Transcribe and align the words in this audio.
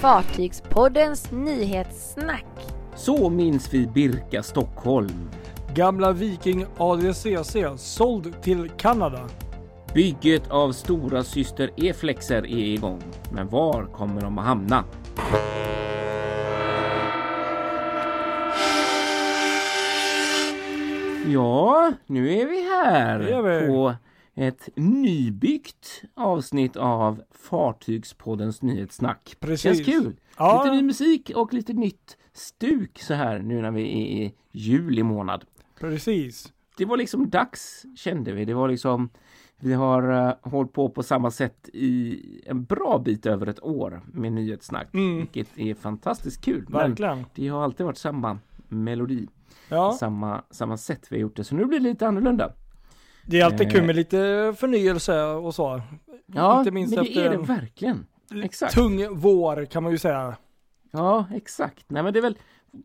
Fartygspoddens 0.00 1.30
nyhetssnack. 1.30 2.44
Så 2.96 3.30
minns 3.30 3.74
vi 3.74 3.86
Birka 3.86 4.42
Stockholm. 4.42 5.30
Gamla 5.74 6.12
Viking 6.12 6.66
ADCC 6.78 7.56
såld 7.76 8.42
till 8.42 8.68
Kanada. 8.76 9.20
Bygget 9.94 10.50
av 10.50 10.72
stora 10.72 11.22
syster 11.24 11.70
E-flexer 11.76 12.46
är 12.46 12.74
igång. 12.74 13.02
Men 13.32 13.48
var 13.48 13.84
kommer 13.92 14.20
de 14.20 14.38
att 14.38 14.44
hamna? 14.44 14.84
Ja, 21.26 21.92
nu 22.06 22.32
är 22.32 22.46
vi 22.46 22.62
här 22.62 23.18
Det 23.18 23.32
är 23.32 23.42
vi. 23.60 23.66
på 23.66 23.94
ett 24.38 24.68
nybyggt 24.74 26.02
avsnitt 26.14 26.76
av 26.76 27.22
Fartygspoddens 27.30 28.62
nyhetssnack. 28.62 29.36
Precis. 29.40 29.62
Känns 29.62 29.84
kul. 29.86 30.16
Ja. 30.38 30.62
Lite 30.64 30.76
ny 30.76 30.82
musik 30.82 31.30
och 31.36 31.54
lite 31.54 31.72
nytt 31.72 32.16
stuk 32.32 32.98
så 32.98 33.14
här 33.14 33.38
nu 33.38 33.62
när 33.62 33.70
vi 33.70 33.82
är 33.82 34.24
i 34.24 34.34
juli 34.52 35.02
månad. 35.02 35.44
Precis. 35.80 36.52
Det 36.76 36.84
var 36.84 36.96
liksom 36.96 37.30
dags 37.30 37.84
kände 37.96 38.32
vi. 38.32 38.44
Det 38.44 38.54
var 38.54 38.68
liksom 38.68 39.08
vi 39.58 39.72
har 39.72 40.12
uh, 40.28 40.34
hållit 40.50 40.72
på 40.72 40.88
på 40.88 41.02
samma 41.02 41.30
sätt 41.30 41.68
i 41.72 42.18
en 42.46 42.64
bra 42.64 42.98
bit 43.04 43.26
över 43.26 43.46
ett 43.46 43.62
år 43.62 44.02
med 44.06 44.32
nyhetssnack, 44.32 44.94
Mm. 44.94 45.16
vilket 45.16 45.58
är 45.58 45.74
fantastiskt 45.74 46.44
kul. 46.44 46.66
Men 46.68 46.72
Verkligen. 46.90 47.24
det 47.34 47.48
har 47.48 47.64
alltid 47.64 47.86
varit 47.86 47.98
samma 47.98 48.38
melodi, 48.68 49.28
Ja, 49.68 49.92
samma, 50.00 50.42
samma 50.50 50.76
sätt 50.76 51.06
vi 51.10 51.16
har 51.16 51.20
gjort 51.20 51.36
det. 51.36 51.44
Så 51.44 51.54
nu 51.54 51.64
blir 51.64 51.78
det 51.80 51.88
lite 51.88 52.08
annorlunda. 52.08 52.52
Det 53.26 53.40
är 53.40 53.44
alltid 53.44 53.66
Eh. 53.66 53.72
kul 53.72 53.84
med 53.84 53.96
lite 53.96 54.54
förnyelse 54.58 55.22
och 55.24 55.54
så. 55.54 55.82
Ja, 56.26 56.58
Inte 56.58 56.70
minst 56.70 56.94
men 56.94 57.04
det 57.04 57.10
efter 57.10 57.24
är 57.24 57.28
det 57.30 57.34
en- 57.36 57.42
verkligen. 57.44 58.06
Exakt. 58.42 58.74
Tung 58.74 59.06
vår 59.14 59.64
kan 59.64 59.82
man 59.82 59.92
ju 59.92 59.98
säga. 59.98 60.36
Ja, 60.90 61.26
exakt. 61.34 61.84
Nej, 61.90 62.02
men 62.02 62.12
det 62.12 62.18
är 62.18 62.22
väl 62.22 62.38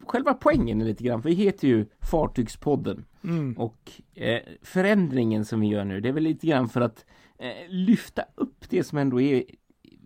själva 0.05 0.33
poängen 0.33 0.81
är 0.81 0.85
lite 0.85 1.03
grann, 1.03 1.21
för 1.21 1.29
vi 1.29 1.35
heter 1.35 1.67
ju 1.67 1.85
Fartygspodden 2.11 3.05
Mm. 3.23 3.53
och 3.57 3.91
eh, 4.15 4.39
förändringen 4.61 5.45
som 5.45 5.59
vi 5.59 5.67
gör 5.67 5.85
nu, 5.85 6.01
det 6.01 6.09
är 6.09 6.13
väl 6.13 6.23
lite 6.23 6.47
grann 6.47 6.69
för 6.69 6.81
att 6.81 7.05
eh, 7.39 7.69
lyfta 7.69 8.23
upp 8.35 8.69
det 8.69 8.83
som 8.83 8.97
ändå 8.97 9.21
är, 9.21 9.43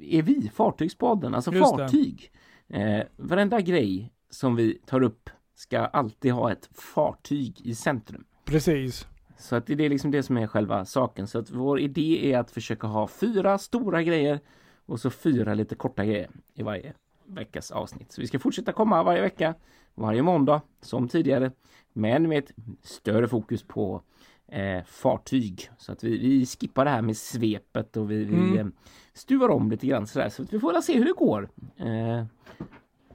är 0.02 0.22
vi, 0.22 0.52
Fartygspodden, 0.56 1.36
alltså 1.36 1.53
Just 1.53 1.69
fartyg. 1.78 2.31
Eh, 2.69 3.02
varenda 3.17 3.61
grej 3.61 4.13
som 4.30 4.56
vi 4.56 4.73
tar 4.86 5.03
upp 5.03 5.30
ska 5.56 5.80
alltid 5.80 6.31
ha 6.31 6.52
ett 6.52 6.69
fartyg 6.73 7.61
i 7.63 7.75
centrum. 7.75 8.23
Precis. 8.45 9.08
Så 9.38 9.55
att 9.55 9.66
det 9.67 9.86
är 9.86 9.89
liksom 9.89 10.11
det 10.11 10.23
som 10.23 10.38
är 10.38 10.47
själva 10.47 10.86
saken. 10.86 11.28
Så 11.28 11.39
att 11.39 11.50
vår 11.52 11.80
idé 11.80 12.33
är 12.33 12.39
att 12.39 12.52
försöka 12.52 12.88
ha 12.88 13.08
fyra 13.08 13.58
stora 13.58 14.03
grejer 14.03 14.39
och 14.86 15.00
så 15.00 15.09
fyra 15.09 15.53
lite 15.53 15.75
korta 15.75 16.05
grejer 16.05 16.30
i 16.53 16.64
varje 16.64 16.94
veckas 17.25 17.72
avsnitt. 17.72 18.11
Så 18.11 18.22
vi 18.22 18.28
ska 18.28 18.39
fortsätta 18.39 18.72
komma 18.72 19.03
varje 19.03 19.22
vecka, 19.22 19.56
varje 19.95 20.22
måndag 20.22 20.61
som 20.81 21.08
tidigare, 21.08 21.52
men 21.94 22.30
med 22.30 22.38
ett 22.44 22.52
större 22.81 23.28
fokus 23.28 23.63
på 23.63 24.02
eh, 24.47 24.83
fartyg. 24.86 25.69
Så 25.78 25.91
att 25.91 26.03
vi, 26.03 26.17
vi 26.17 26.45
skippar 26.45 26.86
det 26.86 26.91
här 26.91 27.02
med 27.02 27.17
svepet 27.17 27.97
och 27.97 28.11
vi, 28.11 28.23
vi 28.23 28.36
Mm. 28.36 28.58
eh, 28.58 28.66
stuvar 29.13 29.50
om 29.50 29.72
lite 29.72 29.88
grann 29.88 30.08
sådär. 30.08 30.30
Så 30.30 30.41
att 30.44 30.53
vi 30.53 30.59
får 30.59 30.73
väl 30.73 30.83
se 30.83 30.97
hur 30.97 31.06
det 31.06 31.13
går. 31.17 31.50
Eh, 31.78 32.25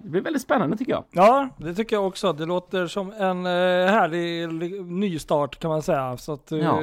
det 0.02 0.08
blir 0.08 0.20
väldigt 0.20 0.42
spännande 0.42 0.76
tycker 0.76 0.92
jag. 0.92 1.04
Ja, 1.10 1.48
det 1.58 1.74
tycker 1.74 1.96
jag 1.96 2.06
också. 2.06 2.32
Det 2.32 2.46
låter 2.46 2.86
som 2.86 3.12
en 3.12 3.46
eh, 3.46 3.92
härlig 3.92 4.52
li- 4.52 4.82
nystart 4.82 5.58
kan 5.60 5.70
man 5.70 5.82
säga. 5.82 6.16
Så 6.16 6.32
att, 6.32 6.52
eh, 6.52 6.58
Ja. 6.58 6.80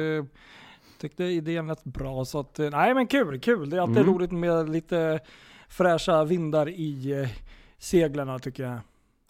tyckte 1.00 1.24
idén 1.24 1.66
lät 1.66 1.84
bra. 1.84 2.24
Så 2.24 2.40
att, 2.40 2.58
eh, 2.58 2.70
nej 2.70 2.94
men 2.94 3.06
kul, 3.06 3.40
kul. 3.40 3.70
Det 3.70 3.76
är 3.76 3.80
alltid 3.80 3.98
Mm. 3.98 4.14
roligt 4.14 4.32
med 4.32 4.68
lite 4.70 5.20
fräscha 5.68 6.24
vindar 6.24 6.68
i 6.68 7.20
eh, 7.22 7.28
seglarna 7.78 8.38
tycker 8.38 8.62
jag. 8.62 8.78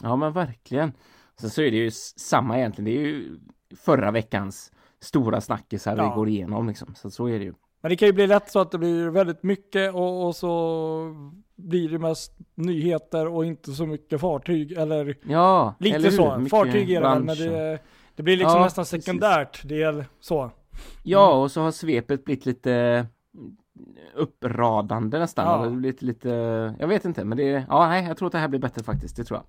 Ja 0.02 0.17
men 0.17 0.33
verkligen. 0.33 0.92
Sen 1.41 1.50
så 1.50 1.62
är 1.62 1.70
det 1.70 1.77
ju 1.77 1.91
samma 2.17 2.58
egentligen. 2.58 2.84
Det 2.84 2.97
är 3.00 3.06
ju 3.06 3.39
förra 3.77 4.11
veckans 4.11 4.73
stora 5.00 5.40
snackisar 5.40 5.96
Ja. 5.96 6.08
vi 6.11 6.14
går 6.14 6.29
igenom 6.29 6.68
liksom. 6.68 6.95
Så 6.95 7.11
så 7.11 7.27
är 7.29 7.39
det 7.39 7.45
ju. 7.45 7.55
Men 7.89 7.91
det 7.93 7.97
kan 7.97 8.07
ju 8.09 8.13
bli 8.13 8.27
lätt 8.27 8.51
så 8.51 8.59
att 8.61 8.71
det 8.71 8.79
blir 8.79 9.09
väldigt 9.11 9.43
mycket 9.43 9.95
och, 9.95 10.27
och 10.27 10.37
så 10.37 11.33
blir 11.57 11.89
det 11.89 11.99
mest 11.99 12.33
nyheter 12.55 13.27
och 13.27 13.45
inte 13.45 13.73
så 13.73 13.87
mycket 13.87 14.21
fartyg. 14.21 14.73
Eller 14.73 15.17
Ja, 15.23 15.75
lite 15.79 15.97
eller 15.97 16.11
så. 16.11 16.47
Fartyg 16.51 16.91
är 16.91 17.01
det 17.01 17.09
väl, 17.09 17.23
men 17.23 17.37
det, 17.37 17.79
det 18.17 18.23
blir 18.23 18.37
liksom 18.37 18.57
Ja, 18.57 18.65
nästan 18.65 18.83
precis. 18.85 19.05
sekundärt 19.05 19.69
del 19.69 20.05
så. 20.21 20.51
Ja, 21.03 21.35
och 21.43 21.51
så 21.51 21.61
har 21.61 21.71
svepet 21.71 22.25
blivit 22.25 22.47
lite 22.47 23.07
uppradande 24.15 25.19
nästan. 25.19 25.47
Ja. 25.47 25.67
Eller 25.67 25.77
lite, 25.81 26.05
lite, 26.05 26.29
jag 26.79 26.89
vet 26.89 27.05
inte, 27.05 27.25
men 27.25 27.39
det 27.39 27.53
är, 27.53 27.65
ja 27.69 27.89
nej, 27.89 28.05
jag 28.05 28.17
tror 28.17 28.27
att 28.27 28.33
det 28.33 28.39
här 28.39 28.49
blir 28.49 28.61
bättre 28.61 28.83
faktiskt. 28.83 29.17
Det 29.17 29.25
tror 29.25 29.39
jag. 29.39 29.45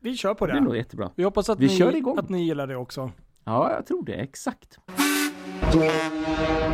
Vi 0.00 0.16
kör 0.16 0.34
på 0.34 0.46
Det 0.46 0.52
blir 0.52 0.60
nog 0.62 0.72
det. 0.72 0.78
jättebra. 0.78 1.10
Vi 1.14 1.24
hoppas 1.24 1.48
att, 1.48 1.58
Vi 1.60 1.78
ni, 1.78 2.02
att 2.16 2.28
ni 2.28 2.42
gillar 2.44 2.66
det 2.66 2.76
också. 2.76 3.10
Ja, 3.44 3.72
jag 3.72 3.86
tror 3.86 4.04
det, 4.04 4.14
exakt. 4.14 4.78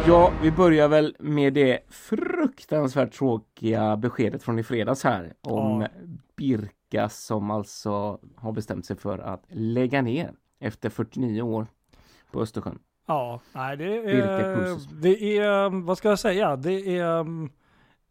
Ja, 0.06 0.32
vi 0.42 0.50
börjar 0.50 0.88
väl 0.88 1.16
med 1.18 1.52
det 1.52 1.78
fruktansvärt 1.88 3.12
tråkiga 3.12 3.96
beskedet 3.96 4.42
från 4.42 4.58
i 4.58 4.62
fredags 4.62 5.04
här 5.04 5.32
om 5.40 5.80
Ja. 5.80 5.88
Birka 6.36 7.08
som 7.08 7.50
alltså 7.50 8.18
har 8.36 8.52
bestämt 8.52 8.86
sig 8.86 8.96
för 8.96 9.18
att 9.18 9.44
lägga 9.48 10.02
ner 10.02 10.32
efter 10.60 10.88
49 10.90 11.42
år 11.42 11.66
på 12.32 12.40
Östersjön. 12.42 12.78
Ja, 13.06 13.40
nej 13.52 13.76
det 13.76 13.96
är, 13.96 14.54
Cruises. 14.54 14.88
det 15.02 15.38
är, 15.38 15.84
vad 15.84 15.98
ska 15.98 16.08
jag 16.08 16.18
säga, 16.18 16.56
det 16.56 16.98
är, 16.98 17.26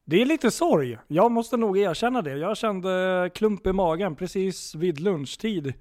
det 0.05 0.21
är 0.21 0.25
lite 0.25 0.51
sorg. 0.51 0.97
Jag 1.07 1.31
måste 1.31 1.57
nog 1.57 1.77
erkänna 1.77 2.21
det. 2.21 2.37
Jag 2.37 2.57
kände 2.57 3.29
klump 3.33 3.67
i 3.67 3.73
magen 3.73 4.15
precis 4.15 4.75
vid 4.75 4.99
lunchtid. 4.99 5.73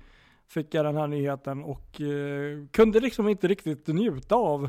Fick 0.49 0.75
jag 0.75 0.85
den 0.85 0.97
här 0.97 1.07
nyheten 1.07 1.65
och 1.65 2.01
eh, 2.01 2.67
kunde 2.71 3.01
liksom 3.01 3.29
inte 3.29 3.49
riktigt 3.49 3.87
njuta 3.87 4.35
av 4.35 4.69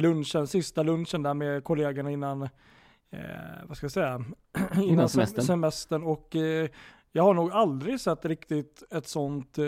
lunchen, 0.00 0.46
sista 0.46 0.82
lunchen 0.82 1.22
där 1.22 1.34
med 1.34 1.64
kollegorna 1.64 2.10
innan, 2.10 2.42
eh, 2.42 2.48
vad 3.66 3.76
ska 3.76 3.84
jag 3.84 3.92
säga, 3.92 4.24
innan, 4.74 5.06
sem- 5.06 5.08
semestern. 5.08 5.44
semestern. 5.44 6.02
Och 6.02 6.36
eh, 6.36 6.68
jag 7.12 7.22
har 7.22 7.34
nog 7.34 7.52
aldrig 7.52 8.00
sett 8.00 8.24
riktigt 8.24 8.82
ett 8.90 9.08
sånt 9.08 9.58
eh, 9.58 9.64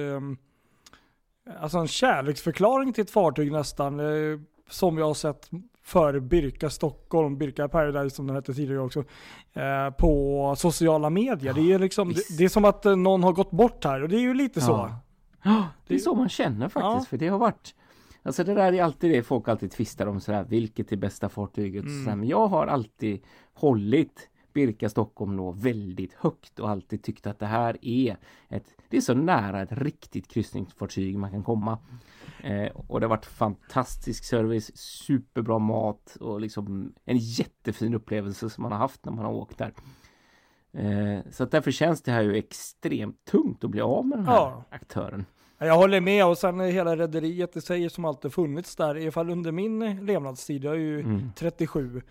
Alltså 1.61 1.79
en 1.79 1.89
kärleksförklaring 1.89 2.93
till 2.93 3.03
ett 3.03 3.11
fartyg 3.11 3.53
nästan. 3.53 4.01
Eh, 4.01 4.39
som 4.71 4.99
jag 4.99 5.07
har 5.07 5.15
sett 5.15 5.51
för 5.83 6.21
Birka 6.21 6.71
Stockholm, 6.71 7.39
Birka 7.39 7.69
Paradise 7.69 8.17
som 8.17 8.27
den 8.27 8.37
hette 8.37 8.55
tidigare 8.55 8.81
också. 8.81 9.05
Eh, 9.53 9.91
på 9.99 10.55
sociala 10.57 11.11
medier. 11.11 11.53
det, 11.55 11.73
är 11.73 11.79
liksom, 11.79 12.13
det, 12.13 12.23
det 12.39 12.45
är 12.45 12.49
som 12.49 12.65
att 12.65 12.87
eh, 12.87 12.97
någon 12.97 13.23
har 13.23 13.33
gått 13.33 13.51
bort 13.51 13.85
här 13.85 14.03
och 14.03 14.09
det 14.09 14.17
är 14.17 14.21
ju 14.21 14.35
lite 14.35 14.61
så. 14.61 14.71
Ja. 14.73 14.99
Ja, 15.45 15.67
det 15.87 15.95
är 15.95 15.99
så 15.99 16.15
man 16.15 16.29
känner 16.29 16.69
faktiskt, 16.69 16.85
Ja. 16.85 17.05
för 17.11 17.17
det 17.17 17.29
har 17.29 17.39
varit 17.39 17.75
Alltså 18.23 18.45
det 18.45 18.55
där 18.55 18.73
är 18.73 18.83
alltid 18.83 19.11
det 19.11 19.23
folk 19.23 19.49
alltid 19.49 19.71
tvistar 19.71 20.07
om 20.07 20.21
sådär, 20.21 20.45
vilket 20.49 20.93
är 20.93 20.97
bästa 20.97 21.29
fartyget? 21.29 21.85
Mm. 21.85 22.05
Sådär, 22.05 22.17
Men 22.17 22.29
jag 22.29 22.47
har 22.47 22.67
alltid 22.67 23.23
hållit 23.53 24.29
Birka 24.53 24.89
Stockholm 24.89 25.37
då 25.37 25.51
väldigt 25.51 26.13
högt 26.13 26.59
och 26.59 26.71
alltid 26.71 27.03
tyckt 27.03 27.27
att 27.27 27.39
det 27.39 27.47
här 27.47 27.77
är 27.83 28.17
ett, 28.49 28.75
det 28.89 28.97
är 28.97 29.01
så 29.01 29.15
nära 29.15 29.63
ett 29.63 29.73
riktigt 29.73 30.29
kryssningsfartyg 30.29 31.19
man 31.19 31.31
kan 31.31 31.43
komma. 31.43 31.79
Eh, 32.43 32.67
och 32.77 33.01
det 33.01 33.07
har 33.07 33.11
varit 33.11 33.27
fantastisk 33.27 34.25
service, 34.25 34.77
superbra 34.77 35.59
mat 35.59 36.17
och 36.21 36.41
liksom 36.41 36.93
en 37.05 37.17
jättefin 37.19 37.95
upplevelse 37.95 38.51
som 38.51 38.63
man 38.63 38.73
har 38.73 38.79
haft 38.79 39.05
när 39.05 39.13
man 39.13 39.25
har 39.25 39.33
åkt 39.33 39.59
där. 39.59 39.73
Eh, 40.73 41.21
så 41.31 41.43
att 41.43 41.51
därför 41.51 41.71
känns 41.71 42.03
det 42.03 42.13
här 42.13 42.23
ju 42.23 42.37
extremt 42.37 43.25
tungt 43.25 43.65
att 43.65 43.71
bli 43.71 43.81
av 43.81 44.07
med 44.07 44.19
den 44.19 44.27
här 44.27 44.35
Ja. 44.35 44.65
aktören. 44.71 45.25
Jag 45.67 45.77
håller 45.77 46.01
med 46.01 46.27
och 46.27 46.39
sen 46.39 46.61
är 46.61 46.71
hela 46.71 46.97
rederiet 46.97 47.57
i 47.57 47.61
sig 47.61 47.91
som 47.91 48.05
alltid 48.05 48.33
funnits 48.33 48.77
där, 48.77 48.97
i 48.97 49.03
alla 49.03 49.13
fall 49.13 49.31
under 49.31 49.53
min 49.53 50.07
levnadstid. 50.07 50.65
Jag 50.65 50.75
är 50.75 50.79
ju 50.79 51.01
Mm. 51.01 51.33
37 51.37 52.03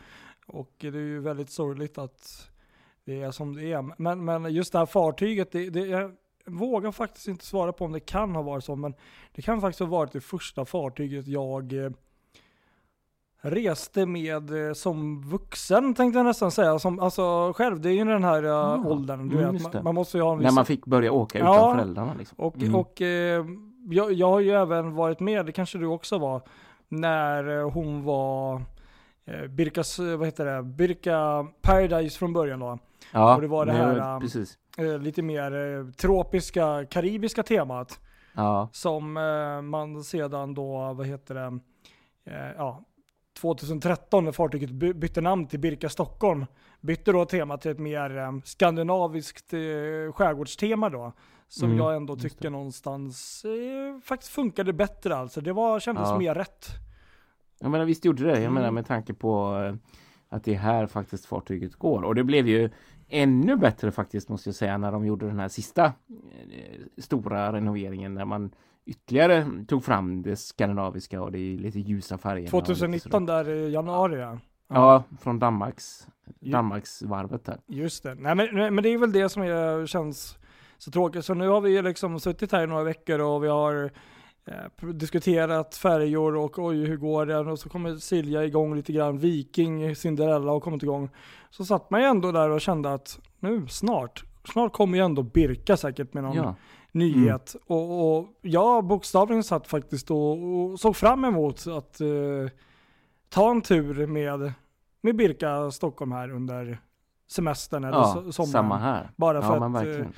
och 0.46 0.72
det 0.78 0.88
är 0.88 0.94
ju 0.94 1.20
väldigt 1.20 1.50
sorgligt 1.50 1.98
att 1.98 2.50
det 3.06 3.22
är 3.22 3.32
som 3.32 3.56
det 3.56 3.72
är. 3.72 4.02
Men, 4.02 4.26
men 4.26 4.54
just 4.54 4.72
det 4.72 4.80
här 4.80 4.86
fartyget, 4.86 5.52
det, 5.52 5.70
det, 5.70 5.80
jag 5.80 6.12
vågar 6.46 6.92
faktiskt 6.92 7.28
inte 7.28 7.46
svara 7.46 7.74
på 7.74 7.86
om 7.86 7.92
det 7.92 8.00
kan 8.00 8.36
ha 8.36 8.42
varit 8.42 8.64
så, 8.64 8.76
men 8.76 8.94
det 9.32 9.42
kan 9.42 9.62
faktiskt 9.62 9.80
ha 9.80 9.88
varit 9.88 10.12
det 10.12 10.22
första 10.22 10.66
fartyget 10.66 11.28
jag 11.28 11.74
eh, 11.74 11.92
reste 13.42 14.06
med 14.06 14.68
eh, 14.68 14.74
som 14.74 15.22
vuxen 15.22 15.94
tänkte 15.94 16.20
jag 16.20 16.26
nästan 16.26 16.52
säga. 16.52 16.80
Som, 16.80 17.00
alltså 17.00 17.54
själv, 17.54 17.82
det 17.82 17.90
är 17.90 17.94
ju 17.94 18.06
den 18.06 18.24
här 18.24 18.44
eh, 18.44 18.56
Ah, 18.56 18.78
åldern. 18.86 19.30
Du 19.30 19.38
mm, 19.40 19.54
vet, 19.54 19.74
man, 19.74 19.84
man 19.84 19.96
måste 19.96 20.18
ju 20.18 20.24
ha 20.24 20.32
en 20.32 20.38
När 20.38 20.46
viss 20.46 20.56
man 20.56 20.66
fick 20.66 20.86
börja 20.86 21.12
åka 21.12 21.40
Ja. 21.40 21.56
utan 21.58 21.76
föräldrarna 21.78 22.14
liksom. 22.18 22.38
och, 22.40 22.56
Mm. 22.58 22.76
och 22.76 23.02
eh, 23.02 23.46
jag, 23.90 24.14
jag 24.14 24.28
har 24.28 24.40
ju 24.40 24.52
även 24.52 24.94
varit 24.96 25.20
med, 25.20 25.46
det 25.46 25.52
kanske 25.52 25.78
du 25.78 25.86
också 25.86 26.18
var, 26.18 26.42
när 26.90 27.60
eh, 27.60 27.70
hon 27.72 28.04
var 28.04 28.62
eh, 29.26 29.48
Birkas, 29.50 30.00
vad 30.00 30.26
heter 30.26 30.46
det, 30.46 30.64
Birka 30.64 31.48
Paradise 31.62 32.20
från 32.20 32.34
början 32.34 32.60
då. 32.60 32.80
ja, 33.14 33.36
och 33.36 33.42
det 33.42 33.48
var 33.48 33.66
det 33.66 33.72
här, 33.74 34.20
Precis. 34.20 34.58
Eh, 34.78 34.98
lite 35.00 35.22
mer 35.22 35.52
eh, 35.78 35.86
tropiska, 35.92 36.86
karibiska 36.90 37.44
temat. 37.44 38.00
Ja, 38.34 38.70
Som 38.72 39.18
eh, 39.18 39.62
man 39.62 40.04
sedan 40.04 40.54
då, 40.54 40.94
vad 40.94 41.08
heter 41.08 41.36
det, 41.36 41.60
eh, 42.32 42.52
ja, 42.58 42.82
2013 43.42 44.26
när 44.26 44.32
fartyget 44.32 44.70
by- 44.72 44.94
bytte 44.94 45.22
namn 45.22 45.48
till 45.48 45.60
Birka 45.60 45.90
Stockholm 45.90 46.46
bytte 46.82 47.12
då 47.12 47.26
tema 47.26 47.58
till 47.58 47.72
ett 47.72 47.80
mer 47.80 48.18
eh, 48.18 48.32
skandinaviskt 48.44 49.54
eh, 49.54 49.60
skärgårdstema 50.14 50.90
då. 50.90 51.12
Som 51.48 51.66
Mm, 51.66 51.78
jag 51.78 51.96
ändå 51.96 52.16
tycker 52.16 52.50
någonstans 52.50 53.46
eh, 53.46 54.02
faktiskt 54.02 54.32
funkade 54.32 54.74
bättre 54.74 55.16
alltså. 55.16 55.42
Det 55.42 55.54
var, 55.54 55.80
kändes 55.80 56.10
Ja. 56.10 56.18
mer 56.18 56.36
rätt. 56.36 56.68
Jag 57.60 57.72
menar 57.72 57.86
visst 57.86 58.06
gjorde 58.06 58.24
det. 58.24 58.30
Jag 58.32 58.38
Mm. 58.42 58.54
menar 58.54 58.72
med 58.72 58.86
tanke 58.88 59.14
på 59.14 59.58
eh, 59.66 59.76
att 60.30 60.44
det 60.44 60.54
är 60.54 60.58
här 60.60 60.88
faktiskt 60.88 61.26
fartyget 61.26 61.76
går. 61.76 62.04
Och 62.04 62.16
det 62.16 62.24
blev 62.24 62.48
ju 62.48 62.70
ännu 63.10 63.56
bättre 63.56 63.92
faktiskt 63.92 64.30
måste 64.30 64.50
jag 64.50 64.56
säga 64.56 64.78
när 64.78 64.92
de 64.92 65.06
gjorde 65.06 65.26
den 65.28 65.40
här 65.40 65.48
sista 65.48 65.86
eh, 65.86 65.92
stora 66.98 67.54
renoveringen 67.54 68.14
när 68.14 68.26
man 68.26 68.52
ytterligare 68.92 69.46
tog 69.68 69.84
fram 69.84 70.22
det 70.22 70.36
skandinaviska 70.36 71.22
och 71.22 71.32
det 71.32 71.38
lite 71.38 71.80
ljusa 71.80 72.36
lite 72.36 72.50
2019 72.50 73.12
sådär. 73.12 73.44
där 73.44 73.52
i 73.54 73.72
januari 73.72 74.20
ja. 74.20 74.38
Ja, 74.74 75.04
från 75.22 75.40
Danmarks, 75.40 76.08
Danmarksvarvet 76.40 77.46
där. 77.46 77.58
Just 77.68 78.04
det. 78.04 78.16
Nej 78.16 78.36
men, 78.36 78.76
men 78.76 78.84
det 78.84 78.90
är 78.90 78.98
väl 78.98 79.12
det 79.12 79.30
som 79.30 79.44
är, 79.44 79.86
känns 79.86 80.38
så 80.78 80.92
tråkigt. 80.92 81.26
Så 81.26 81.34
nu 81.34 81.48
har 81.48 81.62
vi 81.62 81.82
liksom 81.82 82.20
suttit 82.20 82.52
här 82.52 82.64
i 82.64 82.68
några 82.68 82.84
veckor 82.84 83.20
och 83.20 83.44
vi 83.44 83.48
har 83.48 83.92
eh, 84.46 84.88
diskuterat 84.88 85.76
färjor 85.76 86.36
och 86.36 86.60
oj 86.60 86.86
hur 86.86 86.98
går 86.98 87.26
det? 87.26 87.38
Och 87.38 87.60
så 87.60 87.70
kommer 87.70 87.96
Silja 87.96 88.46
igång 88.46 88.76
lite 88.76 88.94
grann. 88.94 89.18
Viking, 89.18 89.96
Cinderella 89.96 90.52
har 90.52 90.60
kommit 90.60 90.84
igång. 90.84 91.10
Så 91.50 91.66
satt 91.66 91.90
man 91.90 92.02
ju 92.02 92.08
ändå 92.08 92.32
där 92.32 92.50
och 92.50 92.62
kände 92.62 92.94
att 92.94 93.20
nu 93.40 93.68
snart, 93.68 94.24
snart 94.52 94.74
kommer 94.74 94.98
ju 94.98 95.04
ändå 95.04 95.24
Birka 95.24 95.78
säkert 95.78 96.14
med 96.14 96.24
någon 96.24 96.36
Ja, 96.36 96.56
nyhet. 96.92 97.56
Och, 97.66 98.18
och 98.18 98.28
jag 98.42 98.86
bokstavligen 98.86 99.44
satt 99.44 99.68
faktiskt 99.68 100.12
och, 100.12 100.44
och 100.44 100.80
såg 100.80 100.96
fram 100.96 101.26
emot 101.26 101.68
att 101.68 102.02
eh, 102.02 102.08
ta 103.30 103.52
en 103.52 103.62
tur 103.62 104.08
med, 104.08 104.54
med 105.02 105.16
Birka 105.16 105.72
Stockholm 105.72 106.12
här 106.12 106.32
under 106.32 106.82
semestern 107.28 107.84
eller 107.84 107.98
ja 107.98 108.16
so- 108.18 108.32
sommaren. 108.32 108.52
samma 108.52 108.78
här. 108.78 109.12
Bara 109.16 109.42
för 109.42 109.48
ja, 109.48 109.56
att, 109.56 109.62
eh, 109.62 109.70
verkligen. 109.70 110.14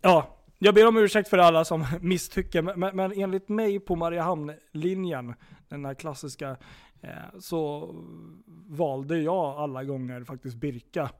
Ja, 0.00 0.38
jag 0.58 0.74
ber 0.74 0.88
om 0.88 0.96
ursäkt 0.96 1.28
för 1.28 1.38
alla 1.38 1.64
som 1.64 1.86
misstycker, 2.00 2.62
men, 2.62 2.96
men, 2.96 3.12
enligt 3.12 3.48
mig 3.48 3.80
på 3.80 3.96
Mariehamn-linjen, 3.96 5.34
den 5.68 5.84
här 5.84 5.94
klassiska, 5.94 6.56
eh, 7.00 7.10
så 7.38 7.94
valde 8.66 9.18
jag 9.18 9.44
alla 9.58 9.84
gånger 9.84 10.24
faktiskt 10.24 10.56
Birka. 10.56 11.10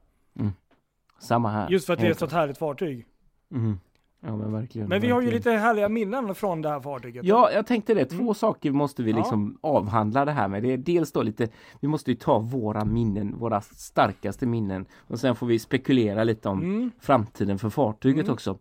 Samma 1.19 1.49
här. 1.49 1.69
Just 1.69 1.85
för 1.85 1.93
att 1.93 1.99
det 1.99 2.07
är 2.07 2.11
ett 2.11 2.19
så 2.19 2.27
härligt 2.27 2.57
fartyg. 2.57 3.05
Mhm. 3.49 3.79
Ja 4.21 4.35
men 4.37 4.51
verkligen. 4.51 4.87
Men 4.89 5.01
vi 5.01 5.09
har 5.09 5.21
ju 5.21 5.25
verkligen. 5.27 5.53
lite 5.53 5.63
härliga 5.63 5.89
minnen 5.89 6.35
från 6.35 6.61
det 6.61 6.69
här 6.69 6.79
fartyget. 6.81 7.25
Ja, 7.25 7.51
jag 7.51 7.67
tänkte 7.67 7.93
det. 7.93 8.05
Två 8.05 8.21
Mm. 8.21 8.33
saker 8.33 8.71
måste 8.71 9.03
vi 9.03 9.11
Ja. 9.11 9.17
liksom 9.17 9.57
avhandla 9.61 10.25
det 10.25 10.31
här 10.31 10.47
med. 10.47 10.63
Det 10.63 10.73
är 10.73 10.77
dels 10.77 11.11
då 11.11 11.21
lite, 11.21 11.47
vi 11.79 11.87
måste 11.87 12.11
ju 12.11 12.15
ta 12.17 12.39
våra 12.39 12.85
minnen, 12.85 13.37
våra 13.37 13.61
starkaste 13.61 14.45
minnen 14.45 14.85
och 15.07 15.19
sen 15.19 15.35
får 15.35 15.47
vi 15.47 15.59
spekulera 15.59 16.23
lite 16.23 16.49
om 16.49 16.61
Mm. 16.61 16.91
framtiden 16.99 17.59
för 17.59 17.69
fartyget 17.69 18.23
Mm. 18.23 18.33
också. 18.33 18.57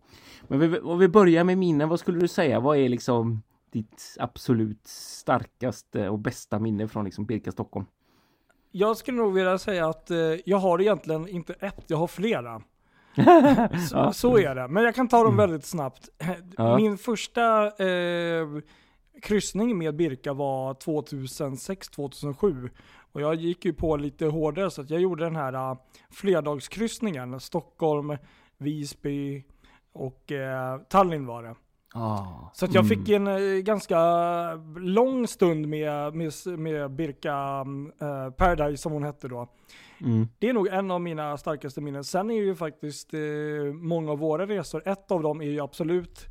Men 0.48 0.58
vi, 0.58 0.78
om 0.78 0.98
vi 0.98 1.08
börjar 1.08 1.44
med 1.44 1.58
minnen, 1.58 1.88
vad 1.88 2.00
skulle 2.00 2.18
du 2.18 2.28
säga? 2.28 2.60
Vad 2.60 2.76
är 2.76 2.88
liksom 2.88 3.42
ditt 3.72 4.16
absolut 4.20 4.86
starkaste 4.86 6.08
och 6.08 6.18
bästa 6.18 6.58
minne 6.58 6.88
från 6.88 7.04
liksom 7.04 7.24
Birka 7.26 7.52
Stockholm? 7.52 7.86
Jag 8.70 8.96
skulle 8.96 9.16
nog 9.18 9.32
vilja 9.34 9.58
säga 9.58 9.88
att 9.88 10.10
eh, 10.10 10.16
jag 10.44 10.58
har 10.58 10.80
egentligen 10.80 11.28
inte 11.28 11.52
ett, 11.60 11.84
jag 11.86 11.96
har 11.96 12.06
flera. 12.06 12.62
Så, 13.88 14.12
så 14.12 14.38
är 14.38 14.54
det. 14.54 14.68
Men 14.68 14.84
jag 14.84 14.94
kan 14.94 15.08
ta 15.08 15.16
dem 15.16 15.26
Mm. 15.34 15.36
väldigt 15.36 15.66
snabbt. 15.66 16.08
Min 16.76 16.98
första 16.98 17.66
eh, 17.66 18.46
kryssning 19.22 19.78
med 19.78 19.96
Birka 19.96 20.32
var 20.32 20.74
2006-2007. 20.74 22.70
Och 23.12 23.20
jag 23.20 23.34
gick 23.34 23.64
ju 23.64 23.72
på 23.72 23.96
lite 23.96 24.26
hårdare 24.26 24.70
så 24.70 24.80
att 24.82 24.90
jag 24.90 25.00
gjorde 25.00 25.24
den 25.24 25.36
här 25.36 25.70
uh, 25.70 25.78
flerdags 26.10 26.68
Stockholm, 27.40 28.16
Visby 28.58 29.44
och 29.92 30.32
eh, 30.32 30.78
Tallinn 30.88 31.26
var 31.26 31.42
det. 31.42 31.54
Ah, 31.94 32.50
Så 32.52 32.64
att 32.64 32.74
jag 32.74 32.84
mm. 32.84 32.98
fick 32.98 33.08
en 33.08 33.26
eh, 33.26 33.62
ganska 33.62 33.98
lång 34.76 35.26
stund 35.26 35.68
med, 35.68 36.14
med, 36.14 36.32
med 36.46 36.90
Birka 36.90 37.66
eh, 38.00 38.30
Paradise 38.30 38.82
som 38.82 38.92
hon 38.92 39.02
hette 39.02 39.28
då. 39.28 39.48
Mm. 40.00 40.28
Det 40.38 40.48
är 40.48 40.52
nog 40.52 40.68
en 40.68 40.90
av 40.90 41.00
mina 41.00 41.36
starkaste 41.36 41.80
minnen. 41.80 42.04
Sen 42.04 42.30
är 42.30 42.34
ju 42.34 42.54
faktiskt 42.54 43.14
eh, 43.14 43.20
många 43.72 44.12
av 44.12 44.18
våra 44.18 44.46
resor, 44.46 44.88
ett 44.88 45.10
av 45.10 45.22
dem 45.22 45.40
är 45.40 45.46
ju 45.46 45.60
absolut 45.60 46.26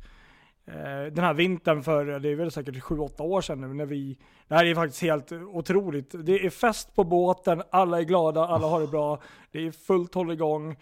eh, 0.66 1.12
den 1.12 1.24
här 1.24 1.34
vintern 1.34 1.82
för, 1.82 2.04
det 2.04 2.28
är 2.28 2.34
väl 2.34 2.50
säkert 2.50 2.74
7-8 2.74 3.22
år 3.22 3.40
sedan 3.40 3.60
nu 3.60 3.74
när 3.74 3.86
vi, 3.86 4.18
det 4.48 4.54
här 4.54 4.64
är 4.64 4.74
faktiskt 4.74 5.02
helt 5.02 5.32
otroligt. 5.32 6.14
Det 6.24 6.46
är 6.46 6.50
fest 6.50 6.94
på 6.94 7.04
båten, 7.04 7.62
alla 7.70 7.98
är 7.98 8.04
glada, 8.04 8.46
alla 8.46 8.66
har 8.66 8.80
det 8.80 8.86
bra, 8.86 9.22
det 9.52 9.66
är 9.66 9.70
fullt 9.70 10.14
hålligång. 10.14 10.76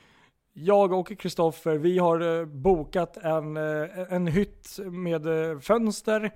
Jag 0.58 0.92
och 0.92 1.18
Kristoffer, 1.18 1.78
vi 1.78 1.98
har 1.98 2.40
eh, 2.40 2.44
bokat 2.46 3.16
en, 3.16 3.56
eh, 3.56 4.12
en 4.12 4.26
hytt 4.26 4.78
med 4.84 5.50
eh, 5.50 5.58
fönster, 5.58 6.30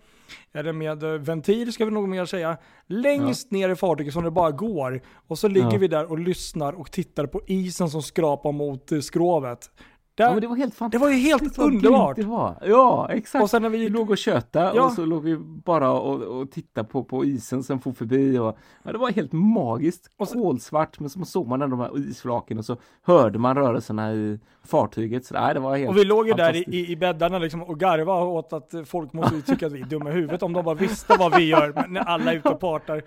eller 0.53 0.73
med 0.73 1.03
ventil 1.03 1.73
ska 1.73 1.85
vi 1.85 1.91
nog 1.91 2.09
mer 2.09 2.25
säga, 2.25 2.57
längst 2.87 3.51
ner 3.51 3.69
i 3.69 3.77
fartyget 3.77 4.13
som 4.13 4.25
det 4.25 4.31
bara 4.31 4.51
går. 4.51 5.01
Och 5.29 5.39
så 5.39 5.49
ligger 5.49 5.73
Ja. 5.73 5.79
vi 5.79 5.89
där 5.89 6.11
och 6.11 6.19
lyssnar 6.19 6.73
och 6.73 6.91
tittar 6.93 7.27
på 7.27 7.41
isen 7.47 7.91
som 7.91 8.03
skrapar 8.03 8.53
mot 8.53 8.91
skrovet. 9.03 9.71
Där, 10.15 10.25
Ja, 10.25 10.31
men 10.33 10.41
det 10.41 10.47
var 10.47 10.57
helt 10.57 10.73
det 10.73 10.77
fantastiskt. 10.77 11.03
var 11.03 11.11
ju 11.11 11.17
helt 11.17 11.59
underbart. 11.59 12.17
Det 12.17 12.23
var. 12.23 12.55
Ja, 12.67 13.09
exakt. 13.13 13.43
Och 13.43 13.51
sen 13.51 13.63
när 13.63 13.69
vi 13.69 13.79
Vi 13.79 13.89
låg 13.89 14.11
och 14.11 14.19
köta 14.19 14.73
Ja. 14.75 14.85
och 14.85 14.93
så 14.93 15.05
låg 15.05 15.23
vi 15.23 15.37
bara 15.37 15.91
och, 15.93 16.23
och 16.23 16.51
tittade 16.51 16.89
på, 16.89 17.05
på 17.05 17.25
isen 17.25 17.63
som 17.63 17.81
for 17.81 17.93
förbi 17.93 18.39
och 18.39 18.57
ja, 18.83 18.93
det 18.93 18.99
var 18.99 19.11
helt 19.11 19.33
magiskt. 19.33 20.11
Och 20.17 20.29
så- 20.29 20.43
Kolsvart 20.43 21.01
men 21.01 21.11
så 21.11 21.25
såg 21.25 21.47
man 21.49 21.61
de 21.61 21.81
här 21.81 21.99
isflaken 21.99 22.59
och 22.59 22.65
så 22.65 22.77
hörde 23.03 23.39
man 23.39 23.57
rörelserna 23.57 24.13
i 24.15 24.39
fartyget. 24.65 25.25
Så, 25.25 25.35
nej, 25.35 25.55
det 25.55 25.61
var 25.61 25.77
helt 25.77 25.91
och 25.91 25.97
vi 25.97 26.05
låg 26.05 26.29
ju 26.29 26.35
där 26.35 26.75
i, 26.75 26.91
i, 26.93 26.97
bäddarna 26.97 27.39
liksom 27.39 27.63
och 27.63 27.81
garvade 27.81 28.25
åt 28.27 28.53
att 28.53 28.75
folk 28.85 29.13
måste 29.13 29.43
tycka 29.43 29.67
att 29.67 29.73
vi 29.73 29.81
är 29.81 29.87
dumma 29.87 30.11
i 30.11 30.13
huvudet 30.13 30.43
om 30.43 30.53
de 30.53 30.65
bara 30.65 30.75
visste 30.75 31.17
vad 31.19 31.37
vi 31.37 31.45
gör 31.45 31.85
när 31.89 32.01
alla 32.01 32.33
är 32.33 32.37
ute 32.37 32.49
och 32.49 32.61
partar. 32.61 33.03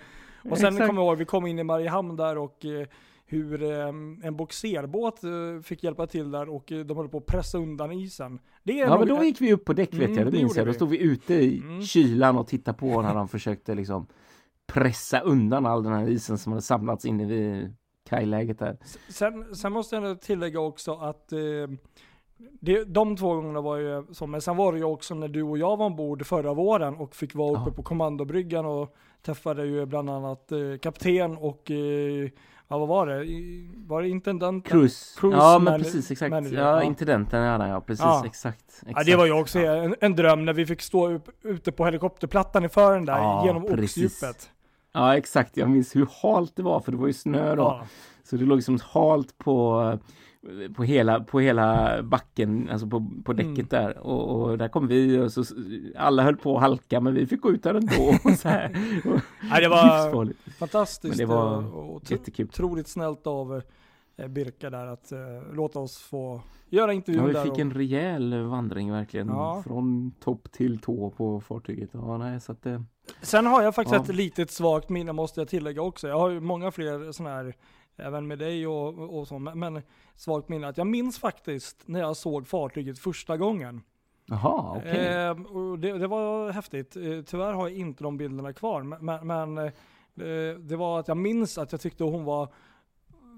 Och 0.49 0.57
sen 0.57 0.77
kommer 0.77 1.01
jag 1.01 1.07
ihåg, 1.09 1.17
vi 1.17 1.25
kom 1.25 1.45
in 1.47 1.59
i 1.59 1.63
Mariehamn 1.63 2.15
där 2.15 2.37
och 2.37 2.65
eh, 2.65 2.87
hur 3.33 3.63
eh, 3.63 3.87
en 4.27 4.35
boxerbåt 4.35 5.23
eh, 5.23 5.29
fick 5.63 5.83
hjälpa 5.83 6.07
till 6.07 6.31
där 6.31 6.49
och 6.49 6.71
eh, 6.71 6.79
de 6.85 6.97
höll 6.97 7.09
på 7.09 7.17
att 7.17 7.25
pressa 7.25 7.57
undan 7.57 7.91
isen. 7.91 8.39
Det 8.63 8.81
är 8.81 8.87
Ja 8.87 8.99
men 8.99 9.07
då 9.07 9.23
gick 9.23 9.41
vi 9.41 9.53
upp 9.53 9.65
på 9.65 9.73
däck 9.73 9.93
vet 9.93 10.01
Mm, 10.03 10.13
jag, 10.17 10.25
det 10.27 10.31
det 10.31 10.37
minns 10.37 10.57
jag. 10.57 10.67
Då 10.67 10.73
stod 10.73 10.89
vi 10.89 10.97
ute 11.01 11.33
i 11.33 11.57
Mm. 11.59 11.81
kylan 11.81 12.37
och 12.37 12.47
tittade 12.47 12.77
på 12.77 13.01
när 13.01 13.15
de 13.15 13.27
försökte 13.37 13.75
liksom 13.75 14.07
pressa 14.67 15.19
undan 15.19 15.65
all 15.65 15.83
den 15.83 15.93
här 15.93 16.07
isen 16.09 16.37
som 16.37 16.51
hade 16.51 16.61
samlats 16.61 17.05
inne 17.05 17.25
vid 17.25 17.75
kajläget 18.09 18.59
där. 18.59 18.77
Sen, 19.09 19.55
sen 19.55 19.71
måste 19.73 19.95
jag 19.95 20.21
tillägga 20.21 20.59
också 20.59 20.93
att 20.93 21.31
eh, 21.33 21.39
det, 22.61 22.83
de 22.83 23.15
två 23.17 23.35
gångerna 23.35 23.61
var 23.61 23.77
ju 23.77 24.03
så, 24.11 24.27
men 24.27 24.41
sen 24.41 24.57
var 24.57 24.71
det 24.73 24.77
ju 24.77 24.83
också 24.85 25.15
när 25.15 25.27
du 25.27 25.43
och 25.43 25.57
jag 25.57 25.77
var 25.77 25.85
ombord 25.85 26.25
förra 26.25 26.53
våren 26.53 26.95
och 26.95 27.15
fick 27.15 27.35
vara 27.35 27.51
uppe 27.51 27.69
Ja. 27.69 27.75
på 27.75 27.83
kommandobryggan 27.83 28.65
och 28.65 28.95
träffade 29.21 29.65
ju 29.65 29.85
bland 29.85 30.09
annat 30.09 30.51
eh, 30.51 30.59
kapten 30.81 31.37
och, 31.37 31.71
eh, 31.71 32.29
ja 32.73 32.79
vad 32.79 32.87
var 32.87 33.07
det? 33.07 33.25
Var 33.87 34.01
det 34.01 34.09
intendenten? 34.09 34.71
Cruise. 34.71 35.19
Cruise 35.19 35.37
ja 35.37 35.59
men 35.59 35.81
precis 35.81 36.11
exakt. 36.11 36.31
manager, 36.31 36.57
ja, 36.57 36.75
ja. 36.75 36.83
intendenten 36.83 37.41
ja, 37.41 37.67
ja 37.67 37.81
precis 37.81 38.03
Ja. 38.03 38.25
exakt, 38.25 38.65
exakt. 38.65 38.97
Ja, 38.97 39.03
det 39.03 39.15
var 39.15 39.25
ju 39.25 39.31
också 39.31 39.59
en, 39.59 39.95
en 40.01 40.15
dröm 40.15 40.45
när 40.45 40.53
vi 40.53 40.65
fick 40.65 40.81
stå 40.81 41.11
upp, 41.11 41.29
ute 41.43 41.71
på 41.71 41.85
helikopterplattan 41.85 42.65
i 42.65 42.69
fören 42.69 43.05
där 43.05 43.17
Ja, 43.17 43.45
genom 43.45 43.65
oxdjupet. 43.65 44.49
Ja 44.93 45.17
exakt, 45.17 45.57
jag 45.57 45.69
minns 45.69 45.95
hur 45.95 46.07
halt 46.21 46.55
det 46.55 46.63
var 46.63 46.79
för 46.79 46.91
det 46.91 46.97
var 46.97 47.07
ju 47.07 47.13
snö 47.13 47.55
då. 47.55 47.81
Så 48.23 48.35
det 48.35 48.45
låg 48.45 48.55
liksom 48.55 48.79
halt 48.83 49.37
på 49.37 49.99
på 50.75 50.83
hela, 50.83 51.19
på 51.19 51.39
hela 51.39 51.97
backen, 52.03 52.69
alltså 52.71 52.87
på, 52.87 53.05
på 53.25 53.31
Mm. 53.31 53.53
däcket 53.53 53.69
där 53.69 53.97
och, 53.97 54.41
och 54.41 54.57
där 54.57 54.67
kom 54.67 54.87
vi 54.87 55.19
och 55.19 55.31
så 55.31 55.43
alla 55.97 56.23
höll 56.23 56.35
på 56.37 56.55
att 56.55 56.61
halka 56.61 56.99
men 56.99 57.13
vi 57.13 57.25
fick 57.27 57.41
gå 57.41 57.51
ut 57.51 57.63
där 57.63 57.73
ändå. 57.75 58.15
Och 58.23 58.31
så 58.39 58.49
här. 58.49 58.75
Och 59.05 59.19
Ja, 59.51 59.59
det 59.59 59.67
var 59.67 60.33
fantastiskt 60.59 61.17
Men 61.17 61.27
det 61.27 61.33
var 61.33 61.61
eh, 61.61 61.67
och 61.75 62.11
Jättekul. 62.11 62.45
otroligt 62.45 62.87
snällt 62.87 63.27
av 63.27 63.61
eh, 64.17 64.27
Birka 64.27 64.69
där 64.69 64.85
att 64.87 65.11
eh, 65.11 65.19
låta 65.53 65.79
oss 65.79 65.97
få 65.97 66.41
göra 66.69 66.93
intervjun 66.93 67.21
Ja, 67.23 67.27
vi 67.27 67.43
fick 67.43 67.51
och, 67.51 67.59
en 67.59 67.71
rejäl 67.73 68.43
vandring 68.43 68.91
verkligen. 68.91 69.27
Ja. 69.27 69.63
Från 69.67 70.11
topp 70.19 70.51
till 70.51 70.79
tå 70.79 71.09
på 71.09 71.41
fartyget. 71.41 71.89
Ja, 71.93 72.17
nej, 72.17 72.41
så 72.41 72.51
att 72.51 72.61
det... 72.63 72.83
Sen 73.21 73.45
har 73.45 73.63
jag 73.63 73.75
faktiskt 73.75 73.95
Ja. 73.95 74.01
ett 74.03 74.15
litet 74.15 74.51
svagt 74.51 74.89
minne 74.89 75.13
måste 75.13 75.41
jag 75.41 75.47
tillägga 75.47 75.81
också. 75.81 76.07
Jag 76.07 76.19
har 76.19 76.29
ju 76.29 76.39
många 76.39 76.71
fler 76.71 77.11
sådana 77.11 77.35
här, 77.35 77.53
även 77.97 78.27
med 78.27 78.39
dig 78.39 78.67
och, 78.67 79.17
och 79.19 79.27
så, 79.27 79.39
men- 79.39 79.81
svagt 80.15 80.49
minne. 80.49 80.67
Att 80.67 80.77
jag 80.77 80.87
minns 80.87 81.19
faktiskt 81.19 81.83
när 81.85 81.99
jag 81.99 82.17
såg 82.17 82.47
fartyget 82.47 82.99
första 82.99 83.37
gången. 83.37 83.81
Jaha, 84.25 84.77
okej. 84.77 85.07
Eh, 85.07 85.31
och 85.57 85.79
det, 85.79 85.97
det 85.97 86.07
var 86.07 86.51
häftigt. 86.51 86.95
Eh, 86.95 87.21
tyvärr 87.25 87.53
har 87.53 87.67
jag 87.69 87.77
inte 87.77 88.03
de 88.03 88.17
bilderna 88.17 88.53
kvar, 88.53 88.83
men, 88.83 89.27
men, 89.27 89.57
eh, 89.57 89.71
det, 90.59 90.75
var 90.75 90.99
att 90.99 91.07
jag 91.07 91.17
minns 91.17 91.57
att 91.57 91.71
jag 91.71 91.81
tyckte 91.81 92.03
hon 92.03 92.23
var 92.23 92.47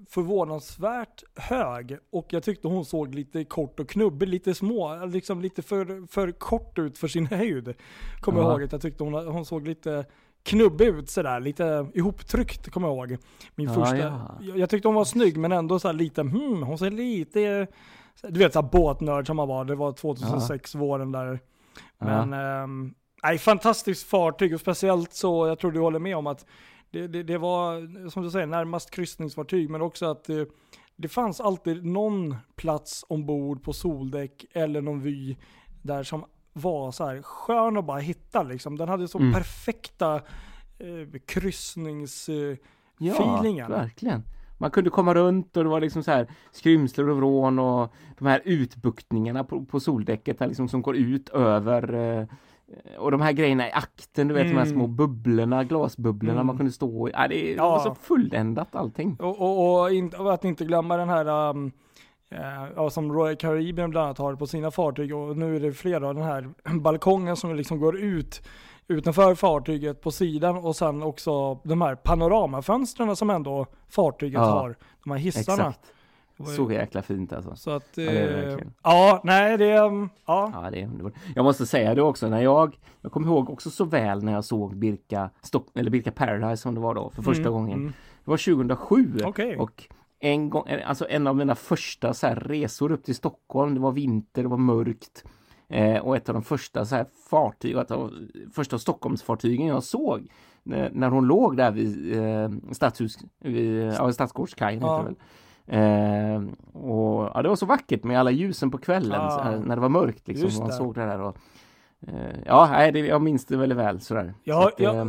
förvånansvärt 0.08 1.24
hög 1.36 1.98
och 2.10 2.26
jag 2.32 2.42
tyckte 2.42 2.68
hon 2.68 2.84
såg 2.84 3.14
lite 3.14 3.44
kort 3.44 3.80
och 3.80 3.88
knubbig, 3.88 4.28
lite 4.28 4.54
små, 4.54 5.04
liksom 5.06 5.40
lite 5.40 5.62
för, 5.62 6.06
för 6.06 6.32
kort 6.32 6.78
ut 6.78 6.98
för 6.98 7.08
sin 7.08 7.26
höjd. 7.30 7.74
Kommer 8.20 8.38
jag 8.40 8.46
Ja. 8.48 8.52
ihåg 8.52 8.62
att 8.62 8.72
jag 8.72 8.80
tyckte 8.80 9.04
hon, 9.04 9.14
hon 9.14 9.44
såg 9.44 9.68
lite 9.68 10.04
knubbig 10.46 10.86
ut 10.86 11.10
sådär, 11.10 11.40
lite 11.40 11.86
ihoptryckt 11.94 12.70
kommer 12.70 12.88
jag 12.88 12.96
ihåg. 12.96 13.18
Min 13.54 13.68
Ja, 13.68 13.74
första. 13.74 13.96
ja. 13.98 14.38
Jag, 14.40 14.58
jag 14.58 14.70
tyckte 14.70 14.88
hon 14.88 14.94
var 14.94 15.04
snygg 15.04 15.36
men 15.36 15.52
ändå 15.52 15.78
så 15.78 15.88
här 15.88 15.92
lite, 15.92 16.20
hmm, 16.20 16.62
hon 16.62 16.78
ser 16.78 16.90
lite, 16.90 17.66
du 18.28 18.38
vet 18.38 18.52
såhär 18.52 18.68
båtnörd 18.68 19.26
som 19.26 19.36
man 19.36 19.48
var, 19.48 19.64
det 19.64 19.74
var 19.74 19.92
2006 19.92 20.74
våren 20.74 21.12
där. 21.12 21.40
Men, 21.98 22.32
ehm, 22.32 22.94
nej 23.22 23.38
fantastiskt 23.38 24.08
fartyg 24.08 24.54
och 24.54 24.60
speciellt 24.60 25.12
så, 25.12 25.46
jag 25.46 25.58
tror 25.58 25.72
du 25.72 25.80
håller 25.80 25.98
med 25.98 26.16
om 26.16 26.26
att 26.26 26.46
det, 26.90 27.06
det, 27.06 27.22
det 27.22 27.38
var, 27.38 28.08
som 28.10 28.22
du 28.22 28.30
säger, 28.30 28.46
närmast 28.46 28.90
kryssningsfartyg 28.90 29.70
men 29.70 29.82
också 29.82 30.06
att 30.06 30.28
eh, 30.28 30.42
det 30.96 31.08
fanns 31.08 31.40
alltid 31.40 31.84
någon 31.84 32.36
plats 32.56 33.04
ombord 33.08 33.62
på 33.62 33.72
soldäck 33.72 34.44
eller 34.52 34.80
någon 34.80 35.00
vy 35.00 35.36
där 35.82 36.02
som 36.02 36.24
var 36.56 36.92
så 36.92 37.04
här 37.06 37.22
skön 37.22 37.76
att 37.76 37.84
bara 37.84 37.98
hitta 38.00 38.42
liksom. 38.42 38.78
Den 38.78 38.88
hade 38.88 39.08
så 39.08 39.18
Mm. 39.18 39.32
perfekta 39.32 40.14
eh, 40.78 41.20
kryssnings... 41.26 42.28
Eh, 42.28 42.56
Ja, 42.98 43.66
verkligen. 43.68 44.22
Man 44.58 44.70
kunde 44.70 44.90
komma 44.90 45.14
runt 45.14 45.56
och 45.56 45.64
det 45.64 45.70
var 45.70 45.80
liksom 45.80 46.02
så 46.02 46.10
här 46.10 46.26
skrymslen 46.52 47.08
och 47.10 47.16
vrån 47.16 47.58
och 47.58 47.94
de 48.18 48.26
här 48.26 48.42
utbuktningarna 48.44 49.44
på, 49.44 49.64
på 49.64 49.80
soldäcket 49.80 50.40
här 50.40 50.46
liksom 50.46 50.68
som 50.68 50.82
går 50.82 50.96
ut 50.96 51.28
över 51.28 51.94
eh, 52.20 52.26
och 52.98 53.10
de 53.10 53.20
här 53.20 53.32
grejerna 53.32 53.68
i 53.68 53.72
akten, 53.72 54.28
du 54.28 54.34
vet 54.34 54.46
de 54.48 54.54
här 54.54 54.62
Mm. 54.62 54.74
små 54.74 54.86
bubblorna, 54.86 55.64
glasbubblorna 55.64 56.32
Mm. 56.40 56.46
man 56.46 56.56
kunde 56.56 56.72
stå 56.72 57.08
i. 57.08 57.12
Ja, 57.14 57.28
det 57.28 57.52
Ja. 57.54 57.70
var 57.70 57.78
så 57.80 57.94
fulländat 57.94 58.74
allting. 58.76 59.16
och, 59.20 59.40
och, 59.40 59.80
och, 59.82 59.92
in, 59.92 60.12
och 60.18 60.34
att 60.34 60.44
inte 60.44 60.64
glömma 60.64 60.96
den 60.96 61.08
här, 61.08 61.50
um, 61.50 61.72
ja, 62.76 62.90
som 62.90 63.12
Royal 63.12 63.36
Caribbean 63.36 63.90
bland 63.90 64.04
annat 64.04 64.18
har 64.18 64.34
på 64.34 64.46
sina 64.46 64.70
fartyg 64.70 65.14
och 65.14 65.36
nu 65.36 65.56
är 65.56 65.60
det 65.60 65.72
flera, 65.72 66.12
den 66.12 66.22
här 66.22 66.48
balkongen 66.80 67.36
som 67.36 67.54
liksom 67.56 67.78
går 67.80 67.96
ut 67.98 68.42
utanför 68.88 69.34
fartyget 69.34 70.00
på 70.00 70.10
sidan 70.10 70.56
och 70.56 70.76
sen 70.76 71.02
också 71.02 71.54
de 71.54 71.82
här 71.82 71.94
panoramafönstren 71.94 73.16
som 73.16 73.30
ändå 73.30 73.66
fartyget 73.88 74.34
Ja. 74.40 74.44
har. 74.44 74.76
De 75.04 75.10
här 75.10 75.18
hissarna. 75.18 75.68
Exakt. 75.68 75.92
Så 76.56 76.72
jäkla 76.72 77.02
fint 77.02 77.32
alltså. 77.32 77.56
Så 77.56 77.70
att, 77.70 77.98
är 77.98 78.04
det 78.28 78.52
eh, 78.52 78.58
ja, 78.82 79.20
nej 79.24 79.58
det, 79.58 79.78
um, 79.78 80.08
ja. 80.26 80.50
Ja, 80.54 80.70
det 80.70 80.80
är 80.82 80.86
underbart. 80.86 81.12
Jag 81.34 81.44
måste 81.44 81.66
säga 81.66 81.94
det 81.94 82.02
också 82.02 82.28
när 82.28 82.40
jag, 82.42 82.76
jag 83.00 83.12
kommer 83.12 83.26
ihåg 83.28 83.50
också 83.50 83.70
så 83.70 83.84
väl 83.84 84.24
när 84.24 84.32
jag 84.32 84.44
såg 84.44 84.76
Birka, 84.76 85.30
Stock, 85.42 85.66
eller 85.74 85.90
Birka 85.90 86.12
Paradise 86.12 86.62
som 86.62 86.74
det 86.74 86.80
var 86.80 86.94
då 86.94 87.10
för 87.10 87.22
första 87.22 87.40
Mm, 87.48 87.52
gången. 87.52 87.78
mm. 87.78 87.92
Det 88.24 88.30
var 88.30 88.36
2007 88.36 89.20
Okej. 89.24 89.56
och 89.56 89.84
en 90.20 90.50
gång, 90.50 90.68
alltså 90.86 91.06
en 91.08 91.26
av 91.26 91.36
mina 91.36 91.54
första 91.54 92.14
så 92.14 92.26
resor 92.26 92.92
upp 92.92 93.04
till 93.04 93.14
Stockholm, 93.14 93.74
det 93.74 93.80
var 93.80 93.92
vinter, 93.92 94.42
det 94.42 94.48
var 94.48 94.56
mörkt. 94.56 95.24
Eh, 95.68 95.98
och 95.98 96.16
ett 96.16 96.28
av 96.28 96.34
de 96.34 96.42
första 96.42 96.84
så 96.84 96.96
här 96.96 97.06
fartyg, 97.30 97.76
ett 97.76 97.90
av 97.90 98.12
första 98.54 98.78
Stockholmsfartygen 98.78 99.66
jag 99.66 99.82
såg 99.82 100.28
när, 100.62 100.90
när 100.92 101.08
hon 101.10 101.26
låg 101.26 101.56
där 101.56 101.70
vid 101.70 102.16
eh, 102.18 102.50
stadshus, 102.72 103.18
vid, 103.40 103.82
ja, 103.82 104.12
Stadsgårdskajen 104.12 104.80
Ja. 104.82 105.08
Eh, 105.68 106.42
och 106.72 107.30
ja, 107.34 107.42
det 107.42 107.48
var 107.48 107.56
så 107.56 107.66
vackert 107.66 108.04
med 108.04 108.20
alla 108.20 108.30
ljusen 108.30 108.70
på 108.70 108.78
kvällen 108.78 109.30
så 109.30 109.40
här, 109.40 109.58
när 109.58 109.76
det 109.76 109.82
var 109.82 109.88
mörkt 109.88 110.28
liksom. 110.28 110.62
Man 110.62 110.72
såg 110.72 110.94
det 110.94 111.00
där 111.00 111.20
och, 111.20 111.36
eh, 112.00 112.36
ja, 112.46 112.68
nej, 112.70 112.92
det, 112.92 112.98
jag 112.98 113.22
minns 113.22 113.44
det 113.44 113.56
väldigt 113.56 113.78
väl 113.78 114.00
sådär. 114.00 114.34
Så 114.36 114.40
Ja, 114.44 114.68
att, 114.68 114.80
ja, 114.80 114.94
eh, 114.94 115.06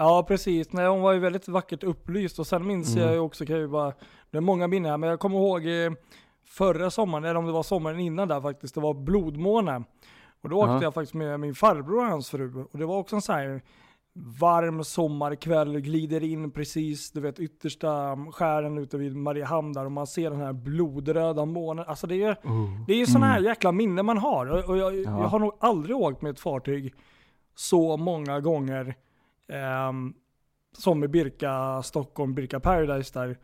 ja 0.00 0.24
precis. 0.28 0.72
Nej, 0.72 0.86
hon 0.86 1.00
var 1.00 1.12
ju 1.12 1.18
väldigt 1.18 1.48
vackert 1.48 1.84
upplyst 1.84 2.38
och 2.38 2.46
sen 2.46 2.66
minns 2.66 2.92
Mm. 2.96 3.04
jag 3.06 3.14
ju 3.14 3.20
också, 3.20 3.46
kan 3.46 3.54
jag 3.56 3.62
ju 3.62 3.68
bara, 3.68 3.92
det 4.30 4.36
är 4.36 4.40
många 4.40 4.66
minnen 4.68 4.90
här, 4.90 4.98
men 4.98 5.10
jag 5.10 5.20
kommer 5.20 5.36
ihåg 5.38 5.66
eh, 5.66 5.92
förra 6.46 6.90
sommaren, 6.90 7.24
eller 7.24 7.34
om 7.36 7.46
det 7.46 7.52
var 7.52 7.62
sommaren 7.62 8.00
innan 8.00 8.28
där 8.28 8.40
faktiskt, 8.40 8.74
det 8.74 8.80
var 8.80 8.94
blodmåne. 8.94 9.84
Och 10.42 10.48
då 10.48 10.56
åkte 10.56 10.70
Ja. 10.72 10.82
jag 10.82 10.94
faktiskt 10.94 11.14
med 11.14 11.40
min 11.40 11.54
farbror 11.54 11.98
och 12.04 12.10
hans 12.10 12.30
fru 12.30 12.64
och 12.72 12.78
det 12.78 12.86
var 12.86 12.96
också 12.98 13.16
en 13.16 13.22
sån 13.22 13.34
här 13.34 13.62
varm 14.40 14.84
sommarkväll, 14.84 15.80
glider 15.80 16.22
in 16.24 16.50
precis, 16.50 17.10
du 17.12 17.20
vet 17.20 17.40
yttersta 17.40 18.16
skären 18.32 18.78
ute 18.78 18.98
vid 18.98 19.16
Mariehamn 19.16 19.72
där 19.72 19.84
och 19.84 19.92
man 19.92 20.06
ser 20.06 20.30
den 20.30 20.40
här 20.40 20.52
blodröda 20.52 21.44
månen. 21.44 21.84
Alltså 21.88 22.06
det 22.06 22.22
är 22.22 22.32
oh. 22.32 22.84
det 22.86 22.92
är 22.92 22.96
ju 22.96 23.06
sådana 23.06 23.26
här 23.26 23.40
jäkla 23.40 23.72
minnen 23.72 24.06
man 24.06 24.18
har. 24.18 24.46
Och 24.46 24.64
och 24.70 24.76
jag, 24.76 24.94
Ja. 24.94 25.02
jag 25.02 25.28
har 25.28 25.38
nog 25.38 25.52
aldrig 25.60 25.96
åkt 25.96 26.22
med 26.22 26.30
ett 26.30 26.40
fartyg 26.40 26.94
så 27.54 27.96
många 27.96 28.40
gånger 28.40 28.94
ehm, 29.50 30.14
som 30.78 31.00
med 31.00 31.10
Birka 31.10 31.82
Stockholm, 31.82 32.34
Birka 32.34 32.60
Paradise 32.60 33.18
där. 33.20 33.38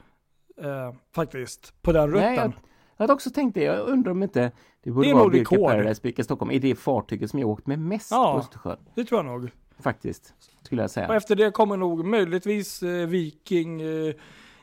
eh, 0.62 0.94
faktiskt, 1.14 1.82
på 1.82 1.92
den 1.92 2.06
rutten. 2.10 2.22
Nej, 2.22 2.36
jag, 2.36 2.52
jag 2.96 3.02
hade 3.04 3.12
också 3.12 3.30
tänkt 3.30 3.54
det. 3.54 3.62
Jag 3.64 3.88
undrar 3.88 4.12
om 4.12 4.22
inte 4.22 4.52
det 4.82 4.90
borde 4.90 5.06
Det 5.06 5.10
är 5.10 5.14
vara 5.14 5.28
Birka 5.28 5.54
rekord. 5.54 5.68
Paradise, 5.70 6.02
Birka 6.02 6.24
Stockholm. 6.24 6.50
Är 6.50 6.60
det 6.60 6.74
fartyget 6.74 7.30
som 7.30 7.38
jag 7.40 7.48
åkt 7.48 7.66
med 7.66 7.78
mest 7.78 8.10
Ja. 8.10 8.32
på 8.32 8.38
Östersjön? 8.38 8.76
Det 8.94 9.04
tror 9.04 9.18
jag 9.18 9.26
nog. 9.40 9.50
Faktiskt, 9.80 10.34
skulle 10.62 10.82
jag 10.82 10.86
Och 10.86 10.90
säga. 10.90 11.14
efter 11.16 11.36
det 11.36 11.50
kommer 11.50 11.76
nog 11.76 12.04
möjligtvis 12.04 12.82
eh, 12.82 13.06
Viking, 13.06 13.80
eh, 13.80 14.14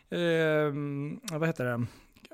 ehm, 0.10 1.20
vad 1.32 1.48
heter 1.48 1.66
det? 1.66 1.86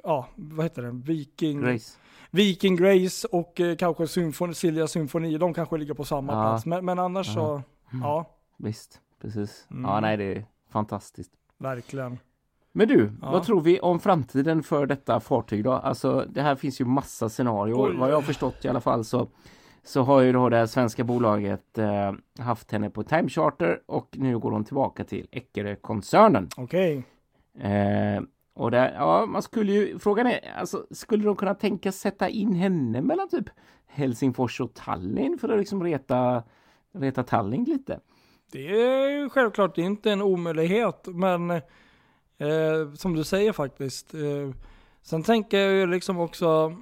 Ja, 0.04 0.28
vad 0.36 0.66
heter 0.66 0.82
det? 0.82 0.92
Viking, 0.92 1.62
Grace. 1.62 1.98
Viking 2.32 2.76
Grace 2.76 3.28
och 3.32 3.60
eh, 3.60 3.76
kanske 3.76 4.08
Symfoni, 4.08 4.54
Silja 4.54 4.88
Symfoni. 4.88 5.38
De 5.38 5.54
kanske 5.54 5.78
ligger 5.78 5.94
på 5.94 6.04
samma 6.06 6.34
Ja. 6.34 6.42
plats. 6.42 6.66
Men, 6.66 6.86
men 6.86 7.00
annars 7.00 7.34
så, 7.34 7.46
Mm. 7.94 8.02
ja, 8.04 8.36
Visst, 8.64 9.02
precis. 9.22 9.68
Mm. 9.72 9.84
Ja, 9.92 10.00
nej, 10.00 10.18
det 10.18 10.24
är 10.24 10.46
fantastiskt. 10.70 11.32
verkligen. 11.58 12.18
Men 12.72 12.88
du, 12.88 13.12
Ja. 13.22 13.32
vad 13.32 13.44
tror 13.44 13.62
vi 13.62 13.80
om 13.80 14.00
framtiden 14.00 14.64
för 14.64 14.86
detta 14.86 15.20
fartyg 15.20 15.64
då? 15.64 15.72
Alltså, 15.74 16.26
det 16.30 16.42
här 16.42 16.56
finns 16.56 16.82
ju 16.82 16.86
massa 16.86 17.30
scenarier. 17.30 17.98
Vad 18.00 18.10
jag 18.10 18.16
har 18.16 18.22
förstått 18.22 18.66
i 18.66 18.68
alla 18.68 18.82
fall 18.82 19.04
så 19.06 19.28
så 19.84 20.02
har 20.02 20.22
ju 20.22 20.32
då 20.32 20.50
det 20.50 20.68
svenska 20.68 21.04
bolaget 21.04 21.78
eh, 21.78 22.12
haft 22.40 22.72
henne 22.72 22.90
på 22.90 23.04
time 23.04 23.30
charter 23.30 23.82
och 23.86 24.08
nu 24.20 24.40
går 24.40 24.52
hon 24.52 24.64
tillbaka 24.64 25.04
till 25.04 25.28
Eckerö-koncernen. 25.32 26.48
Okej. 26.58 27.04
Eh, 27.60 28.22
och 28.54 28.72
där, 28.72 28.94
ja, 28.94 29.26
man 29.26 29.42
skulle 29.42 29.72
ju, 29.72 30.00
frågan 30.00 30.28
är, 30.28 30.40
alltså, 30.58 30.86
skulle 30.92 31.24
de 31.24 31.36
kunna 31.36 31.54
tänka 31.56 31.92
sätta 31.92 32.30
in 32.30 32.54
henne 32.56 33.02
mellan 33.02 33.30
typ 33.30 33.50
Helsingfors 33.88 34.62
och 34.62 34.74
Tallinn 34.74 35.38
för 35.42 35.50
att 35.50 35.60
liksom 35.60 35.84
reta, 35.84 36.44
reta 36.94 37.24
Tallinn 37.24 37.64
lite? 37.64 38.00
Det 38.52 38.82
är 38.82 39.10
ju 39.10 39.30
självklart 39.30 39.78
inte 39.78 40.12
en 40.12 40.22
omöjlighet, 40.22 41.04
men 41.06 41.52
eh, 41.52 42.94
som 42.96 43.16
du 43.16 43.24
säger 43.24 43.52
faktiskt. 43.54 44.14
Eh, 44.14 44.56
sen 45.02 45.24
tänker 45.24 45.58
jag 45.60 45.72
ju 45.74 45.88
liksom 45.88 46.20
också, 46.20 46.76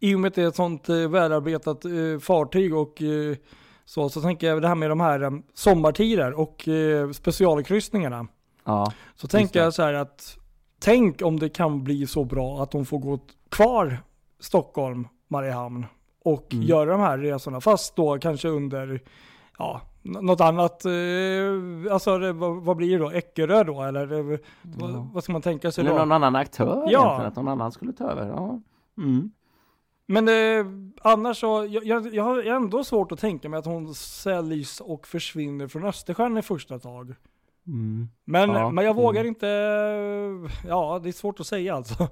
i 0.00 0.14
och 0.14 0.20
med 0.20 0.28
att 0.28 0.34
det 0.34 0.42
är 0.42 0.48
ett 0.48 0.56
sånt 0.56 0.88
eh, 0.88 1.08
välarbetat 1.08 1.84
eh, 1.84 2.18
fartyg 2.20 2.74
och 2.74 3.02
eh, 3.02 3.36
så, 3.84 4.08
så 4.08 4.20
tänker 4.20 4.46
jag 4.46 4.62
det 4.62 4.68
här 4.68 4.74
med 4.74 4.90
de 4.90 5.00
här 5.00 5.22
eh, 5.22 5.30
sommartider 5.54 6.32
och 6.32 6.68
eh, 6.68 7.10
specialkryssningarna. 7.10 8.26
Ja, 8.64 8.92
Så 9.14 9.28
tänker 9.28 9.60
jag 9.60 9.74
så 9.74 9.82
här 9.82 9.94
att, 9.94 10.38
tänk 10.78 11.22
om 11.22 11.38
det 11.38 11.48
kan 11.48 11.84
bli 11.84 12.06
så 12.06 12.24
bra 12.24 12.62
att 12.62 12.70
de 12.70 12.86
får 12.86 12.98
gå 12.98 13.18
kvar 13.48 13.98
Stockholm, 14.40 15.08
Mariehamn 15.28 15.86
och 16.24 16.52
Mm. 16.54 16.66
göra 16.66 16.90
de 16.90 17.00
här 17.00 17.18
resorna. 17.18 17.60
Fast 17.60 17.96
då 17.96 18.18
kanske 18.18 18.48
under, 18.48 19.00
ja, 19.58 19.80
något 20.02 20.40
annat, 20.40 20.84
eh, 20.84 20.92
alltså 21.92 22.18
det, 22.18 22.32
vad, 22.32 22.76
blir 22.76 22.98
det 22.98 23.04
då? 23.04 23.10
Eckerö 23.10 23.64
då? 23.64 23.82
Eller 23.82 24.32
eh, 24.32 24.38
vad, 24.62 25.08
vad 25.12 25.24
ska 25.24 25.32
man 25.32 25.42
tänka 25.42 25.72
sig 25.72 25.82
eller 25.82 25.90
då? 25.92 25.98
någon 25.98 26.12
annan 26.12 26.36
aktör 26.36 26.84
Ja. 26.88 27.20
att 27.22 27.36
någon 27.36 27.48
annan 27.48 27.72
skulle 27.72 27.92
ta 27.92 28.04
över. 28.10 28.26
Ja. 28.28 28.60
Mm. 28.98 29.30
Men 30.06 30.28
eh, 30.28 30.66
annars 31.12 31.40
så, 31.40 31.66
jag, 31.70 31.84
jag, 31.84 32.14
jag 32.14 32.24
har 32.24 32.42
ändå 32.42 32.84
svårt 32.84 33.12
att 33.12 33.18
tänka 33.18 33.48
mig 33.48 33.58
att 33.58 33.66
hon 33.66 33.94
säljs 33.94 34.80
och 34.80 35.06
försvinner 35.06 35.68
från 35.68 35.84
Östersjön 35.84 36.36
i 36.38 36.42
första 36.42 36.78
tag. 36.78 37.14
Mm. 37.66 38.08
Men, 38.24 38.50
Ja, 38.50 38.70
men 38.70 38.84
jag 38.84 38.94
vågar 38.94 39.24
inte, 39.24 39.46
ja 40.68 41.00
det 41.02 41.08
är 41.08 41.12
svårt 41.12 41.40
att 41.40 41.46
säga 41.46 41.74
alltså. 41.74 42.08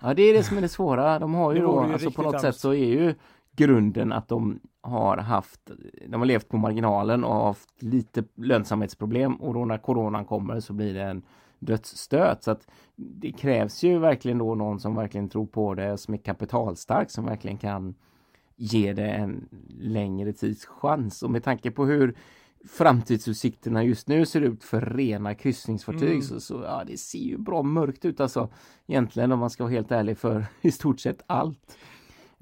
Ja, 0.00 0.14
det 0.14 0.22
är 0.22 0.34
det 0.34 0.42
som 0.42 0.56
är 0.56 0.60
det 0.60 0.68
svåra. 0.68 1.18
De 1.18 1.34
har 1.34 1.52
ju 1.52 1.58
Det 1.58 1.64
då, 1.66 1.84
ju 1.86 1.92
alltså 1.92 2.10
på 2.10 2.22
något 2.22 2.32
hemskt. 2.32 2.42
sätt 2.46 2.56
så 2.56 2.70
är 2.70 2.86
ju 2.86 3.14
grunden 3.56 4.12
att 4.12 4.28
de 4.28 4.60
har 4.80 5.16
haft, 5.16 5.70
de 6.08 6.20
har 6.20 6.26
levt 6.26 6.48
på 6.48 6.56
marginalen 6.56 7.24
och 7.24 7.34
haft 7.34 7.82
lite 7.82 8.24
lönsamhetsproblem 8.34 9.34
och 9.34 9.54
då 9.54 9.64
när 9.64 9.78
coronan 9.78 10.24
kommer 10.24 10.60
så 10.60 10.72
blir 10.72 10.94
det 10.94 11.02
en 11.02 11.22
dödsstöt. 11.58 12.42
Så 12.42 12.50
att 12.50 12.66
det 12.96 13.32
krävs 13.32 13.82
ju 13.82 13.98
verkligen 13.98 14.38
då 14.38 14.54
någon 14.54 14.80
som 14.80 14.94
verkligen 14.94 15.28
tror 15.28 15.46
på 15.46 15.74
det, 15.74 15.98
som 15.98 16.14
är 16.14 16.18
kapitalstark, 16.18 17.10
som 17.10 17.24
verkligen 17.24 17.58
kan 17.58 17.94
ge 18.56 18.92
det 18.92 19.10
en 19.10 19.48
längre 19.68 20.32
tids 20.32 20.66
chans. 20.66 21.22
Och 21.22 21.30
med 21.30 21.44
tanke 21.44 21.70
på 21.70 21.86
hur 21.86 22.14
framtidsutsikterna 22.68 23.84
just 23.84 24.08
nu 24.08 24.26
ser 24.26 24.40
ut 24.40 24.64
för 24.64 24.80
rena 24.80 25.34
kryssningsfartyg 25.34 26.10
Mm. 26.10 26.22
så, 26.22 26.40
så 26.40 26.62
ja, 26.64 26.84
det 26.86 26.98
ser 26.98 27.18
ju 27.18 27.38
bra 27.38 27.62
mörkt 27.62 28.04
ut 28.04 28.20
alltså. 28.20 28.48
Egentligen 28.86 29.32
om 29.32 29.38
man 29.38 29.50
ska 29.50 29.64
vara 29.64 29.74
helt 29.74 29.92
ärlig 29.92 30.18
för 30.18 30.46
i 30.60 30.70
stort 30.70 31.00
sett 31.00 31.22
allt. 31.26 31.76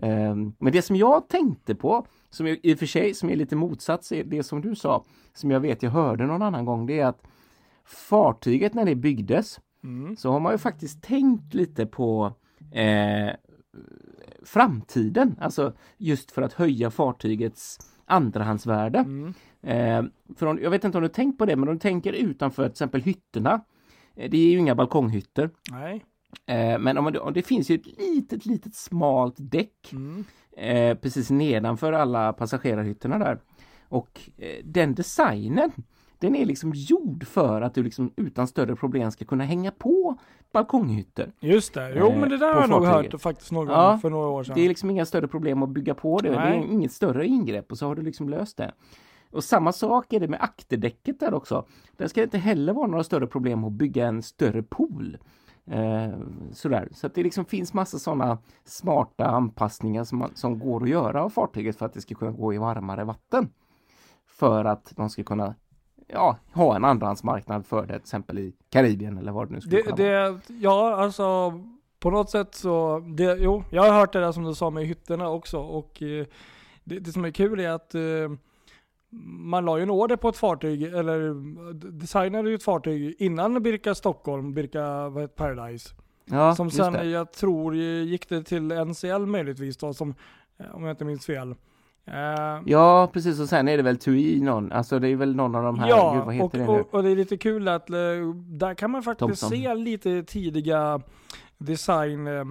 Ehm, 0.02 0.52
men 0.58 0.72
det 0.72 0.82
som 0.82 0.96
jag 0.96 1.28
tänkte 1.28 1.74
på, 1.74 2.06
som 2.30 2.46
jag, 2.46 2.58
i 2.62 2.74
och 2.74 2.78
för 2.78 2.86
sig 2.86 3.14
som 3.14 3.30
är 3.30 3.36
lite 3.36 3.56
motsats 3.56 4.12
det 4.24 4.42
som 4.42 4.60
du 4.60 4.74
sa, 4.74 5.04
som 5.34 5.50
jag 5.50 5.60
vet 5.60 5.82
jag 5.82 5.90
hörde 5.90 6.26
någon 6.26 6.42
annan 6.42 6.64
gång, 6.64 6.86
det 6.86 7.00
är 7.00 7.06
att 7.06 7.22
fartyget 7.84 8.74
när 8.74 8.84
det 8.84 8.94
byggdes 8.94 9.60
Mm. 9.84 10.16
så 10.16 10.30
har 10.30 10.40
man 10.40 10.52
ju 10.52 10.58
faktiskt 10.58 11.02
tänkt 11.02 11.54
lite 11.54 11.86
på 11.86 12.32
eh, 12.72 13.34
framtiden, 14.42 15.36
alltså 15.40 15.72
just 15.98 16.30
för 16.30 16.42
att 16.42 16.52
höja 16.52 16.90
fartygets 16.90 17.78
andrahandsvärde. 18.04 18.98
Mm. 18.98 19.34
Eh, 19.62 20.10
för 20.36 20.46
om, 20.46 20.58
jag 20.62 20.70
vet 20.70 20.84
inte 20.84 20.98
om 20.98 21.02
du 21.02 21.08
tänkt 21.08 21.38
på 21.38 21.46
det, 21.46 21.56
men 21.56 21.68
om 21.68 21.74
du 21.74 21.80
tänker 21.80 22.12
utanför 22.12 22.62
till 22.62 22.70
exempel 22.70 23.02
hytterna. 23.02 23.64
Eh, 24.14 24.30
det 24.30 24.36
är 24.36 24.50
ju 24.50 24.58
inga 24.58 24.74
balkonghytter. 24.74 25.50
Nej. 25.70 26.04
Eh, 26.46 26.78
men 26.78 26.98
om, 26.98 27.04
man, 27.04 27.16
om 27.16 27.32
det 27.32 27.42
finns 27.42 27.70
ju 27.70 27.74
ett 27.74 27.86
litet, 27.98 28.46
litet 28.46 28.74
smalt 28.74 29.34
däck 29.38 29.92
Mm. 29.92 30.24
eh, 30.56 30.96
precis 30.98 31.30
nedanför 31.30 31.92
alla 31.92 32.32
passagerarhytterna 32.32 33.18
där. 33.18 33.38
Och 33.88 34.20
eh, 34.38 34.64
den 34.64 34.94
designen, 34.94 35.70
den 36.18 36.36
är 36.36 36.44
liksom 36.46 36.72
gjord 36.74 37.26
för 37.26 37.62
att 37.62 37.74
du 37.74 37.82
liksom 37.82 38.12
utan 38.16 38.46
större 38.48 38.76
problem 38.76 39.10
ska 39.10 39.24
kunna 39.24 39.44
hänga 39.44 39.70
på 39.70 40.18
balkonghytter. 40.52 41.32
Just 41.40 41.74
det. 41.74 41.94
Jo 41.96 42.06
Eh, 42.06 42.18
men 42.20 42.28
det 42.30 42.36
där 42.36 42.54
har 42.54 42.60
jag 42.60 42.70
nog 42.70 42.84
hört 42.84 43.20
faktiskt 43.20 43.52
någon 43.52 43.68
Ja, 43.68 43.98
för 44.02 44.10
några 44.10 44.28
år 44.28 44.44
sedan. 44.44 44.54
Det 44.54 44.60
är 44.64 44.68
liksom 44.68 44.90
inga 44.90 45.06
större 45.06 45.28
problem 45.28 45.62
att 45.62 45.68
bygga 45.68 45.94
på 45.94 46.18
det. 46.20 46.28
Det 46.28 46.34
är 46.34 46.50
Nej. 46.58 46.68
inget 46.72 46.92
större 46.92 47.26
ingrepp 47.26 47.72
och 47.72 47.78
så 47.78 47.86
har 47.86 47.94
du 47.94 48.02
liksom 48.02 48.28
löst 48.28 48.56
det. 48.56 48.72
Och 49.30 49.44
samma 49.44 49.72
sak 49.72 50.12
är 50.12 50.20
det 50.20 50.28
med 50.28 50.42
akterdäcket 50.42 51.20
där 51.20 51.34
också. 51.34 51.66
Där 51.96 52.06
ska 52.08 52.20
det 52.20 52.24
inte 52.24 52.38
heller 52.38 52.72
vara 52.72 52.86
några 52.86 53.04
större 53.04 53.26
problem 53.26 53.64
att 53.64 53.72
bygga 53.72 54.06
en 54.06 54.22
större 54.22 54.62
pool. 54.62 55.18
Eh, 55.66 56.12
sådär. 56.52 56.88
Så 56.92 57.08
det 57.08 57.22
liksom 57.22 57.44
finns 57.44 57.74
massa 57.74 57.98
sådana 57.98 58.38
smarta 58.64 59.26
anpassningar 59.26 60.04
som, 60.04 60.18
man, 60.18 60.30
som 60.34 60.58
går 60.58 60.82
att 60.82 60.88
göra 60.88 61.24
av 61.24 61.30
fartyget 61.30 61.76
för 61.76 61.86
att 61.86 61.92
det 61.94 62.00
ska 62.00 62.14
kunna 62.14 62.30
gå 62.30 62.54
i 62.54 62.58
varmare 62.58 63.04
vatten. 63.04 63.48
För 64.26 64.64
att 64.64 64.92
de 64.96 65.10
ska 65.10 65.22
kunna 65.24 65.54
ja, 66.08 66.36
ha 66.52 66.76
en 66.76 66.84
andrahandsmarknad 66.84 67.66
för 67.66 67.80
det, 67.80 67.86
till 67.86 67.96
exempel 67.96 68.38
i 68.38 68.52
Karibien 68.70 69.18
eller 69.18 69.32
vad 69.32 69.48
det 69.48 69.54
nu 69.54 69.60
skulle 69.60 69.76
Det, 69.76 69.82
kunna 69.82 69.96
vara. 69.96 70.30
det, 70.30 70.40
ja 70.48 70.96
alltså 70.96 71.52
på 72.00 72.10
något 72.10 72.30
sätt 72.30 72.54
så, 72.54 72.98
det, 73.16 73.36
jo, 73.40 73.64
jag 73.70 73.82
har 73.82 73.98
hört 74.00 74.12
det 74.12 74.20
där 74.20 74.32
som 74.32 74.44
du 74.44 74.54
sa 74.54 74.70
med 74.70 74.86
hytterna 74.86 75.28
också 75.28 75.58
och 75.58 76.02
eh, 76.02 76.26
det, 76.84 76.98
det 76.98 77.12
som 77.12 77.24
är 77.24 77.30
kul 77.30 77.60
är 77.60 77.68
att 77.70 77.94
eh, 77.94 78.00
man 79.20 79.64
la 79.64 79.76
ju 79.76 79.82
en 79.82 79.90
order 79.90 80.16
på 80.16 80.28
ett 80.28 80.36
fartyg, 80.36 80.82
eller 80.82 81.34
designade 82.00 82.48
ju 82.48 82.54
ett 82.54 82.62
fartyg 82.62 83.14
innan 83.18 83.62
Birka 83.62 83.94
Stockholm, 83.94 84.54
Birka 84.54 85.12
Paradise. 85.36 85.94
Ja, 86.24 86.54
som 86.54 86.70
sen, 86.70 86.92
det. 86.92 87.04
jag 87.04 87.32
tror, 87.32 87.74
gick 87.74 88.28
det 88.28 88.42
till 88.42 88.72
NCL 88.72 89.26
möjligtvis 89.26 89.76
då, 89.76 89.94
som, 89.94 90.14
eh, 90.58 90.74
om 90.74 90.82
jag 90.82 90.92
inte 90.92 91.04
minns 91.04 91.26
fel. 91.26 91.50
Eh, 92.04 92.14
Ja, 92.66 93.10
precis. 93.12 93.40
Och 93.40 93.48
sen 93.48 93.68
är 93.68 93.76
det 93.76 93.82
väl 93.82 93.96
TUI 93.96 94.40
någon, 94.40 94.72
alltså 94.72 94.98
det 94.98 95.08
är 95.08 95.16
väl 95.16 95.36
någon 95.36 95.54
av 95.54 95.62
de 95.62 95.78
här, 95.78 95.88
Ja, 95.88 96.12
gud 96.14 96.24
vad 96.24 96.34
heter 96.34 96.44
och, 96.44 96.52
det 96.52 96.58
nu? 96.72 96.80
och, 96.80 96.94
och 96.94 97.02
det 97.02 97.10
är 97.10 97.16
lite 97.16 97.36
kul 97.36 97.68
att 97.68 97.90
eh, 97.90 97.96
där 98.34 98.74
kan 98.74 98.90
man 98.90 99.02
faktiskt 99.02 99.40
Thompson. 99.40 99.50
se 99.50 99.74
lite 99.74 100.22
tidiga 100.22 101.00
design, 101.58 102.26
eh, 102.26 102.44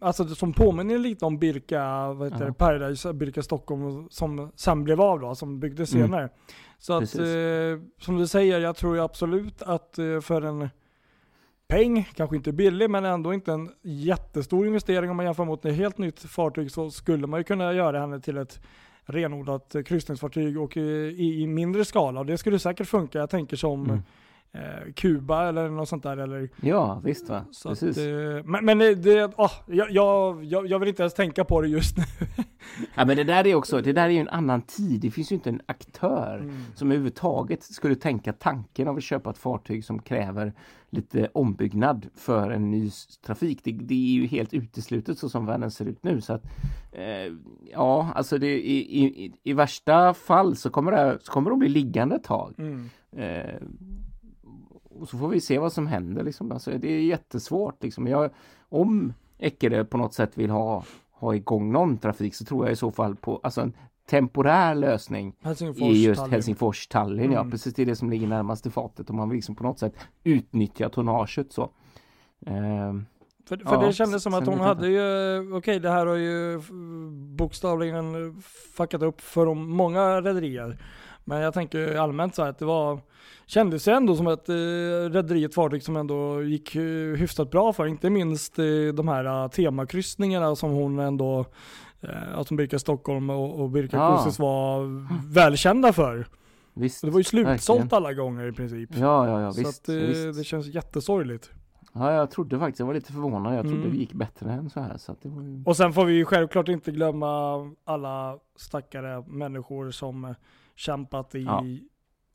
alltså 0.00 0.24
det 0.24 0.34
som 0.34 0.52
påminner 0.52 0.98
lite 0.98 1.24
om 1.24 1.38
Birka, 1.38 2.12
vad 2.12 2.32
heter 2.32 2.44
Ja. 2.44 2.48
det, 2.48 2.52
Paradise, 2.54 3.12
Birka 3.12 3.42
Stockholm 3.42 4.08
som 4.10 4.52
sen 4.54 4.84
blev 4.84 5.00
av 5.00 5.20
då, 5.20 5.34
som 5.34 5.60
byggdes 5.60 5.94
Mm. 5.94 6.06
senare. 6.06 6.28
Så 6.78 6.92
att, 6.92 7.14
eh, 7.14 7.84
som 8.00 8.16
du 8.16 8.26
säger, 8.26 8.60
jag 8.60 8.76
tror 8.76 8.96
ju 8.96 9.02
absolut 9.02 9.62
att 9.62 9.98
eh, 9.98 10.20
för 10.20 10.42
en 10.42 10.68
peng, 11.68 12.08
kanske 12.14 12.36
inte 12.36 12.52
billig, 12.52 12.90
men 12.90 13.04
ändå 13.04 13.34
inte 13.34 13.52
en 13.52 13.70
jättestor 13.82 14.66
investering 14.66 15.10
om 15.10 15.16
man 15.16 15.26
jämför 15.26 15.44
mot 15.44 15.64
ett 15.64 15.76
helt 15.76 15.98
nytt 15.98 16.20
fartyg 16.20 16.70
så 16.70 16.90
skulle 16.90 17.26
man 17.26 17.40
ju 17.40 17.44
kunna 17.44 17.72
göra 17.72 18.00
henne 18.00 18.20
till 18.20 18.36
ett 18.38 18.60
renodlat 19.04 19.74
eh, 19.74 19.82
kryssningsfartyg 19.82 20.60
och 20.60 20.76
eh, 20.76 20.82
i, 20.82 21.42
i 21.42 21.46
mindre 21.46 21.84
skala. 21.84 22.20
Och 22.20 22.26
det 22.26 22.38
skulle 22.38 22.58
säkert 22.58 22.88
funka. 22.88 23.18
Jag 23.18 23.30
tänker 23.30 23.56
som 23.56 23.84
Mm. 23.84 24.02
Eh, 24.52 24.92
Kuba 24.96 25.48
eller 25.48 25.68
något 25.68 25.88
sånt 25.88 26.02
där. 26.02 26.16
Eller, 26.16 26.48
Ja, 26.60 27.00
visst 27.04 27.28
va? 27.28 27.44
så 27.50 27.68
Precis. 27.68 27.98
Att, 27.98 28.04
eh, 28.04 28.44
men 28.50 28.64
men 28.64 28.78
det, 28.78 29.32
ah, 29.36 29.50
jag, 29.66 29.90
jag, 29.90 30.44
jag, 30.66 30.78
vill 30.78 30.88
inte 30.88 31.02
ens 31.02 31.14
tänka 31.14 31.44
på 31.44 31.60
det 31.60 31.68
just 31.68 31.96
nu. 31.96 32.04
Ja, 32.94 33.04
men 33.04 33.16
det 33.16 33.24
där 33.24 33.46
är 33.46 33.54
också, 33.54 33.80
det 33.80 33.92
där 33.92 34.04
är 34.04 34.08
ju 34.08 34.18
en 34.18 34.28
annan 34.28 34.62
tid. 34.62 35.00
Det 35.00 35.10
finns 35.10 35.32
ju 35.32 35.34
inte 35.36 35.48
en 35.50 35.60
aktör 35.66 36.38
Mm. 36.38 36.62
som 36.74 36.88
överhuvudtaget 36.88 37.62
skulle 37.62 37.94
tänka 37.94 38.32
tanken 38.32 38.88
av 38.88 38.96
att 38.96 39.02
köpa 39.02 39.30
ett 39.30 39.38
fartyg 39.38 39.84
som 39.84 40.02
kräver 40.02 40.52
lite 40.90 41.28
ombyggnad 41.34 42.06
för 42.14 42.50
en 42.50 42.70
ny 42.70 42.90
trafik. 43.26 43.60
Det, 43.64 43.72
det 43.72 43.94
är 43.94 44.12
ju 44.20 44.26
helt 44.26 44.54
uteslutet 44.54 45.18
så 45.18 45.28
som 45.28 45.46
världen 45.46 45.70
ser 45.70 45.84
ut 45.86 46.04
nu. 46.04 46.20
Så 46.20 46.32
att, 46.32 46.44
eh, 46.92 47.32
ja, 47.72 48.12
alltså 48.14 48.38
det, 48.38 48.60
i, 48.60 49.04
i, 49.04 49.32
i 49.42 49.52
värsta 49.52 50.14
fall 50.14 50.56
så 50.56 50.70
kommer 50.70 50.92
det, 50.92 51.18
så 51.22 51.32
kommer 51.32 51.50
de 51.50 51.58
bli 51.58 51.68
liggande 51.68 52.16
ett 52.16 52.24
tag. 52.24 52.54
Mm. 52.58 52.90
Eh, 53.16 53.54
och 55.00 55.08
så 55.08 55.18
får 55.18 55.28
vi 55.28 55.40
se 55.40 55.58
vad 55.58 55.72
som 55.72 55.86
händer. 55.86 56.22
Liksom. 56.24 56.52
Alltså, 56.52 56.70
det 56.78 56.92
är 56.92 57.00
jättesvårt. 57.00 57.82
Liksom. 57.82 58.06
Jag, 58.06 58.30
om 58.68 59.12
Eckerö 59.38 59.84
på 59.84 59.98
något 59.98 60.14
sätt 60.14 60.38
vill 60.38 60.50
ha, 60.50 60.84
ha 61.10 61.34
igång 61.34 61.72
någon 61.72 61.98
trafik 61.98 62.34
så 62.34 62.44
tror 62.44 62.64
jag 62.66 62.72
i 62.72 62.76
så 62.76 62.90
fall 62.90 63.16
på 63.16 63.40
alltså 63.42 63.60
en 63.60 63.72
temporär 64.10 64.74
lösning 64.74 65.34
i 65.76 66.04
just 66.04 66.20
Tallinn. 66.20 66.32
Helsingfors-Tallinn. 66.32 67.32
Ja, 67.32 67.38
Mm. 67.40 67.50
precis 67.50 67.74
det 67.74 67.82
är 67.82 67.86
det 67.86 67.96
som 67.96 68.10
ligger 68.10 68.26
närmast 68.26 68.66
i 68.66 68.70
fatet. 68.70 69.10
Om 69.10 69.16
man 69.16 69.28
vill 69.28 69.36
liksom 69.36 69.54
på 69.54 69.62
något 69.62 69.78
sätt 69.78 69.94
utnyttja 70.24 70.88
tonnaget 70.88 71.52
så. 71.52 71.70
Ehm, 72.46 73.06
För, 73.48 73.56
för 73.56 73.74
Ja, 73.74 73.86
det 73.86 73.92
kändes 73.92 74.22
som 74.22 74.34
att 74.34 74.46
hon 74.46 74.60
hade 74.60 74.88
ju, 74.88 75.54
okej 75.54 75.80
det 75.80 75.90
här 75.90 76.06
har 76.06 76.14
ju 76.16 76.60
bokstavligen 77.36 78.40
fuckat 78.74 79.02
upp 79.02 79.20
för 79.20 79.46
de 79.46 79.70
många 79.70 80.20
rederier. 80.20 80.78
Men 81.24 81.40
jag 81.40 81.54
tänker 81.54 81.94
allmänt 81.96 82.34
så 82.34 82.42
här 82.42 82.50
att 82.50 82.58
det 82.58 82.64
var, 82.64 83.00
kändes 83.46 83.88
ju 83.88 83.92
ändå 83.92 84.16
som 84.16 84.26
ett 84.26 84.48
eh, 84.48 84.54
rederi, 85.12 85.44
ett 85.44 85.54
fartyg 85.54 85.82
som 85.82 85.96
ändå 85.96 86.42
gick 86.42 86.76
eh, 86.76 86.82
hyfsat 87.16 87.50
bra 87.50 87.72
för. 87.72 87.86
Inte 87.86 88.10
minst 88.10 88.58
eh, 88.58 88.64
de 88.94 89.08
här 89.08 89.24
eh, 89.44 89.48
temakryssningarna 89.48 90.56
som 90.56 90.70
hon 90.70 90.98
ändå, 90.98 91.44
eh, 92.00 92.38
alltså 92.38 92.54
Birka 92.54 92.78
Stockholm 92.78 93.30
och, 93.30 93.60
och 93.60 93.70
Birka 93.70 93.96
Ja. 93.96 94.16
Cruises 94.16 94.38
var 94.38 94.86
välkända 95.34 95.92
för. 95.92 96.26
visst. 96.74 97.02
Det 97.04 97.10
var 97.10 97.18
ju 97.20 97.24
slutsålt 97.24 97.80
verkligen. 97.80 97.96
alla 98.04 98.12
gånger 98.14 98.48
i 98.48 98.52
princip. 98.52 98.90
Ja, 98.96 99.28
ja, 99.28 99.40
ja, 99.40 99.52
så 99.52 99.60
visst. 99.60 99.82
att, 99.82 99.88
eh, 99.88 99.94
visst. 99.94 100.38
det 100.38 100.44
känns 100.44 100.66
jättesorgligt. 100.66 101.50
Ja, 101.92 102.12
jag 102.12 102.30
trodde 102.30 102.58
faktiskt, 102.58 102.80
jag 102.80 102.86
var 102.86 102.94
lite 102.94 103.12
förvånad. 103.12 103.54
Jag 103.54 103.62
trodde 103.62 103.76
Mm. 103.78 103.90
det 103.90 103.96
gick 103.96 104.12
bättre 104.12 104.52
än 104.52 104.70
så 104.70 104.80
här. 104.80 104.96
Så 104.96 105.12
att 105.12 105.22
det 105.22 105.28
var 105.28 105.42
ju... 105.42 105.62
Och 105.66 105.76
sen 105.76 105.92
får 105.92 106.04
vi 106.04 106.12
ju 106.12 106.24
självklart 106.24 106.68
inte 106.68 106.90
glömma 106.90 107.54
alla 107.84 108.38
stackare 108.56 109.24
människor 109.26 109.90
som 109.90 110.34
kämpat 110.80 111.34
i 111.34 111.42
Ja. 111.42 111.64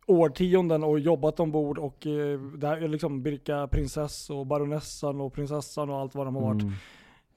årtionden 0.08 0.84
och 0.84 1.00
jobbat 1.00 1.40
ombord 1.40 1.78
och 1.78 2.08
eh, 2.08 2.40
det 2.40 2.68
här 2.68 2.78
är 2.78 2.88
liksom 2.88 3.24
Birka 3.24 3.68
prinsess 3.68 4.30
och 4.30 4.46
baronessan 4.48 5.22
och 5.22 5.34
prinsessan 5.34 5.90
och 5.90 5.98
allt 6.00 6.16
vad 6.16 6.28
de 6.28 6.36
har 6.36 6.42
varit. 6.42 6.62
Mm. 6.62 6.74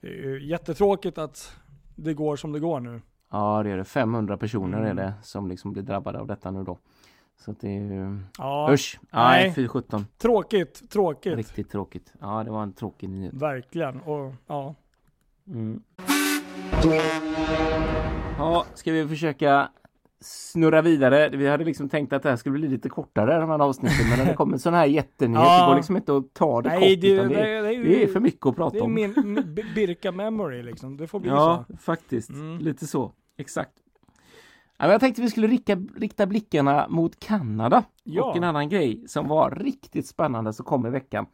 Är 0.01 0.39
jättetråkigt 0.39 1.17
att 1.17 1.55
det 1.95 2.13
går 2.13 2.35
som 2.35 2.51
det 2.51 2.59
går 2.59 2.79
nu. 2.79 3.01
Ja, 3.31 3.63
det 3.63 3.69
är 3.69 3.77
det. 3.77 3.83
500 3.85 4.37
personer 4.37 4.77
är 4.77 4.81
Mm. 4.91 4.95
det 4.95 5.13
som 5.23 5.47
liksom 5.47 5.71
blir 5.73 5.83
drabbade 5.83 6.19
av 6.19 6.27
detta 6.27 6.51
nu 6.51 6.63
då. 6.63 6.77
Så 7.37 7.51
att 7.51 7.59
det 7.61 7.67
är 7.67 7.81
ju... 7.81 8.19
Ja, 8.37 8.69
Usch! 8.73 8.99
Nej, 9.11 9.43
Nej. 9.43 9.53
fy 9.53 9.67
sjutton. 9.67 10.05
tråkigt, 10.17 10.89
tråkigt. 10.89 11.37
Riktigt 11.37 11.69
tråkigt. 11.71 12.13
Ja, 12.21 12.43
det 12.43 12.51
var 12.51 12.63
en 12.63 12.73
tråkig 12.73 13.09
nyhet. 13.09 13.33
Verkligen. 13.33 14.01
Och, 14.01 14.33
ja. 14.47 14.75
Mm. 15.47 15.83
Ja, 18.37 18.65
ska 18.73 18.91
vi 18.91 19.07
försöka 19.07 19.69
snurra 20.21 20.81
vidare? 20.81 21.29
Vi 21.29 21.47
hade 21.47 21.63
liksom 21.65 21.89
tänkt 21.89 22.13
att 22.13 22.23
det 22.23 22.29
här 22.29 22.35
skulle 22.35 22.59
bli 22.59 22.67
lite 22.67 22.89
kortare 22.89 23.39
de 23.39 23.49
här 23.49 23.59
avsnitten, 23.59 24.09
men 24.09 24.19
när 24.19 24.25
det 24.25 24.33
kommer 24.33 24.57
sån 24.57 24.73
här 24.73 24.85
jättenyhet, 24.85 25.43
Ja. 25.45 25.61
det 25.65 25.67
går 25.71 25.75
liksom 25.75 25.95
inte 25.97 26.17
att 26.17 26.33
ta 26.33 26.61
det 26.61 26.69
Nej, 26.69 26.79
kort, 26.95 27.01
det, 27.01 27.15
det, 27.15 27.23
det, 27.23 27.35
det, 27.35 27.75
är, 27.75 27.83
det 27.83 28.03
är 28.03 28.07
för 28.07 28.19
mycket 28.19 28.45
att 28.45 28.53
det 28.53 28.57
prata 28.57 28.77
är 28.77 28.81
om. 28.83 28.93
min 28.93 29.13
Birka 29.75 30.11
memory 30.11 30.63
liksom. 30.63 30.97
Det 30.97 31.07
får 31.07 31.19
bli 31.19 31.29
Ja, 31.29 31.65
så. 31.69 31.77
faktiskt. 31.77 32.29
Mm. 32.29 32.59
Lite 32.59 32.87
så. 32.87 33.11
Exakt. 33.37 33.71
Ja, 34.77 34.91
jag 34.91 34.99
tänkte 34.99 35.21
vi 35.21 35.29
skulle 35.29 35.47
rikta, 35.47 35.75
rikta 35.97 36.25
blickarna 36.25 36.87
mot 36.89 37.19
Kanada. 37.19 37.83
Ja. 38.03 38.23
Och 38.23 38.37
en 38.37 38.43
annan 38.43 38.69
grej 38.69 39.03
som 39.07 39.27
var 39.27 39.51
riktigt 39.51 40.07
spännande 40.07 40.53
som 40.53 40.65
kom 40.65 40.85
i 40.85 40.89
veckan. 40.89 41.25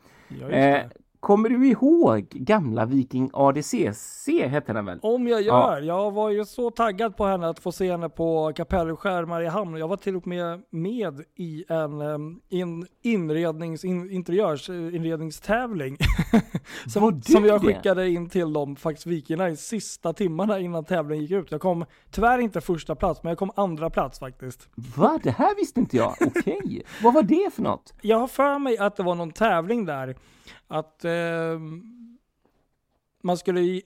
Ja, 0.42 0.50
Eh, 0.50 0.50
det. 0.52 0.90
Kommer 1.26 1.50
du 1.50 1.68
ihåg 1.68 2.28
gamla 2.30 2.86
Viking 2.86 3.30
ADCC 3.34 4.28
hette 4.48 4.74
den 4.74 4.86
väl? 4.86 5.00
Om 5.02 5.28
jag 5.28 5.42
Ja. 5.42 5.46
gör. 5.76 5.82
Jag 5.82 6.12
var 6.12 6.30
ju 6.30 6.46
så 6.46 6.72
taggad 6.72 7.18
på 7.18 7.26
henne 7.26 7.50
att 7.50 7.60
få 7.60 7.72
se 7.72 7.92
henne 7.92 8.10
på 8.10 8.54
Kapellskär 8.56 9.26
Mariehamn. 9.26 9.78
Jag 9.78 9.88
var 9.88 9.98
till 9.98 10.16
och 10.16 10.28
med 10.28 10.62
med 10.70 11.22
i 11.36 11.66
en, 11.70 12.02
in, 12.50 12.88
inrednings, 13.02 13.86
in, 13.86 14.12
interiörsinredningstävling. 14.12 15.98
Som, 16.88 17.22
som 17.22 17.46
jag 17.46 17.62
skickade 17.62 18.10
in 18.10 18.30
till 18.30 18.54
dem, 18.54 18.76
faktiskt 18.76 19.08
Vikingarna, 19.08 19.50
i 19.50 19.58
sista 19.58 20.14
timmarna 20.14 20.60
innan 20.60 20.86
tävlingen 20.86 21.22
gick 21.26 21.32
ut. 21.32 21.52
Jag 21.52 21.62
kom 21.62 21.86
tyvärr 22.12 22.40
inte 22.40 22.62
första 22.62 22.96
plats, 22.96 23.24
men 23.24 23.30
jag 23.30 23.38
kom 23.38 23.52
andra 23.56 23.90
plats 23.90 24.20
faktiskt. 24.20 24.70
Va? 24.98 25.20
Det 25.24 25.32
här 25.32 25.56
visste 25.56 25.80
inte 25.80 25.98
jag. 25.98 26.16
Okej. 26.22 26.84
Vad 27.04 27.14
var 27.14 27.24
det 27.24 27.54
för 27.54 27.62
något? 27.62 27.94
Jag 28.02 28.18
har 28.20 28.28
för 28.28 28.60
mig 28.60 28.78
att 28.78 28.96
det 28.96 29.04
var 29.04 29.16
någon 29.16 29.32
tävling 29.32 29.86
där. 29.86 30.16
Att 30.68 31.06
ehm, 31.06 31.84
man 33.24 33.38
skulle 33.38 33.82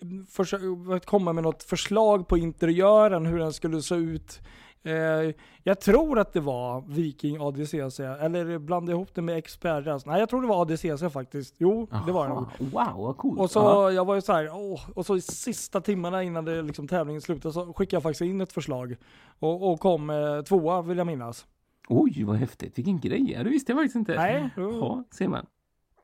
komma 1.06 1.34
med 1.34 1.44
något 1.44 1.64
förslag 1.64 2.28
på 2.28 2.38
interiören, 2.38 3.26
hur 3.26 3.40
den 3.40 3.54
skulle 3.54 3.82
se 3.82 3.96
ut 3.96 4.42
Eh, 4.84 5.34
jag 5.64 5.80
tror 5.82 6.20
att 6.20 6.34
det 6.34 6.40
var 6.40 6.84
Viking 6.88 7.38
ADCC, 7.42 8.00
eller 8.00 8.58
blandade 8.60 8.92
ihop 8.92 9.16
det 9.16 9.22
med 9.22 9.38
Experas. 9.38 10.06
Nej 10.06 10.20
jag 10.20 10.30
tror 10.30 10.42
det 10.42 10.48
var 10.48 10.62
ADCC 10.62 11.14
faktiskt. 11.14 11.56
Jo, 11.58 11.88
det 12.06 12.12
var 12.12 12.28
det 12.28 12.34
nog. 12.34 12.44
Aha, 12.76 12.94
Wow, 12.94 13.06
vad 13.06 13.18
coolt. 13.18 13.40
Och 13.40 13.52
så, 13.52 13.60
Ja. 13.60 13.92
jag 13.92 14.06
var 14.06 14.16
ju 14.16 14.22
så 14.22 14.34
här, 14.34 14.50
åh, 14.54 14.90
och 14.96 15.06
så 15.06 15.16
i 15.16 15.22
sista 15.22 15.82
timmarna 15.82 16.24
innan 16.24 16.46
det 16.46 16.62
liksom 16.62 16.88
tävlingen 16.88 17.22
slutade 17.22 17.54
så 17.54 17.74
skickade 17.74 17.96
jag 17.96 18.04
faktiskt 18.04 18.22
in 18.22 18.42
ett 18.42 18.54
förslag. 18.54 18.96
Och, 19.40 19.72
och 19.72 19.80
kom 19.80 20.10
eh, 20.10 20.42
tvåa 20.42 20.82
vill 20.82 20.98
jag 20.98 21.08
minnas. 21.08 21.46
Oj, 21.90 22.24
vad 22.24 22.36
häftigt. 22.36 22.78
Vilken 22.78 23.00
grej. 23.00 23.32
Ja, 23.32 23.44
det 23.44 23.50
visste 23.50 23.72
jag 23.72 23.80
faktiskt 23.80 23.96
inte. 23.96 24.16
Nej. 24.16 24.50
Ja, 24.58 25.04
ser 25.12 25.28
man. 25.28 25.46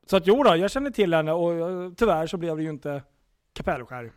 Så 0.06 0.16
att 0.16 0.26
jo 0.26 0.42
då, 0.42 0.56
jag 0.56 0.70
känner 0.70 0.90
till 0.90 1.14
henne 1.14 1.32
och 1.32 1.52
eh, 1.52 1.90
tyvärr 1.96 2.26
så 2.26 2.36
blev 2.36 2.56
det 2.56 2.62
ju 2.62 2.70
inte 2.70 3.02
kapellskär. 3.52 4.12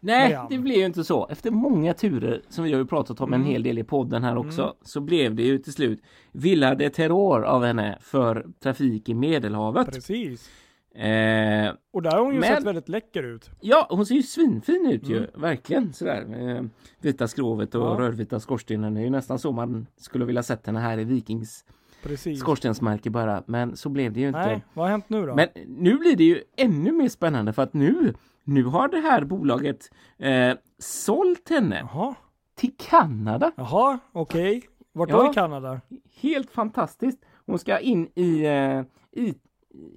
Nej, 0.00 0.32
Men- 0.34 0.46
det 0.50 0.58
blev 0.58 0.76
ju 0.76 0.84
inte 0.86 1.04
så. 1.04 1.26
Efter 1.26 1.50
många 1.50 1.94
turer, 1.94 2.42
som 2.48 2.64
vi 2.64 2.72
har 2.72 2.78
ju 2.80 2.86
pratat 2.86 3.20
om 3.20 3.32
en 3.32 3.40
Mm. 3.40 3.52
hel 3.52 3.62
del 3.62 3.78
i 3.78 3.84
podden 3.84 4.22
här 4.24 4.36
också, 4.36 4.62
Mm. 4.62 4.74
så 4.82 5.00
blev 5.00 5.34
det 5.34 5.42
ju 5.42 5.58
till 5.58 5.72
slut 5.72 6.02
Villa 6.32 6.74
de 6.74 6.90
Terror 6.90 7.44
av 7.44 7.64
henne 7.64 7.98
för 8.00 8.46
trafik 8.62 9.08
i 9.08 9.14
Medelhavet. 9.14 9.86
Precis. 9.94 10.50
Eh, 10.94 11.72
Och 11.92 12.02
där 12.02 12.10
har 12.10 12.20
hon 12.24 12.34
ju 12.34 12.40
Men- 12.40 12.56
sett 12.56 12.64
väldigt 12.64 12.88
läcker 12.88 13.22
ut. 13.22 13.50
ja, 13.60 13.86
hon 13.90 14.06
ser 14.06 14.14
ju 14.14 14.22
svinfin 14.22 14.86
ut 14.92 15.08
ju, 15.08 15.16
Mm. 15.18 15.30
verkligen 15.34 15.92
sådär. 15.92 16.48
Eh, 16.56 16.62
vita 17.00 17.28
skrovet 17.28 17.74
och 17.74 17.82
Ja. 17.86 17.96
rödvita 17.98 18.40
skorstenen. 18.40 18.94
Det 18.94 19.00
är 19.00 19.04
ju 19.04 19.10
nästan 19.10 19.38
så 19.38 19.52
man 19.52 19.86
skulle 19.96 20.24
vilja 20.24 20.42
sett 20.42 20.66
henne 20.66 20.78
här 20.80 20.98
i 20.98 21.04
Vikings 21.04 21.64
Precis. 22.02 22.40
skorstensmärke 22.40 23.10
bara. 23.10 23.42
Men 23.46 23.76
så 23.76 23.88
blev 23.88 24.12
det 24.12 24.20
ju 24.20 24.26
inte. 24.28 24.46
Nej, 24.46 24.64
vad 24.74 24.84
har 24.84 24.90
hänt 24.90 25.08
nu 25.08 25.26
då? 25.26 25.34
Men 25.34 25.48
nu 25.66 25.96
blir 25.98 26.16
det 26.16 26.24
ju 26.24 26.42
ännu 26.56 26.92
mer 26.92 27.08
spännande 27.08 27.52
för 27.52 27.62
att 27.62 27.74
nu, 27.74 28.14
nu 28.44 28.64
har 28.64 28.88
det 28.88 29.00
här 29.00 29.24
bolaget 29.24 29.90
eh, 30.18 30.52
sålt 30.78 31.48
henne 31.50 31.78
Jaha, 31.92 32.14
till 32.54 32.72
Kanada. 32.76 33.52
jaha, 33.56 33.98
okej. 34.12 34.62
Vart 34.92 35.10
Ja. 35.10 35.16
då 35.24 35.30
i 35.30 35.34
Kanada? 35.34 35.80
Helt 36.20 36.50
fantastiskt. 36.50 37.18
Hon 37.46 37.58
ska 37.58 37.78
in 37.78 38.08
i, 38.14 38.44
eh, 38.46 38.82
i, 39.22 39.34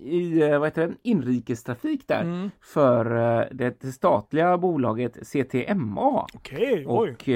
i 0.02 0.42
eh, 0.42 0.60
vad 0.60 0.68
heter 0.68 0.88
det, 0.88 0.94
inrikestrafik 1.04 2.08
där 2.08 2.22
Mm. 2.22 2.50
för 2.62 3.06
eh, 3.42 3.46
det, 3.52 3.84
statliga 3.94 4.58
bolaget 4.58 5.28
CTMA 5.28 6.26
Okej, 6.34 6.84
oj. 6.88 7.10
och 7.12 7.30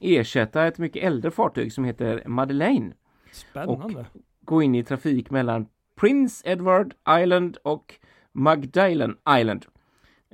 ersätta 0.00 0.66
ett 0.66 0.78
mycket 0.78 1.04
äldre 1.04 1.30
fartyg 1.30 1.72
som 1.72 1.84
heter 1.84 2.22
Madeleine. 2.26 2.92
Spännande. 3.32 4.06
Gå 4.44 4.62
in 4.62 4.74
i 4.74 4.84
trafik 4.84 5.30
mellan 5.30 5.66
Prince 6.00 6.50
Edward 6.50 6.94
Island 7.22 7.56
och 7.62 7.94
Magdalen 8.32 9.16
Island. 9.40 9.66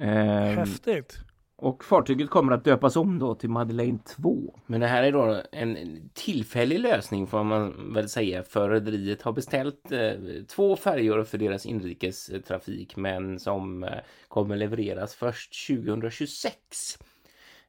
Ehm, 0.00 0.56
Häftigt. 0.58 1.18
Och 1.58 1.84
fartyget 1.84 2.30
kommer 2.30 2.52
att 2.52 2.64
döpas 2.64 2.96
om 2.96 3.18
då 3.18 3.34
till 3.34 3.50
Madeleine 3.50 3.98
2. 3.98 4.60
Men 4.66 4.80
det 4.80 4.86
här 4.86 5.02
är 5.02 5.12
då 5.12 5.42
en 5.52 5.76
tillfällig 6.14 6.80
lösning 6.80 7.26
får 7.26 7.44
man 7.44 7.92
väl 7.94 8.08
säga 8.08 8.42
för 8.42 8.70
rederiet 8.70 9.22
har 9.22 9.32
beställt 9.32 9.92
eh, 9.92 10.12
två 10.48 10.76
färjor 10.76 11.24
för 11.24 11.38
deras 11.38 11.66
inrikestrafik 11.66 12.96
men 12.96 13.40
som 13.40 13.84
eh, 13.84 13.90
kommer 14.28 14.56
levereras 14.56 15.14
först 15.14 15.66
2026. 15.68 16.98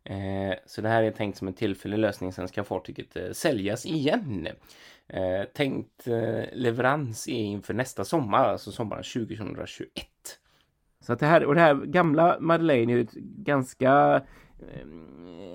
Eh, 0.09 0.53
så 0.65 0.81
det 0.81 0.89
här 0.89 1.03
är 1.03 1.11
tänkt 1.11 1.37
som 1.37 1.47
en 1.47 1.53
tillfällig 1.53 1.97
lösning, 1.97 2.31
sen 2.33 2.47
ska 2.47 2.63
fartyget 2.63 3.15
eh, 3.15 3.31
säljas 3.31 3.85
igen. 3.85 4.47
Eh, 5.07 5.43
tänkt 5.53 6.07
leverans 6.53 7.27
är 7.27 7.31
inför 7.33 7.73
nästa 7.73 8.03
sommar, 8.05 8.43
alltså 8.43 8.71
sommaren 8.71 9.03
2021. 9.03 9.87
Så 11.01 11.13
att 11.13 11.19
det 11.19 11.25
här, 11.25 11.45
och 11.45 11.55
det 11.55 11.61
här 11.61 11.75
gamla 11.75 12.37
Madeleine 12.39 12.93
är 12.93 12.97
ett 12.97 13.13
ganska 13.37 14.21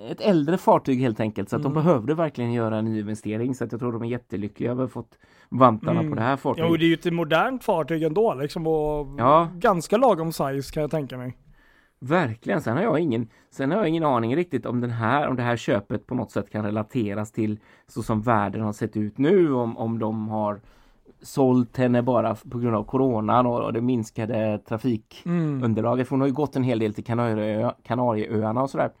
ett 0.09 0.21
äldre 0.21 0.57
fartyg 0.57 0.99
helt 0.99 1.19
enkelt 1.19 1.49
så 1.49 1.55
att 1.55 1.61
Mm. 1.65 1.73
de 1.73 1.83
behövde 1.83 2.13
verkligen 2.15 2.53
göra 2.53 2.77
en 2.77 2.85
ny 2.85 2.99
investering 2.99 3.55
så 3.55 3.63
att 3.63 3.71
jag 3.71 3.81
tror 3.81 3.91
de 3.91 4.01
är 4.01 4.07
jättelyckliga 4.07 4.71
över 4.71 4.83
att 4.83 4.89
ha 4.93 5.01
fått 5.01 5.17
vantarna 5.49 5.99
Mm. 5.99 6.11
på 6.11 6.15
det 6.15 6.21
här 6.21 6.37
fartyget. 6.37 6.69
Jo, 6.69 6.77
det 6.77 6.85
är 6.85 6.87
ju 6.87 6.93
ett 6.93 7.13
modernt 7.13 7.63
fartyg 7.63 8.03
ändå 8.03 8.33
liksom 8.33 8.67
och 8.67 9.07
Ja. 9.19 9.49
ganska 9.55 9.97
lagom 9.97 10.31
size 10.33 10.73
kan 10.73 10.81
jag 10.81 10.91
tänka 10.91 11.17
mig. 11.17 11.37
Verkligen. 12.03 12.61
Sen 12.61 12.77
har 12.77 12.83
jag 12.83 12.99
ingen, 12.99 13.27
sen 13.51 13.71
har 13.71 13.77
jag 13.77 13.87
ingen 13.87 14.03
aning 14.03 14.35
riktigt 14.35 14.65
om 14.65 14.81
den 14.81 14.91
här, 14.91 15.27
om 15.27 15.35
det 15.35 15.43
här 15.43 15.57
köpet 15.57 16.07
på 16.07 16.15
något 16.15 16.31
sätt 16.31 16.49
kan 16.49 16.65
relateras 16.65 17.31
till 17.31 17.59
så 17.87 18.03
som 18.03 18.21
världen 18.21 18.61
har 18.61 18.73
sett 18.73 18.97
ut 18.97 19.17
nu, 19.17 19.53
om, 19.53 19.77
om 19.77 19.99
de 19.99 20.27
har 20.27 20.61
sålt 21.21 21.77
henne 21.77 22.01
bara 22.01 22.35
på 22.35 22.59
grund 22.59 22.75
av 22.75 22.83
coronan 22.83 23.45
och, 23.45 23.73
det 23.73 23.81
minskade 23.81 24.59
trafikunderlaget. 24.67 26.07
För 26.07 26.11
hon 26.13 26.21
har 26.21 26.27
ju 26.27 26.33
gått 26.33 26.55
en 26.55 26.63
hel 26.63 26.79
del 26.79 26.93
till 26.93 27.03
Kanarieö, 27.03 27.71
Kanarieöarna 27.83 28.61
och 28.61 28.69
sådär. 28.69 28.91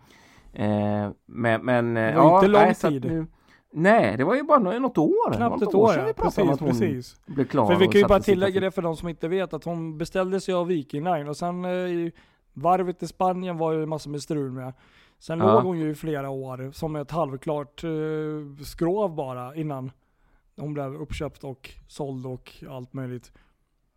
Eh, 0.53 1.09
men, 1.25 1.65
men 1.65 1.93
Det 1.93 2.11
eh, 2.11 2.23
var 2.23 2.35
inte 2.35 2.47
lång 2.47 2.61
nej, 2.61 2.75
tid. 2.75 3.05
Nu, 3.05 3.27
nej, 3.71 4.17
det 4.17 4.23
var 4.23 4.35
ju 4.35 4.43
bara 4.43 4.59
nå- 4.59 4.79
något 4.79 4.97
år. 4.97 5.33
Knappt 5.33 5.59
något 5.59 5.69
ett 5.69 5.75
år 5.75 5.87
sedan 5.87 5.99
ja. 5.99 6.07
vi 6.07 6.13
pratade 6.13 6.41
om 6.51 6.57
Precis, 6.57 6.61
att 6.61 6.79
hon 6.79 6.89
precis. 6.89 7.21
blev 7.25 7.45
klar. 7.45 7.67
För 7.67 7.75
vi 7.75 7.87
kan 7.87 8.01
ju 8.01 8.07
bara 8.07 8.19
tillägga 8.19 8.61
det 8.61 8.71
för 8.71 8.81
de 8.81 8.95
som 8.95 9.09
inte 9.09 9.27
vet 9.27 9.53
att 9.53 9.63
hon 9.63 9.97
beställde 9.97 10.39
sig 10.39 10.53
av 10.53 10.67
Viking 10.67 11.03
Line 11.03 11.27
och 11.27 11.37
sen 11.37 11.65
eh, 11.65 12.11
varvet 12.53 13.03
i 13.03 13.07
Spanien 13.07 13.57
var 13.57 13.71
ju 13.73 13.85
massor 13.85 14.11
med 14.11 14.21
strul 14.21 14.51
med. 14.51 14.73
Sen 15.19 15.39
Ja. 15.39 15.53
låg 15.53 15.63
hon 15.63 15.79
ju 15.79 15.89
i 15.89 15.95
flera 15.95 16.29
år 16.29 16.71
som 16.73 16.95
ett 16.95 17.11
halvklart 17.11 17.83
eh, 17.83 18.63
skrov 18.65 19.15
bara 19.15 19.55
innan 19.55 19.91
hon 20.57 20.73
blev 20.73 20.95
uppköpt 20.95 21.43
och 21.43 21.69
såld 21.87 22.25
och 22.25 22.51
allt 22.69 22.93
möjligt. 22.93 23.31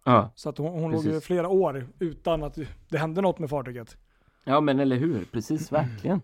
Ja. 0.05 0.31
Så 0.35 0.49
att 0.49 0.59
hon, 0.59 0.73
hon 0.81 0.91
låg 0.93 1.05
ju 1.05 1.11
Precis. 1.11 1.25
flera 1.27 1.49
år 1.49 1.87
utan 1.99 2.43
att 2.43 2.59
det 2.89 2.99
hände 2.99 3.21
något 3.21 3.39
med 3.39 3.51
fartyget. 3.51 3.97
Ja 4.45 4.61
men 4.61 4.81
eller 4.81 4.97
hur, 4.97 5.25
precis 5.33 5.73
verkligen. 5.73 6.21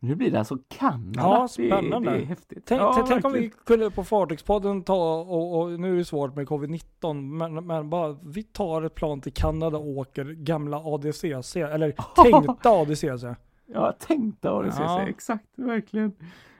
Nu 0.00 0.14
blir 0.14 0.30
det 0.30 0.38
alltså 0.38 0.58
Kanada. 0.68 1.12
Ja, 1.16 1.42
Det 1.42 1.48
spännande. 1.48 2.10
Det, 2.10 2.16
är 2.16 2.24
häftigt. 2.24 2.62
Tänk, 2.66 2.80
ja, 2.80 3.04
tänk 3.08 3.24
om 3.24 3.32
vi 3.32 3.50
kunde 3.66 3.90
på 3.90 4.04
Fartygspodden 4.04 4.82
ta, 4.82 5.14
och, 5.20 5.58
och 5.60 5.80
nu 5.80 5.92
är 5.92 5.96
det 5.96 6.04
svårt 6.04 6.36
med 6.36 6.46
covid-19, 6.48 7.22
men, 7.22 7.66
men 7.66 7.90
bara 7.90 8.16
vi 8.22 8.42
tar 8.42 8.82
ett 8.82 8.94
plan 8.94 9.20
till 9.20 9.32
Kanada 9.32 9.78
och 9.78 9.88
åker 9.88 10.24
gamla 10.24 10.76
ADCC, 10.84 11.56
eller 11.56 11.94
tänkta 12.24 12.70
ADCC. 12.70 13.24
Ja, 13.66 13.92
tänkte 13.92 14.48
ha 14.48 14.62
det 14.62 14.72
Ja. 14.78 15.08
exakt, 15.08 15.46
verkligen. 15.56 16.12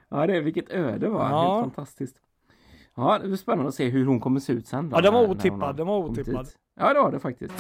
Ja, 0.09 0.27
det 0.27 0.37
är 0.37 0.40
vilket 0.40 0.70
öde 0.70 1.09
var. 1.09 1.31
Ja. 1.31 1.55
Helt 1.55 1.74
fantastiskt. 1.74 2.16
Ja, 2.96 3.18
det 3.22 3.27
blir 3.29 3.37
spännande 3.37 3.68
att 3.68 3.74
se 3.74 3.88
hur 3.88 4.07
hon 4.07 4.20
kommer 4.20 4.40
se 4.40 4.53
ut 4.53 4.66
sen. 4.66 4.90
Då, 4.90 4.96
Ja, 4.96 5.01
den 5.01 5.14
var 5.14 5.29
otippad, 5.29 5.77
den 5.77 5.87
var 5.87 5.98
otippad. 5.98 6.48
Ja, 6.81 6.94
det 6.94 7.01
var 7.01 7.12
det 7.12 7.20
faktiskt. 7.20 7.55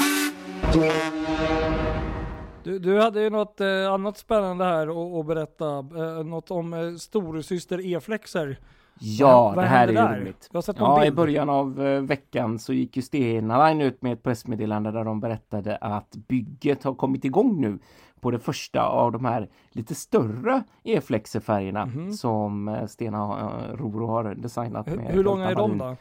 Du, 2.68 2.78
du 2.78 3.00
hade 3.00 3.22
ju 3.22 3.30
något 3.30 3.60
eh, 3.60 3.92
annat 3.92 4.16
spännande 4.18 4.64
här 4.64 5.20
att, 5.20 5.26
berätta, 5.26 5.78
eh, 5.78 6.24
något 6.24 6.50
om 6.50 6.72
eh, 6.74 6.94
storasyster 6.94 7.86
E-flexer. 7.86 8.58
Ja, 9.00 9.52
Vad 9.56 9.64
det 9.64 9.68
här 9.68 9.88
är 9.88 9.92
där? 9.92 10.20
roligt. 10.20 10.48
Jag 10.52 10.56
har 10.56 10.62
sett 10.62 10.76
Ja, 10.78 11.04
i 11.04 11.10
början 11.10 11.48
av 11.50 11.86
eh, 11.86 12.00
veckan 12.02 12.58
så 12.58 12.72
gick 12.72 12.96
ju 12.96 13.02
Stena 13.02 13.66
Line 13.68 13.80
ut 13.80 14.02
med 14.02 14.12
ett 14.12 14.22
pressmeddelande 14.22 14.90
där 14.90 15.04
de 15.04 15.20
berättade 15.20 15.76
att 15.76 16.16
bygget 16.28 16.84
har 16.84 16.94
kommit 16.94 17.24
igång 17.24 17.60
nu 17.60 17.78
på 18.20 18.30
det 18.30 18.38
första 18.38 18.82
av 18.86 19.12
de 19.12 19.24
här 19.24 19.48
lite 19.70 19.94
större 19.94 20.62
E-flexer-färgerna 20.84 21.86
Mhm. 21.86 22.12
som 22.12 22.68
eh, 22.68 22.86
Stena 22.86 23.38
eh, 23.40 23.76
Roro 23.76 24.06
har 24.06 24.34
designat. 24.34 24.88
Hur, 24.88 24.96
med 24.96 25.06
hur 25.12 25.24
långa 25.24 25.50
är 25.50 25.54
de 25.54 25.78
då? 25.78 25.96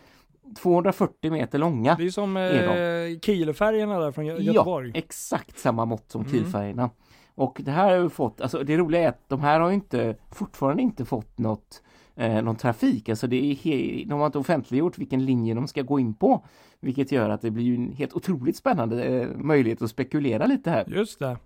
240 0.55 1.31
meter 1.31 1.57
långa. 1.59 1.95
Det 1.95 2.05
är 2.05 2.09
som 2.09 2.37
eh, 2.37 3.19
Kielfärgerna 3.21 3.99
där 3.99 4.11
från 4.11 4.25
Gö- 4.25 4.39
Göteborg. 4.41 4.91
Ja, 4.93 4.97
exakt 4.99 5.59
samma 5.59 5.85
mått 5.85 6.11
som 6.11 6.21
Mm. 6.21 6.33
Kielfärgerna. 6.33 6.89
Och 7.35 7.61
det 7.63 7.71
här 7.71 7.89
har 7.95 8.03
ju 8.03 8.09
fått, 8.09 8.41
alltså 8.41 8.63
det 8.63 8.77
roliga 8.77 9.01
är 9.01 9.07
att 9.09 9.29
de 9.29 9.41
här 9.41 9.59
har 9.59 9.69
ju 9.69 9.75
inte, 9.75 10.15
fortfarande 10.31 10.81
inte 10.83 11.05
fått 11.05 11.37
något, 11.37 11.81
eh, 12.15 12.41
någon 12.41 12.55
trafik. 12.55 13.09
Alltså 13.09 13.27
det 13.27 13.35
är 13.51 14.05
de 14.05 14.19
har 14.19 14.25
inte 14.25 14.37
offentliggjort 14.37 14.97
vilken 14.97 15.25
linje 15.25 15.53
de 15.53 15.67
ska 15.67 15.81
gå 15.81 15.99
in 15.99 16.13
på. 16.13 16.45
Vilket 16.79 17.11
gör 17.11 17.29
att 17.29 17.41
det 17.41 17.51
blir 17.51 17.75
en 17.75 17.91
helt 17.91 18.13
otroligt 18.13 18.55
spännande 18.57 19.03
eh, 19.03 19.27
möjlighet 19.37 19.81
att 19.81 19.89
spekulera 19.89 20.45
lite 20.45 20.69
här. 20.69 20.85
Just 20.87 21.19
det. 21.19 21.37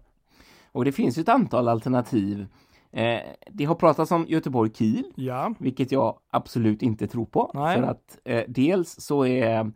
Och 0.72 0.86
det 0.86 0.92
finns 0.92 1.18
ett 1.18 1.30
antal 1.30 1.68
alternativ. 1.68 2.46
Eh, 2.92 3.20
det 3.52 3.66
har 3.66 3.76
pratats 3.76 4.12
om 4.12 4.26
Göteborg-Kiel. 4.28 5.04
Ja. 5.16 5.54
Vilket 5.60 5.92
jag 5.92 6.18
absolut 6.30 6.82
inte 6.82 7.08
tror 7.08 7.26
på. 7.26 7.52
Nej. 7.54 7.78
För 7.78 7.84
att 7.84 8.18
eh, 8.26 8.44
dels 8.48 9.00
så 9.00 9.26
är 9.26 9.72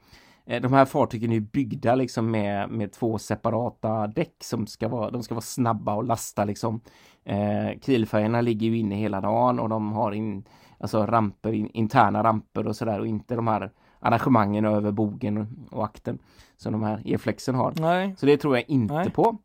eh, 0.45 0.61
de 0.61 0.73
här 0.73 0.85
fartygen 0.85 1.31
är 1.31 1.39
byggda 1.39 1.95
liksom 1.95 2.31
med, 2.31 2.69
med 2.69 2.91
två 2.91 3.17
separata 3.17 4.07
däck 4.07 4.35
som 4.43 4.67
ska 4.67 4.87
vara, 4.87 5.11
de 5.11 5.23
ska 5.23 5.35
vara 5.35 5.41
snabba 5.41 5.95
och 5.95 6.03
lasta 6.03 6.45
liksom. 6.45 6.81
Eh, 7.23 7.79
Kielfärgerna 7.81 8.41
ligger 8.41 8.67
ju 8.67 8.77
inne 8.77 8.95
hela 8.95 9.21
dagen 9.21 9.59
och 9.59 9.69
de 9.69 9.91
har 9.91 10.11
in, 10.11 10.43
alltså 10.79 11.05
ramper, 11.05 11.53
in, 11.53 11.69
interna 11.73 12.23
ramper 12.23 12.67
och 12.67 12.75
sådär 12.75 12.99
och 12.99 13.07
inte 13.07 13.35
de 13.35 13.47
här 13.47 13.71
arrangemangen 13.99 14.65
över 14.65 14.91
bogen 14.91 15.67
och 15.71 15.85
akten 15.85 16.19
som 16.57 16.71
de 16.71 16.83
här 16.83 17.01
E-flexen 17.05 17.55
har. 17.55 17.73
Nej. 17.79 18.15
Så 18.17 18.25
det 18.25 18.37
tror 18.37 18.55
jag 18.55 18.69
inte 18.69 18.93
Nej. 18.93 19.09
på. 19.11 19.37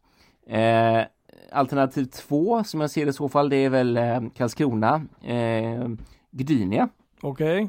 Eh, 0.47 1.05
alternativ 1.53 2.05
två 2.05 2.65
som 2.65 2.81
jag 2.81 2.91
ser 2.91 3.05
det 3.05 3.11
i 3.11 3.13
så 3.13 3.29
fall 3.29 3.49
det 3.49 3.57
är 3.57 3.71
väl 3.71 3.97
eh, 3.97 4.21
Karlskrona, 4.35 5.03
eh, 5.23 5.89
Gdynia. 6.31 6.89
Okej. 7.21 7.69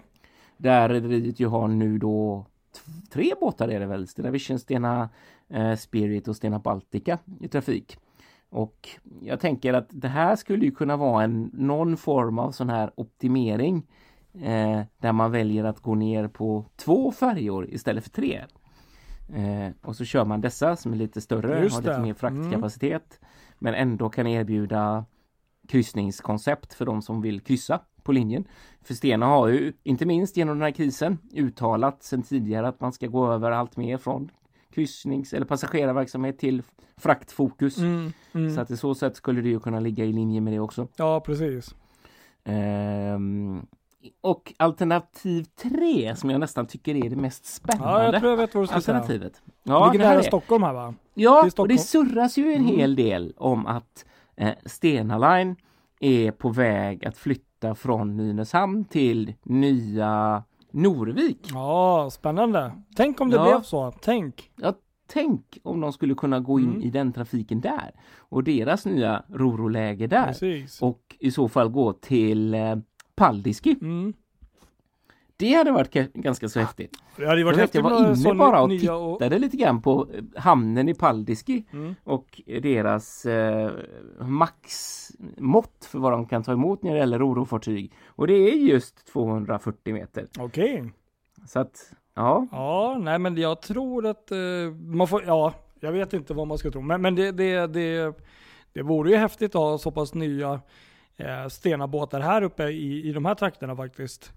Där 0.57 0.89
rederiet 0.89 1.39
ju 1.39 1.47
har 1.47 1.67
nu 1.67 1.97
då 1.97 2.45
tre 3.09 3.33
båtar 3.39 3.67
är 3.67 3.79
det 3.79 3.85
väl, 3.85 4.07
Stena 4.07 4.31
Vision, 4.31 4.59
Stena 4.59 5.09
eh, 5.49 5.75
Spirit 5.75 6.27
och 6.27 6.35
Stena 6.35 6.59
Baltica 6.59 7.17
i 7.39 7.47
trafik. 7.47 7.97
Och 8.49 8.89
jag 9.21 9.39
tänker 9.39 9.73
att 9.73 9.87
det 9.89 10.07
här 10.07 10.35
skulle 10.35 10.65
ju 10.65 10.71
kunna 10.71 10.97
vara 10.97 11.23
en 11.23 11.51
någon 11.53 11.97
form 11.97 12.39
av 12.39 12.51
sån 12.51 12.69
här 12.69 12.91
optimering 12.95 13.87
eh, 14.33 14.81
där 14.97 15.11
man 15.11 15.31
väljer 15.31 15.63
att 15.63 15.79
gå 15.79 15.95
ner 15.95 16.27
på 16.27 16.65
två 16.75 17.11
färjor 17.11 17.69
istället 17.69 18.03
för 18.03 18.11
tre. 18.11 18.41
Eh, 19.33 19.71
och 19.81 19.95
så 19.95 20.05
kör 20.05 20.25
man 20.25 20.41
dessa 20.41 20.75
som 20.75 20.93
är 20.93 20.97
lite 20.97 21.21
större, 21.21 21.63
Just 21.63 21.75
har 21.75 21.81
lite 21.81 21.93
det. 21.93 22.01
mer 22.01 22.13
fraktkapacitet 22.13 23.19
men 23.61 23.73
ändå 23.73 24.09
kan 24.09 24.27
erbjuda 24.27 25.05
kryssningskoncept 25.67 26.73
för 26.73 26.85
de 26.85 27.01
som 27.01 27.21
vill 27.21 27.41
kryssa 27.41 27.79
på 28.03 28.11
linjen. 28.11 28.47
För 28.81 28.93
Stena 28.93 29.25
har 29.25 29.47
ju, 29.47 29.73
inte 29.83 30.05
minst 30.05 30.37
genom 30.37 30.55
den 30.55 30.63
här 30.63 30.71
krisen, 30.71 31.17
uttalat 31.33 32.03
sedan 32.03 32.23
tidigare 32.23 32.67
att 32.67 32.79
man 32.79 32.93
ska 32.93 33.07
gå 33.07 33.31
över 33.31 33.51
allt 33.51 33.77
mer 33.77 33.97
från 33.97 34.31
kryssnings 34.73 35.33
eller 35.33 35.45
passagerarverksamhet 35.45 36.39
till 36.39 36.63
fraktfokus. 36.97 37.77
Mm, 37.77 38.13
mm. 38.33 38.55
Så 38.55 38.61
att 38.61 38.71
i 38.71 38.77
så 38.77 38.95
sätt 38.95 39.15
skulle 39.15 39.41
det 39.41 39.49
ju 39.49 39.59
kunna 39.59 39.79
ligga 39.79 40.05
i 40.05 40.13
linje 40.13 40.41
med 40.41 40.53
det 40.53 40.59
också. 40.59 40.87
Ja, 40.95 41.19
precis. 41.19 41.75
Ehm, 42.43 43.65
och 44.21 44.53
alternativ 44.57 45.43
tre 45.61 46.15
som 46.15 46.29
jag 46.29 46.39
nästan 46.39 46.67
tycker 46.67 46.95
är 47.05 47.09
det 47.09 47.15
mest 47.15 47.45
spännande 47.45 47.93
Ja, 47.93 48.03
jag 48.11 48.19
tror 48.19 48.29
jag 48.31 48.37
vet 48.37 48.55
vad 48.55 48.63
du 48.63 48.67
ska 48.67 48.81
säga. 48.81 48.97
alternativet. 48.97 49.41
Ja, 49.63 49.85
Ligger 49.85 49.99
det 49.99 50.05
här 50.05 50.13
nära 50.13 50.23
är, 50.23 50.27
Stockholm 50.27 50.63
här 50.63 50.73
va? 50.73 50.93
Det 51.13 51.21
ja 51.21 51.45
är 51.45 51.59
och 51.59 51.67
det 51.67 51.77
surras 51.77 52.37
ju 52.37 52.53
en 52.53 52.61
Mm. 52.61 52.65
hel 52.77 52.95
del 52.95 53.33
om 53.37 53.65
att 53.67 54.05
eh, 54.35 54.51
Stena 54.65 55.17
Line 55.17 55.55
är 55.99 56.31
på 56.31 56.49
väg 56.49 57.05
att 57.05 57.17
flytta 57.17 57.75
från 57.75 58.17
Nynäshamn 58.17 58.85
till 58.85 59.33
nya 59.43 60.43
Norvik. 60.71 61.49
Ja, 61.53 62.09
spännande. 62.11 62.71
Tänk 62.95 63.21
om 63.21 63.29
det 63.29 63.35
Ja. 63.35 63.43
blev 63.43 63.61
så. 63.61 63.91
Tänk. 64.01 64.51
Tänk 65.13 65.57
om 65.63 65.81
de 65.81 65.93
skulle 65.93 66.15
kunna 66.15 66.39
gå 66.39 66.59
in 66.59 66.69
Mm. 66.69 66.81
i 66.81 66.89
den 66.89 67.13
trafiken 67.13 67.61
där 67.61 67.91
och 68.17 68.43
deras 68.43 68.85
nya 68.85 69.23
roroläge 69.29 70.07
där 70.07 70.25
Precis. 70.25 70.81
och 70.81 71.15
i 71.19 71.31
så 71.31 71.47
fall 71.49 71.69
gå 71.69 71.93
till 71.93 72.53
eh, 72.53 72.75
Paldiski. 73.15 73.75
Mm. 73.81 74.13
Det 75.37 75.53
hade 75.53 75.71
varit 75.71 75.93
ka- 75.93 76.11
ganska 76.13 76.49
så 76.49 76.59
häftigt. 76.59 76.97
Det 77.17 77.25
hade 77.27 77.39
Jag, 77.39 77.45
varit 77.45 77.57
jag 77.57 77.61
häftigt 77.63 77.81
var 77.83 78.01
med 78.09 78.17
inne 78.17 78.33
bara 78.33 78.61
och 78.61 78.69
nya 78.69 78.95
och... 78.95 79.19
tittade 79.19 79.39
lite 79.39 79.57
grann 79.57 79.81
på 79.81 80.07
eh, 80.13 80.41
hamnen 80.41 80.89
i 80.89 80.93
Paldiski 80.93 81.63
Mm. 81.73 81.95
och 82.03 82.41
deras 82.45 83.25
eh, 83.25 83.71
maxmått 84.19 85.85
för 85.85 85.99
vad 85.99 86.11
de 86.11 86.25
kan 86.25 86.43
ta 86.43 86.51
emot 86.51 86.83
när 86.83 86.91
det 86.91 86.97
gäller 86.97 87.19
rorofartyg. 87.19 87.91
Och 88.07 88.27
det 88.27 88.33
är 88.33 88.55
just 88.55 89.05
240 89.13 89.93
meter. 89.93 90.27
Okej. 90.39 90.91
Så 91.47 91.59
att, 91.59 91.93
ja. 92.15 92.47
Ja, 92.51 92.97
nej 93.01 93.19
men 93.19 93.37
jag 93.37 93.61
tror 93.61 94.05
att 94.05 94.31
eh, 94.31 94.37
man 94.85 95.07
får, 95.07 95.23
ja, 95.23 95.53
jag 95.79 95.91
vet 95.91 96.13
inte 96.13 96.33
vad 96.33 96.47
man 96.47 96.57
ska 96.57 96.71
tro. 96.71 96.81
Men, 96.81 97.01
men 97.01 97.15
det, 97.15 97.31
det, 97.31 97.67
det, 97.67 98.13
det 98.73 98.81
vore 98.81 99.09
ju 99.11 99.15
häftigt 99.17 99.55
att 99.55 99.61
ha 99.61 99.77
så 99.77 99.91
pass 99.91 100.13
nya 100.13 100.59
eh, 101.17 101.47
stenabåtar 101.47 102.19
här 102.19 102.41
uppe 102.41 102.63
i, 102.63 103.09
i 103.09 103.13
de 103.13 103.25
här 103.25 103.35
trakterna 103.35 103.75
faktiskt. 103.75 104.31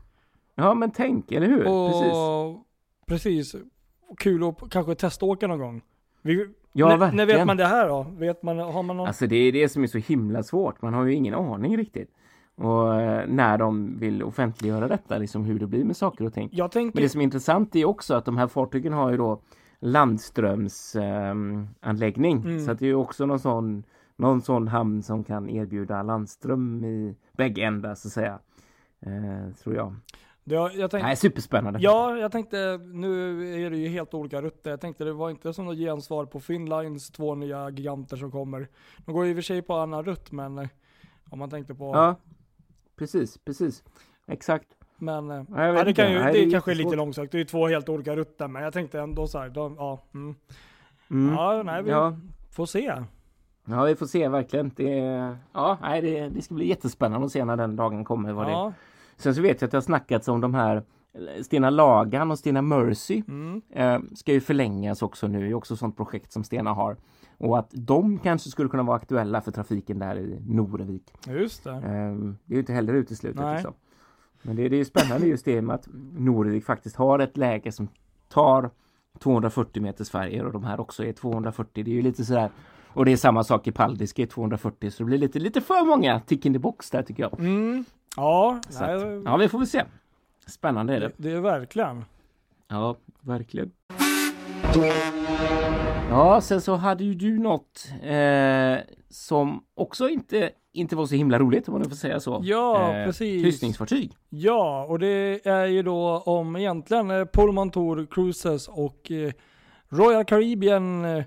Ja 0.54 0.74
men 0.74 0.90
tänk, 0.90 1.32
eller 1.32 1.46
hur? 1.46 1.66
Och, 1.66 1.90
Precis. 3.06 3.52
precis. 3.52 3.62
Kul 4.18 4.44
att 4.48 4.70
kanske 4.70 4.94
teståka 4.94 5.46
någon 5.46 5.58
gång. 5.58 5.82
Vi, 6.22 6.46
Ja, 6.76 6.88
när, 6.88 6.96
verkligen. 6.96 7.16
när 7.28 7.34
vet 7.36 7.46
man 7.46 7.56
det 7.56 7.66
här 7.66 7.88
då? 7.88 8.06
Vet 8.18 8.42
man, 8.42 8.58
har 8.58 8.82
man 8.82 8.96
någon? 8.96 9.06
Alltså 9.06 9.26
det 9.26 9.36
är 9.36 9.52
det 9.52 9.68
som 9.68 9.82
är 9.82 9.86
så 9.86 9.98
himla 9.98 10.42
svårt. 10.42 10.82
Man 10.82 10.94
har 10.94 11.04
ju 11.04 11.14
ingen 11.14 11.34
aning 11.34 11.76
riktigt. 11.76 12.10
Och 12.56 13.00
eh, 13.00 13.26
när 13.28 13.58
de 13.58 13.98
vill 13.98 14.22
offentliggöra 14.22 14.88
detta, 14.88 15.18
liksom 15.18 15.44
hur 15.44 15.58
det 15.58 15.66
blir 15.66 15.84
med 15.84 15.96
saker 15.96 16.24
och 16.26 16.34
ting. 16.34 16.48
jag 16.52 16.72
tänker, 16.72 16.96
Men 16.96 17.02
det 17.02 17.08
som 17.08 17.20
är 17.20 17.24
intressant 17.24 17.76
är 17.76 17.84
också 17.84 18.14
att 18.14 18.24
de 18.24 18.36
här 18.36 18.46
fartygen 18.46 18.92
har 18.92 19.10
ju 19.10 19.16
då 19.16 19.40
landströmsanläggning. 19.80 21.68
anläggning. 21.80 22.36
Mm. 22.36 22.60
Så 22.64 22.70
att 22.70 22.78
det 22.78 22.84
är 22.84 22.88
ju 22.88 22.94
också 22.94 23.26
någon 23.26 23.38
sån, 23.40 23.84
någon 24.16 24.42
sån 24.42 24.68
hamn 24.68 25.02
som 25.02 25.24
kan 25.24 25.48
erbjuda 25.50 26.02
landström 26.02 26.84
i 26.84 27.16
bägge 27.32 27.62
ändar 27.64 27.94
så 27.94 28.08
att 28.08 28.12
säga. 28.12 28.38
Eh, 29.00 29.54
tror 29.62 29.74
jag. 29.76 29.94
det, 30.44 30.54
jag 30.54 30.72
tänkte, 30.72 30.98
Nej, 30.98 31.16
superspännande. 31.16 31.78
Ja, 31.82 32.16
jag 32.16 32.32
tänkte, 32.32 32.80
nu 32.92 33.64
är 33.64 33.70
det 33.70 33.76
ju 33.76 33.88
helt 33.88 34.14
olika 34.14 34.42
rutter. 34.42 34.70
Jag 34.70 34.80
tänkte 34.80 35.04
det 35.04 35.12
var 35.12 35.30
inte 35.30 35.52
som 35.52 35.64
något 35.64 35.76
gensvar 35.76 36.26
på 36.26 36.40
Finlines 36.40 37.10
två 37.10 37.34
nya 37.34 37.70
giganter 37.70 38.16
som 38.16 38.30
kommer. 38.30 38.68
De 39.06 39.12
går 39.14 39.26
i 39.26 39.32
och 39.32 39.36
för 39.36 39.42
sig 39.42 39.62
på 39.62 39.74
annan 39.74 40.04
rutt, 40.04 40.32
men 40.32 40.58
eh, 40.58 40.68
om 41.30 41.38
man 41.38 41.50
tänkte 41.50 41.74
på, 41.74 41.90
Ja, 41.94 42.16
precis, 42.96 43.38
precis. 43.38 43.84
Exakt. 44.26 44.68
men 44.98 45.30
eh, 45.30 45.44
Ja, 45.48 45.64
ja, 45.66 45.84
det, 45.84 45.94
kan 45.94 46.12
ju, 46.12 46.18
Nej, 46.18 46.32
det, 46.32 46.38
det 46.38 46.46
är 46.46 46.50
kanske 46.50 46.70
är 46.70 46.74
lite 46.74 46.96
långsökt. 46.96 47.32
Det 47.32 47.36
är 47.36 47.40
ju 47.40 47.44
två 47.44 47.66
helt 47.68 47.88
olika 47.88 48.16
rutter, 48.16 48.48
men 48.48 48.62
jag 48.62 48.72
tänkte 48.72 49.00
ändå 49.00 49.26
så 49.26 49.38
här, 49.38 49.48
de, 49.48 49.74
ja, 49.78 50.00
mm. 50.14 50.34
Mm. 51.10 51.34
ja, 51.34 51.62
nej, 51.62 51.82
vi 51.82 51.90
Ja. 51.90 52.16
får 52.50 52.66
se. 52.66 52.92
Ja, 53.64 53.84
vi 53.84 53.96
får 53.96 54.06
se 54.06 54.28
verkligen. 54.28 54.70
Det, 54.76 54.90
ja, 55.52 55.78
nej, 55.82 56.02
det, 56.02 56.28
det 56.28 56.42
ska 56.42 56.54
bli 56.54 56.68
jättespännande 56.68 57.26
att 57.26 57.32
se 57.32 57.44
när 57.44 57.56
den 57.56 57.76
dagen 57.76 58.04
kommer. 58.04 58.32
Vad 58.32 58.46
det. 58.46 58.52
Ja, 58.52 58.72
Sen 59.16 59.34
så 59.34 59.42
vet 59.42 59.60
jag 59.60 59.68
att 59.68 59.70
det 59.70 59.76
har 59.76 59.82
snackats 59.82 60.28
om 60.28 60.40
de 60.40 60.54
här 60.54 60.82
Stena 61.42 61.70
Lagan 61.70 62.30
och 62.30 62.38
Stena 62.38 62.62
Mercy 62.62 63.22
mm. 63.28 63.62
eh, 63.70 63.98
ska 64.14 64.32
ju 64.32 64.40
förlängas 64.40 65.02
också 65.02 65.26
nu. 65.26 65.40
Det 65.40 65.50
är 65.50 65.54
också 65.54 65.74
ett 65.74 65.80
sånt 65.80 65.96
projekt 65.96 66.32
som 66.32 66.44
Stena 66.44 66.72
har. 66.72 66.96
Och 67.38 67.58
att 67.58 67.70
de 67.72 68.18
kanske 68.18 68.50
skulle 68.50 68.68
kunna 68.68 68.82
vara 68.82 68.96
aktuella 68.96 69.40
för 69.40 69.52
trafiken 69.52 69.98
där 69.98 70.16
i 70.18 70.38
Norvik. 70.46 71.12
just 71.26 71.64
det. 71.64 71.70
Eh, 71.70 71.80
det 72.44 72.52
är 72.52 72.54
ju 72.54 72.58
inte 72.58 72.72
heller 72.72 72.94
uteslutet. 72.94 73.54
Liksom. 73.54 73.72
Men 74.42 74.56
det, 74.56 74.68
det 74.68 74.76
är 74.76 74.78
ju 74.78 74.84
spännande 74.84 75.26
just 75.26 75.44
det 75.44 75.62
med 75.62 75.74
att 75.74 75.88
Norvik 76.12 76.64
faktiskt 76.64 76.96
har 76.96 77.18
ett 77.18 77.36
läge 77.36 77.72
som 77.72 77.88
tar 78.28 78.70
240 79.18 79.82
meters 79.82 80.10
färger 80.10 80.46
och 80.46 80.52
de 80.52 80.64
här 80.64 80.80
också 80.80 81.04
är 81.04 81.12
240. 81.12 81.84
Det 81.84 81.90
är 81.90 81.94
ju 81.94 82.02
lite 82.02 82.24
sådär 82.24 82.50
och 82.94 83.04
det 83.04 83.12
är 83.12 83.16
samma 83.16 83.44
sak 83.44 83.66
i 83.66 83.72
Paldiski 83.72 84.26
240 84.26 84.90
så 84.90 85.02
det 85.02 85.04
blir 85.04 85.18
lite, 85.18 85.38
lite 85.38 85.60
för 85.60 85.84
många 85.86 86.20
tick 86.20 86.46
in 86.46 86.52
the 86.52 86.58
box 86.58 86.90
där 86.90 87.02
tycker 87.02 87.22
jag. 87.22 87.40
Mm. 87.40 87.84
Ja, 88.16 88.60
Så 88.68 88.86
nej, 88.86 88.94
att, 88.94 89.24
ja, 89.24 89.36
vi 89.36 89.48
får 89.48 89.58
väl 89.58 89.66
se. 89.66 89.82
Spännande 90.46 90.96
är 90.96 91.00
det. 91.00 91.10
det, 91.16 91.30
är 91.30 91.40
verkligen. 91.40 92.04
Ja, 92.68 92.96
verkligen. 93.20 93.70
Ja, 96.10 96.40
sen 96.40 96.60
så 96.60 96.74
hade 96.74 97.04
ju 97.04 97.14
du 97.14 97.38
något 97.38 97.88
eh, 98.02 98.76
som 99.10 99.64
också 99.74 100.08
inte, 100.08 100.50
inte 100.72 100.96
var 100.96 101.06
så 101.06 101.14
himla 101.14 101.38
roligt 101.38 101.68
om 101.68 101.72
man 101.72 101.82
nu 101.82 101.88
får 101.88 101.96
säga 101.96 102.20
så. 102.20 102.40
Ja, 102.42 102.92
precis. 103.06 103.42
Kryssningsfartyg. 103.42 104.12
Ja, 104.28 104.84
och 104.88 104.98
det 104.98 105.46
är 105.46 105.66
ju 105.66 105.82
då 105.82 106.18
om 106.26 106.56
egentligen 106.56 107.10
eh, 107.10 107.24
Pullman 107.24 107.70
Tour 107.70 108.06
Cruises 108.10 108.68
och 108.68 109.10
eh, 109.10 109.32
Royal 109.88 110.24
Caribbean 110.24 111.04
eh, 111.04 111.24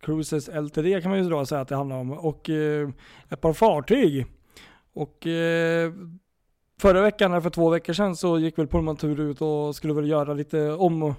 Cruises 0.00 0.48
LTD 0.48 1.02
kan 1.02 1.10
man 1.10 1.22
ju 1.22 1.28
då 1.30 1.46
säga 1.46 1.60
att 1.60 1.68
det 1.68 1.76
handlar 1.76 1.96
om. 1.96 2.12
Och 2.12 2.50
eh, 2.50 2.88
ett 3.28 3.40
par 3.40 3.52
fartyg. 3.52 4.26
Och 4.92 5.26
eh, 5.26 5.92
förra 6.80 7.02
veckan, 7.02 7.32
eller 7.32 7.40
för 7.40 7.50
två 7.50 7.70
veckor 7.70 7.92
sedan, 7.92 8.16
så 8.16 8.38
gick 8.38 8.58
väl 8.58 8.66
Pullman 8.66 8.96
Tour 8.96 9.20
ut 9.20 9.40
och 9.42 9.76
skulle 9.76 9.94
väl 9.94 10.08
göra 10.08 10.34
lite 10.34 10.72
om 10.72 11.14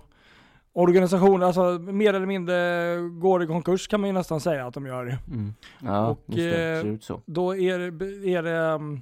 organisation, 0.74 1.44
alltså 1.44 1.64
mer 1.80 2.14
eller 2.14 2.26
mindre 2.26 2.96
går 3.10 3.44
i 3.44 3.48
konkurs 3.48 3.88
kan 3.88 4.02
man 4.02 4.10
ju 4.10 4.14
nästan 4.14 4.40
säga 4.42 4.68
att 4.68 4.74
de 4.74 4.86
gör. 4.86 5.18
Mm. 5.28 5.54
Ja, 5.82 6.08
Och, 6.08 6.20
just 6.28 6.38
det. 6.56 6.76
eh, 6.78 6.82
Ser 6.82 6.88
ut 6.90 7.04
så. 7.04 7.22
Då 7.26 7.56
är 7.56 7.80
det, 7.80 8.06
är 8.34 8.44
det 8.44 8.60
um, 8.74 9.02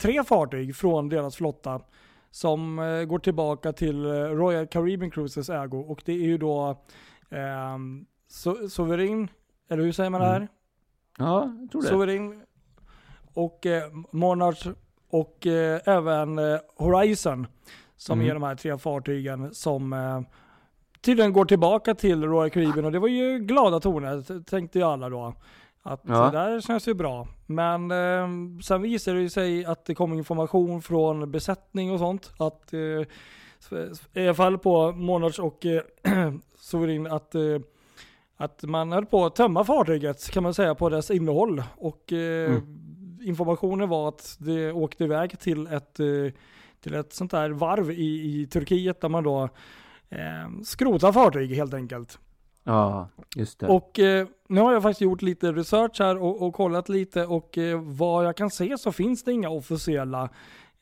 tre 0.00 0.24
fartyg 0.24 0.76
från 0.76 1.08
deras 1.08 1.36
flotta 1.36 1.80
som 2.30 2.78
eh, 2.78 3.04
går 3.04 3.18
tillbaka 3.18 3.72
till 3.72 4.04
eh, 4.04 4.10
Royal 4.10 4.66
Caribbean 4.66 5.10
Cruises 5.10 5.50
ägo 5.50 5.80
och 5.80 6.02
det 6.04 6.12
är 6.12 6.16
ju 6.26 6.38
då 6.38 6.82
um, 7.30 8.06
so 8.32 8.68
Sovereign, 8.68 9.28
eller 9.70 9.82
hur 9.82 9.92
säger 9.92 10.10
man 10.10 10.20
det 10.20 10.26
här? 10.26 10.36
Mm. 10.36 10.48
Ja, 11.18 11.52
jag 11.60 11.70
tror 11.70 11.82
det. 11.82 11.88
Sovereign 11.88 12.42
och 13.34 13.66
eh, 13.66 13.82
Monarch 14.10 14.66
och 15.10 15.46
eh, 15.46 15.80
även 15.84 16.38
eh, 16.38 16.58
Horizon 16.76 17.46
som 17.96 18.18
Mm. 18.20 18.30
är 18.30 18.34
de 18.34 18.42
här 18.42 18.54
tre 18.54 18.78
fartygen 18.78 19.54
som 19.54 19.92
eh, 19.92 20.20
tydligen 21.00 21.32
går 21.32 21.44
tillbaka 21.44 21.94
till 21.94 22.24
Royal 22.24 22.50
Caribbean 22.50 22.84
och 22.84 22.92
det 22.92 22.98
var 22.98 23.08
ju 23.08 23.38
glada 23.38 23.80
toner 23.80 24.42
tänkte 24.44 24.78
ju 24.78 24.84
alla 24.84 25.08
då. 25.08 25.34
Att 25.82 26.00
Ja. 26.06 26.24
det 26.24 26.38
där 26.38 26.60
känns 26.60 26.88
ju 26.88 26.94
bra. 26.94 27.28
Men 27.46 27.90
eh, 27.90 28.28
sen 28.62 28.82
visade 28.82 29.22
det 29.22 29.30
sig 29.30 29.64
att 29.64 29.84
det 29.84 29.94
kom 29.94 30.12
information 30.12 30.82
från 30.82 31.30
besättning 31.30 31.92
och 31.92 31.98
sånt. 31.98 32.32
Att 32.38 32.72
eh, 32.72 32.78
i 34.12 34.26
alla 34.26 34.34
fall 34.34 34.58
på 34.58 34.92
Monarch 34.92 35.40
och 35.40 35.66
eh, 35.66 35.82
Sovereign 36.56 37.06
att 37.06 37.34
eh, 37.34 37.42
att 38.44 38.62
man 38.62 38.92
höll 38.92 39.06
på 39.06 39.24
att 39.26 39.36
tömma 39.36 39.64
fartyget 39.64 40.30
kan 40.30 40.42
man 40.42 40.54
säga 40.54 40.74
på 40.74 40.88
dess 40.88 41.10
innehåll. 41.10 41.62
Och 41.76 42.12
eh, 42.12 42.50
Mm. 42.50 42.62
informationen 43.24 43.88
var 43.88 44.08
att 44.08 44.36
det 44.40 44.72
åkte 44.72 45.04
iväg 45.04 45.38
till 45.40 45.66
ett, 45.66 46.00
eh, 46.00 46.06
till 46.80 46.94
ett 46.94 47.12
sånt 47.12 47.30
där 47.30 47.50
varv 47.50 47.90
i, 47.90 48.40
i 48.42 48.46
Turkiet 48.46 49.00
där 49.00 49.08
man 49.08 49.24
då 49.24 49.42
eh, 50.10 50.62
skrotar 50.64 51.12
fartyg 51.12 51.54
helt 51.54 51.74
enkelt. 51.74 52.18
Ja, 52.64 53.08
just 53.36 53.58
det. 53.60 53.66
Och 53.66 53.98
eh, 53.98 54.26
nu 54.48 54.60
har 54.60 54.72
jag 54.72 54.82
faktiskt 54.82 55.00
gjort 55.00 55.22
lite 55.22 55.52
research 55.52 56.00
här 56.00 56.22
och, 56.22 56.42
och 56.42 56.54
kollat 56.54 56.88
lite 56.88 57.26
och 57.26 57.58
eh, 57.58 57.80
vad 57.80 58.26
jag 58.26 58.36
kan 58.36 58.50
se 58.50 58.78
så 58.78 58.92
finns 58.92 59.24
det 59.24 59.32
inga 59.32 59.48
officiella 59.50 60.28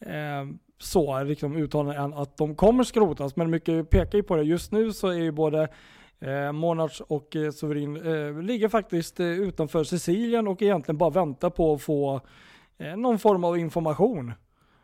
eh, 0.00 0.48
så 0.78 1.22
liksom 1.22 1.56
uttalanden 1.56 2.04
än 2.04 2.14
att 2.14 2.36
de 2.36 2.54
kommer 2.54 2.84
skrotas. 2.84 3.36
Men 3.36 3.50
mycket 3.50 3.90
pekar 3.90 4.18
ju 4.18 4.22
på 4.22 4.36
det. 4.36 4.42
Just 4.42 4.72
nu 4.72 4.92
så 4.92 5.08
är 5.08 5.18
ju 5.18 5.32
både 5.32 5.68
Eh, 6.20 6.52
Monarch 6.52 7.02
och 7.08 7.36
eh, 7.36 7.50
Sovereign 7.50 7.96
eh, 7.96 8.42
ligger 8.42 8.68
faktiskt 8.68 9.20
eh, 9.20 9.26
utanför 9.26 9.84
Sicilien 9.84 10.48
och 10.48 10.62
egentligen 10.62 10.98
bara 10.98 11.10
väntar 11.10 11.50
på 11.50 11.74
att 11.74 11.82
få 11.82 12.20
eh, 12.78 12.96
någon 12.96 13.18
form 13.18 13.44
av 13.44 13.58
information. 13.58 14.32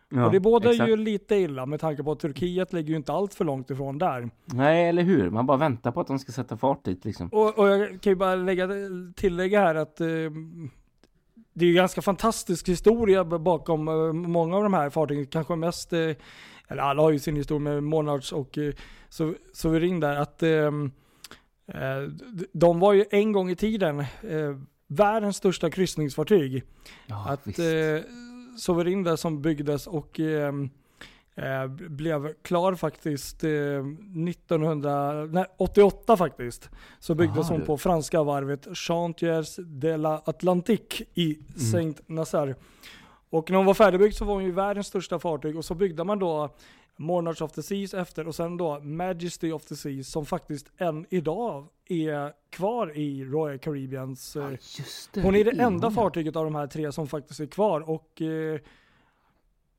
Ja, 0.09 0.27
och 0.27 0.33
det 0.33 0.40
båda 0.40 0.70
exakt. 0.70 0.90
ju 0.90 0.96
lite 0.96 1.35
illa 1.37 1.66
med 1.66 1.81
tanke 1.81 2.03
på 2.05 2.12
att 2.12 2.20
Turkiet 2.20 2.72
ligger 2.72 2.90
ju 2.90 2.96
inte 2.96 3.12
allt 3.12 3.35
för 3.35 3.44
långt 3.44 3.70
ifrån 3.70 3.99
där. 3.99 4.31
Nej, 4.44 4.88
eller 4.88 5.03
hur? 5.03 5.31
Man 5.31 5.46
bara 5.46 5.57
väntar 5.57 5.92
på 5.92 6.01
att 6.01 6.07
de 6.07 6.18
ska 6.18 6.33
sätta 6.33 6.57
fart 6.57 6.85
dit 6.85 7.05
liksom. 7.05 7.29
Och, 7.29 7.59
och 7.59 7.68
jag 7.68 8.01
kan 8.01 8.11
ju 8.11 8.16
bara 8.16 8.35
lägga, 8.35 8.68
tillägga 9.16 9.61
här 9.61 9.75
att 9.75 10.01
eh, 10.01 10.07
det 11.55 11.64
är 11.64 11.68
ju 11.68 11.75
ganska 11.75 12.03
fantastisk 12.03 12.68
historia 12.68 13.25
bakom 13.25 13.88
eh, 13.88 14.12
många 14.12 14.57
av 14.57 14.62
de 14.62 14.75
här 14.75 14.90
fartygen. 14.90 15.27
Kanske 15.27 15.57
mest, 15.57 15.92
eller 15.92 16.16
alla 16.83 17.03
har 17.03 17.11
ju 17.11 17.18
sin 17.18 17.37
historia 17.37 17.61
med 17.61 17.83
Monarch 17.83 18.33
och 18.33 18.59
so, 19.09 19.35
Sovereign 19.53 20.01
där. 20.01 20.16
Att 20.16 20.42
eh, 20.42 20.51
eh, 20.51 20.70
d- 20.72 20.90
de 22.52 22.81
var 22.81 22.92
ju 22.92 23.05
en 23.11 23.33
gång 23.33 23.50
i 23.50 23.57
tiden 23.57 24.00
eh, 24.00 24.07
världens 24.87 25.37
största 25.37 25.70
kryssningsfartyg. 25.70 26.62
Ja, 27.07 27.24
att 27.29 27.46
visst. 27.46 27.59
eh, 27.59 27.64
Sovereign 28.59 29.02
där 29.02 29.16
som 29.16 29.42
byggdes 29.42 29.87
och 29.87 30.20
eh, 30.20 30.52
eh, 31.35 31.66
blev 31.68 32.33
klar 32.42 32.74
faktiskt 32.74 33.44
eh, 33.44 33.50
1988 33.50 36.16
faktiskt. 36.16 36.70
Så 36.98 37.14
byggdes 37.14 37.38
Aha, 37.38 37.48
hon 37.50 37.61
du. 37.61 37.66
på 37.66 37.79
franska 37.79 38.22
varvet 38.22 38.66
Chantiers 38.79 39.57
de 39.57 39.96
la 39.96 40.22
Atlantique 40.24 41.05
i 41.14 41.35
Mm. 41.35 41.44
Saint 41.72 42.09
Nazaire. 42.09 42.55
Och 43.31 43.50
när 43.50 43.57
hon 43.57 43.66
var 43.66 43.74
färdigbyggd 43.74 44.14
så 44.14 44.24
var 44.24 44.35
hon 44.35 44.44
ju 44.44 44.52
världens 44.52 44.87
största 44.87 45.18
fartyg 45.18 45.57
och 45.57 45.64
så 45.64 45.74
byggde 45.74 46.05
man 46.05 46.18
då 46.18 46.55
Monarch 46.96 47.42
of 47.42 47.52
the 47.52 47.62
Seas 47.62 47.94
efter 47.94 48.26
och 48.28 48.35
sen 48.35 48.56
då 48.56 48.80
Majesty 48.80 49.52
of 49.52 49.64
the 49.64 49.76
Seas 49.76 50.09
som 50.09 50.26
faktiskt 50.26 50.70
än 50.78 51.06
idag 51.11 51.66
är 51.88 52.32
kvar 52.50 52.96
i 52.98 53.24
Royal 53.24 53.59
Caribbeans. 53.59 54.37
eh, 54.37 54.42
Ja, 54.42 54.56
det. 55.12 55.22
hon 55.22 55.35
är 55.37 55.44
det 55.44 55.50
enda 55.62 55.87
ja. 55.87 55.90
fartyget 55.90 56.37
av 56.37 56.44
de 56.44 56.54
här 56.54 56.66
tre 56.66 56.92
som 56.92 57.06
faktiskt 57.06 57.40
är 57.40 57.46
kvar 57.46 57.80
och 57.90 58.22
eh, 58.22 58.61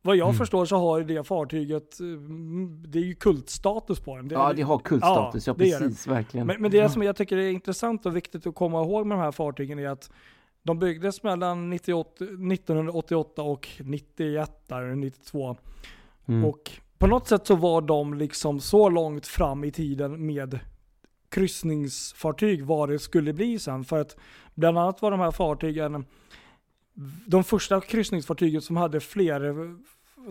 vad 0.02 0.16
jag 0.16 0.28
Mm. 0.28 0.38
förstår 0.38 0.66
så 0.66 0.78
har 0.78 0.98
ju 0.98 1.04
det 1.04 1.24
fartyget, 1.24 2.00
eh, 2.00 2.06
mm, 2.08 2.84
det 2.88 3.00
är 3.00 3.04
ju 3.04 3.16
kultstatus 3.16 4.00
på 4.00 4.16
den. 4.16 4.28
Det, 4.28 4.36
Ja, 4.36 4.54
det 4.54 4.62
har 4.62 4.80
kultstatus. 4.80 5.48
Ja, 5.48 5.54
det 5.58 5.72
är 5.72 5.80
det. 5.80 5.86
precis. 5.86 6.08
Verkligen. 6.08 6.48
Men, 6.48 6.62
men 6.62 6.72
det 6.72 6.90
som 6.90 7.04
jag 7.04 7.16
tycker 7.16 7.38
är 7.38 7.50
intressant 7.50 8.06
och 8.06 8.16
viktigt 8.16 8.48
att 8.48 8.56
komma 8.56 8.82
ihåg 8.84 9.06
med 9.08 9.18
de 9.18 9.22
här 9.22 9.32
fartygen 9.32 9.80
är 9.80 9.88
att 9.90 10.12
de 10.64 10.80
byggdes 10.80 11.24
mellan 11.24 11.70
98, 11.70 12.24
1988 12.24 13.42
och 13.42 13.68
91, 13.80 14.52
där, 14.68 14.96
92. 14.96 15.58
Mm. 16.28 16.46
Och 16.46 16.72
på 16.98 17.08
något 17.08 17.28
sätt 17.28 17.48
så 17.48 17.56
var 17.56 17.82
de 17.82 18.14
liksom 18.14 18.60
så 18.60 18.90
långt 18.90 19.28
fram 19.28 19.64
i 19.64 19.72
tiden 19.72 20.26
med 20.26 20.60
kryssningsfartyg 21.30 22.66
vad 22.66 22.90
det 22.90 23.00
skulle 23.00 23.34
bli 23.34 23.60
sen. 23.60 23.84
För 23.84 24.00
att 24.02 24.16
bland 24.56 24.78
annat 24.78 25.02
var 25.02 25.12
de 25.12 25.20
här 25.20 25.32
fartygen 25.32 26.06
de 27.26 27.44
första 27.44 27.82
kryssningsfartygen 27.82 28.62
som 28.62 28.78
hade 28.78 29.00
fler, 29.00 29.56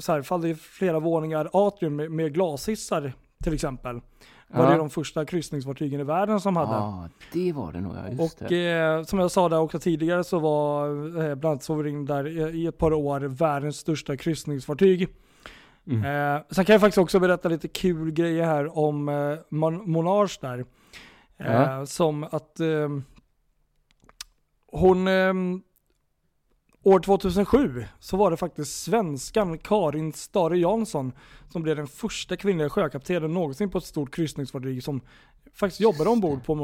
så 0.01 0.13
här, 0.13 0.55
flera 0.55 1.01
våningar 1.01 1.51
atrium 1.53 1.97
med, 1.97 2.11
med 2.11 2.35
glashissar 2.35 3.13
till 3.45 3.55
exempel. 3.55 4.01
Var 4.49 4.65
Ja. 4.65 4.71
det 4.71 4.77
de 4.77 4.91
första 4.91 5.25
kryssningsfartygen 5.25 6.01
i 6.01 6.05
världen 6.05 6.41
som 6.41 6.57
hade. 6.57 6.73
Ja, 6.73 7.09
det 7.33 7.53
var 7.53 7.73
det 7.73 7.81
nog. 7.81 7.95
Ja, 7.97 8.25
Och 8.25 8.53
eh, 8.53 9.03
som 9.05 9.19
jag 9.19 9.31
sa 9.31 9.49
där 9.49 9.59
också 9.61 9.79
tidigare 9.79 10.25
så 10.25 10.39
var 10.39 10.89
eh, 10.89 11.35
bland 11.35 11.45
annat 11.45 11.63
Sovereign 11.63 12.05
där 12.05 12.27
i, 12.27 12.59
i 12.63 12.67
ett 12.67 12.79
par 12.79 12.93
år 12.93 13.21
världens 13.21 13.77
största 13.77 14.17
kryssningsfartyg. 14.17 15.09
Mm. 15.87 16.05
Eh, 16.37 16.43
sen 16.51 16.65
kan 16.65 16.73
jag 16.73 16.81
faktiskt 16.81 16.99
också 16.99 17.21
berätta 17.21 17.49
lite 17.49 17.69
kul 17.69 18.11
grejer 18.11 18.45
här 18.45 18.79
om 18.79 19.09
eh, 19.09 19.15
Mon- 19.51 19.87
Monarch 19.87 20.39
där. 20.41 20.59
Eh, 20.59 20.67
Ja. 21.53 21.87
Som 21.87 22.25
att 22.25 22.61
eh, 22.61 22.89
hon 24.73 25.09
eh, 25.09 25.33
År 26.83 27.01
2007 27.01 27.85
så 27.99 28.17
var 28.17 28.31
det 28.31 28.37
faktiskt 28.37 28.83
svenskan 28.85 29.59
Karin 29.59 30.13
Stare 30.13 30.59
Jansson 30.59 31.13
som 31.49 31.63
blev 31.63 31.77
den 31.77 31.87
första 31.87 32.37
kvinnliga 32.37 32.69
sjökaptenen 32.71 33.35
någonsin 33.35 33.71
på 33.71 33.79
ett 33.79 33.85
stort 33.85 34.15
kryssningsfartyg 34.15 34.83
som 34.83 35.01
faktiskt 35.55 35.81
jobbade 35.81 36.11
ombord 36.11 36.45
på 36.45 36.55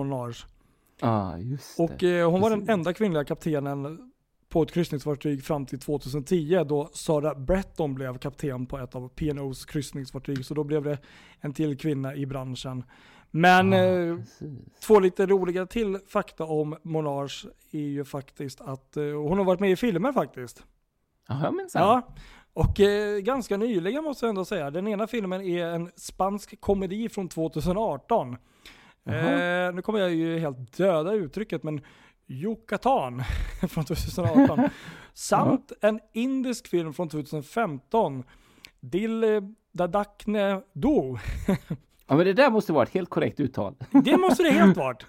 just 1.38 1.76
det. 1.76 1.82
Och 1.85 2.02
eh, 2.02 2.30
hon 2.30 2.40
var 2.40 2.50
den 2.50 2.68
enda 2.68 2.92
kvinnliga 2.92 3.24
kaptenen 3.24 4.12
på 4.52 4.62
ett 4.62 4.72
kryssningsfartyg 4.72 5.44
fram 5.44 5.66
till 5.66 5.78
2010 5.78 6.64
då 6.68 6.90
Sara 6.92 7.34
Bretton 7.34 7.94
blev 7.94 8.18
kapten 8.18 8.66
på 8.66 8.78
ett 8.78 8.94
av 8.94 9.08
P&O's 9.08 9.68
kryssningsfartyg. 9.68 10.44
Så 10.44 10.54
då 10.54 10.64
blev 10.64 10.82
det 10.82 10.98
en 11.40 11.52
till 11.52 11.78
kvinna 11.78 12.14
i 12.14 12.26
branschen. 12.26 12.84
Men 13.30 13.72
eh, 13.72 14.16
precis. 14.16 14.80
två 14.80 15.00
lite 15.00 15.26
roliga 15.26 15.66
till 15.66 15.98
fakta 16.08 16.44
om 16.44 16.76
Monarch 16.82 17.46
är 17.70 17.78
ju 17.78 18.04
faktiskt 18.04 18.60
att 18.60 18.96
eh, 18.96 19.04
hon 19.04 19.38
har 19.38 19.44
varit 19.44 19.60
med 19.60 19.70
i 19.70 19.76
filmer 19.76 20.12
faktiskt. 20.12 20.64
Ja, 21.28 21.50
minsann. 21.50 21.82
Ja, 21.82 22.14
och 22.52 22.80
eh, 22.80 23.18
ganska 23.18 23.56
nyligen 23.56 24.04
måste 24.04 24.26
jag 24.26 24.28
ändå 24.28 24.44
säga. 24.44 24.70
Den 24.70 24.88
ena 24.88 25.06
filmen 25.06 25.40
är 25.42 25.66
en 25.66 25.90
spansk 25.96 26.60
komedi 26.60 27.08
från 27.08 27.28
2018. 27.28 28.36
Jaha. 29.04 29.66
Eh, 29.66 29.74
nu 29.74 29.82
kommer 29.82 29.98
jag 29.98 30.14
ju 30.14 30.38
helt 30.38 30.76
döda 30.76 31.12
uttrycket, 31.12 31.62
men 31.62 31.80
Yucatan 32.26 33.22
från 33.68 33.85
2018. 33.85 34.68
Samt 35.14 35.72
en 35.80 36.00
indisk 36.12 36.68
film 36.68 36.94
från 36.94 37.08
2015. 37.08 38.24
Dil 38.80 39.24
Dadakne 39.72 40.62
Do. 40.72 41.18
Ja, 42.12 42.16
men 42.16 42.27
det 42.27 42.33
där 42.33 42.51
måste 42.51 42.72
vara 42.72 42.83
ett 42.83 42.94
helt 42.94 43.11
korrekt 43.11 43.40
uttal. 43.40 43.75
Det 44.05 44.16
måste 44.16 44.42
det 44.42 44.51
helt 44.51 44.77
varit. 44.77 45.07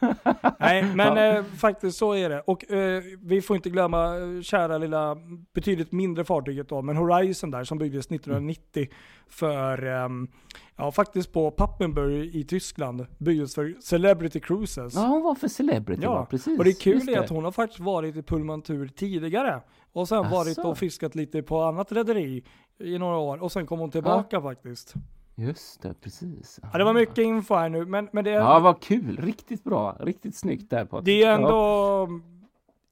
Nej, 0.59 0.83
men 0.95 1.35
eh, 1.37 1.43
faktiskt 1.43 1.97
så 1.97 2.13
är 2.13 2.29
det. 2.29 2.41
Och 2.41 2.71
eh, 2.71 3.03
vi 3.21 3.41
får 3.41 3.55
inte 3.55 3.69
glömma 3.69 4.17
eh, 4.17 4.41
kära 4.41 4.77
lilla, 4.77 5.17
betydligt 5.53 5.91
mindre 5.91 6.23
fartyget 6.23 6.69
då, 6.69 6.81
men 6.81 6.97
Horizon 6.97 7.51
där 7.51 7.63
som 7.63 7.77
byggdes 7.77 8.05
1990 8.05 8.87
för, 9.27 9.85
ehm, 9.85 10.27
ja 10.75 10.91
faktiskt 10.91 11.33
på 11.33 11.51
Pappenburg 11.51 12.35
i 12.35 12.43
Tyskland, 12.43 13.05
byggdes 13.17 13.55
för 13.55 13.75
Celebrity 13.81 14.39
Cruises. 14.39 14.95
Ja, 14.95 15.01
hon 15.01 15.23
var 15.23 15.35
för 15.35 15.47
celebrity 15.47 16.03
Ja, 16.03 16.13
va? 16.13 16.25
Precis. 16.29 16.59
och 16.59 16.65
det 16.65 16.81
kul 16.81 16.93
just 16.93 17.09
är 17.09 17.19
att 17.19 17.29
hon 17.29 17.43
har 17.43 17.51
faktiskt 17.51 17.79
varit 17.79 18.15
i 18.15 18.23
Pullmantur 18.23 18.87
tidigare. 18.87 19.61
Och 19.93 20.07
sen 20.07 20.29
varit 20.29 20.59
Asså. 20.59 20.69
och 20.69 20.77
fiskat 20.77 21.15
lite 21.15 21.43
på 21.43 21.61
annat 21.61 21.91
rederi 21.91 22.43
i 22.79 22.97
några 22.97 23.17
år. 23.17 23.43
Och 23.43 23.51
sen 23.51 23.65
kom 23.65 23.79
hon 23.79 23.91
tillbaka 23.91 24.41
faktiskt. 24.41 24.93
Just 25.35 25.81
det, 25.81 25.93
precis. 26.01 26.59
Ja, 26.71 26.77
det 26.77 26.83
var 26.83 26.93
mycket 26.93 27.17
info 27.17 27.55
här 27.55 27.69
nu, 27.69 27.85
men, 27.85 28.09
men 28.11 28.23
det, 28.23 28.31
Ja, 28.31 28.59
vad 28.59 28.81
kul. 28.81 29.17
Riktigt 29.17 29.63
bra. 29.63 29.97
Riktigt 29.99 30.35
snyggt 30.35 30.69
där 30.69 30.85
Patrik. 30.85 31.05
Det 31.05 31.23
är 31.23 31.33
ändå... 31.33 31.47
Ja. 31.49 32.07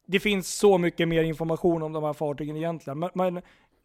Det 0.06 0.20
finns 0.20 0.58
så 0.58 0.78
mycket 0.78 1.08
mer 1.08 1.24
information 1.24 1.84
om 1.84 1.94
de 1.94 2.04
här 2.04 2.14
fartygen 2.14 2.58
egentligen. 2.58 3.00
Men, 3.00 3.10
men 3.14 3.42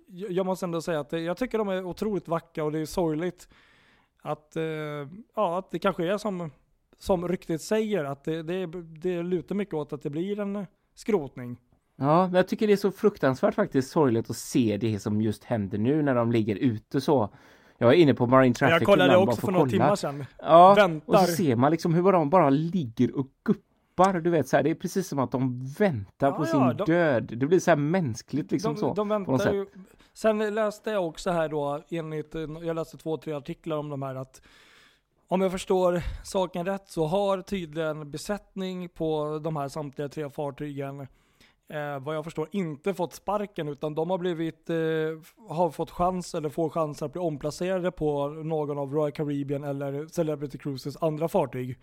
jag 0.06 0.46
måste 0.46 0.66
ändå 0.66 0.80
säga 0.82 1.00
att 1.00 1.12
jag 1.12 1.36
tycker 1.36 1.58
de 1.58 1.68
är 1.68 1.84
otroligt 1.84 2.28
vackra 2.28 2.64
och 2.64 2.72
det 2.72 2.78
är 2.78 2.86
sorgligt 2.86 3.48
att, 4.22 4.56
eh, 4.56 4.62
ja, 5.34 5.58
att 5.58 5.70
det 5.70 5.78
kanske 5.78 6.12
är 6.12 6.18
som, 6.18 6.50
som 6.98 7.28
ryktet 7.28 7.62
säger. 7.62 8.04
Att 8.04 8.24
det, 8.24 8.42
det, 8.42 8.66
det 8.82 9.22
lutar 9.22 9.54
mycket 9.54 9.74
åt 9.74 9.92
att 9.92 10.02
det 10.02 10.10
blir 10.10 10.40
en 10.40 10.66
skrotning. 10.94 11.56
Ja, 11.96 12.26
men 12.26 12.34
jag 12.34 12.48
tycker 12.48 12.66
det 12.66 12.72
är 12.72 12.76
så 12.76 12.90
fruktansvärt 12.90 13.54
faktiskt 13.54 13.90
sorgligt 13.90 14.30
att 14.30 14.36
se 14.36 14.76
det 14.80 14.98
som 14.98 15.20
just 15.22 15.44
händer 15.44 15.78
nu 15.78 16.02
när 16.02 16.14
de 16.14 16.32
ligger 16.32 16.56
ute 16.56 17.00
så. 17.00 17.30
Jag 17.78 17.90
är 17.90 17.94
inne 17.96 18.14
på 18.14 18.26
Marine 18.26 18.54
Traffic 18.54 18.72
Jag 18.80 18.86
kollade 18.86 19.16
också 19.16 19.40
för 19.40 19.52
några 19.52 19.70
timmar 19.70 19.96
sedan. 19.96 20.24
Ja, 20.38 20.74
Väntar. 20.74 21.14
och 21.14 21.20
så 21.20 21.32
ser 21.32 21.56
man 21.56 21.70
liksom 21.72 21.94
hur 21.94 22.12
de 22.12 22.30
bara 22.30 22.50
ligger 22.50 23.16
och 23.18 23.26
guppar. 23.44 24.20
Du 24.20 24.30
vet 24.30 24.48
så 24.48 24.56
här, 24.56 24.62
det 24.64 24.70
är 24.70 24.74
precis 24.74 25.08
som 25.08 25.18
att 25.18 25.30
de 25.30 25.64
väntar 25.78 26.26
Ja, 26.26 26.32
på 26.32 26.42
ja, 26.42 26.46
sin 26.46 26.76
de- 26.76 26.84
död. 26.92 27.32
Det 27.36 27.46
blir 27.46 27.60
så 27.60 27.70
här 27.70 27.76
mänskligt 27.76 28.52
liksom 28.52 28.74
de, 28.74 28.80
så. 28.80 28.94
de 28.94 29.08
väntar 29.08 29.52
ju. 29.52 29.66
Sen 30.14 30.54
läste 30.54 30.90
jag 30.90 31.06
också 31.06 31.30
här 31.30 31.48
då, 31.48 31.82
enligt, 31.90 32.34
jag 32.62 32.76
läste 32.76 32.96
två, 32.98 33.16
tre 33.16 33.32
artiklar 33.32 33.76
om 33.76 33.88
de 33.88 34.02
här 34.02 34.14
att 34.14 34.42
om 35.28 35.40
jag 35.40 35.52
förstår 35.52 36.02
saken 36.24 36.66
rätt 36.66 36.88
så 36.88 37.06
har 37.06 37.42
tydligen 37.42 38.10
besättning 38.10 38.88
på 38.88 39.38
de 39.44 39.56
här 39.56 39.68
samtliga 39.68 40.08
tre 40.08 40.30
fartygen 40.30 41.06
eh, 41.68 41.98
vad 42.00 42.16
jag 42.16 42.24
förstår 42.24 42.48
inte 42.52 42.94
fått 42.94 43.14
sparken 43.14 43.68
utan 43.68 43.94
de 43.94 44.10
har 44.10 44.18
blivit, 44.18 44.70
eh, 44.70 44.76
har 45.48 45.70
fått 45.70 45.90
chans 45.90 46.34
eller 46.34 46.48
får 46.48 46.70
chans 46.70 47.02
att 47.02 47.12
bli 47.12 47.20
omplacerade 47.20 47.90
på 47.90 48.28
någon 48.28 48.78
av 48.78 48.92
Royal 48.92 49.12
Caribbean 49.12 49.64
eller 49.64 50.06
Celebrity 50.06 50.58
Cruises 50.58 50.96
andra 51.00 51.28
fartyg. 51.28 51.78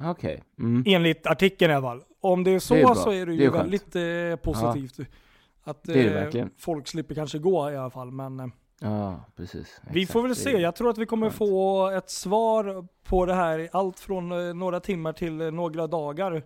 Okej. 0.00 0.42
Mm. 0.58 0.84
Enligt 0.86 1.26
artikeln 1.26 1.70
i 1.70 1.74
alla 1.74 1.88
fall. 1.88 2.02
Om 2.20 2.44
det 2.44 2.50
är 2.50 2.58
så 2.58 2.74
Det 2.74 2.80
är 2.80 2.94
så 2.94 3.12
är 3.12 3.26
det 3.26 3.32
ju 3.32 3.38
Det 3.38 3.44
är 3.44 3.50
väldigt 3.50 3.96
eh, 3.96 4.52
positivt. 4.52 5.08
Att 5.64 5.88
är 5.88 6.30
det 6.32 6.38
eh, 6.38 6.46
folk 6.58 6.88
slipper 6.88 7.14
kanske 7.14 7.38
gå 7.38 7.70
i 7.70 7.76
alla 7.76 7.90
fall. 7.90 8.10
Men 8.10 8.40
eh, 8.40 8.46
Ja, 8.80 9.24
precis. 9.36 9.80
vi 9.90 10.02
Exakt. 10.02 10.12
får 10.12 10.22
väl 10.22 10.36
se. 10.36 10.50
Jag 10.50 10.76
tror 10.76 10.90
att 10.90 10.98
vi 10.98 11.06
kommer 11.06 11.30
få 11.30 11.88
ett 11.88 12.10
svar 12.10 12.86
på 13.04 13.26
det 13.26 13.34
här 13.34 13.68
allt 13.72 14.00
från 14.00 14.32
eh, 14.32 14.54
några 14.54 14.80
timmar 14.80 15.12
till 15.12 15.36
några 15.36 15.86
dagar. 15.86 16.42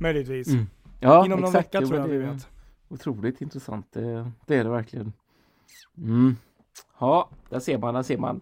Möjligtvis. 0.00 0.48
Mm. 0.48 0.66
Ja, 1.00 1.24
Inom 1.26 1.40
någon 1.40 1.48
exakt. 1.48 1.74
vecka 1.74 1.86
tror 1.86 2.00
jag 2.00 2.06
vi 2.08 2.18
vet. 2.18 2.48
Otroligt 2.88 3.40
intressant. 3.40 3.86
Det, 3.92 4.30
det 4.46 4.56
är 4.56 4.64
det 4.64 4.70
verkligen. 4.70 5.12
Mm. 5.98 6.36
Ja, 7.00 7.30
där 7.48 7.60
ser 7.60 7.78
man, 7.78 7.94
där 7.94 8.02
ser 8.02 8.18
man. 8.18 8.40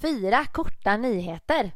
Fyra 0.00 0.44
korta 0.52 0.96
nyheter. 0.96 1.70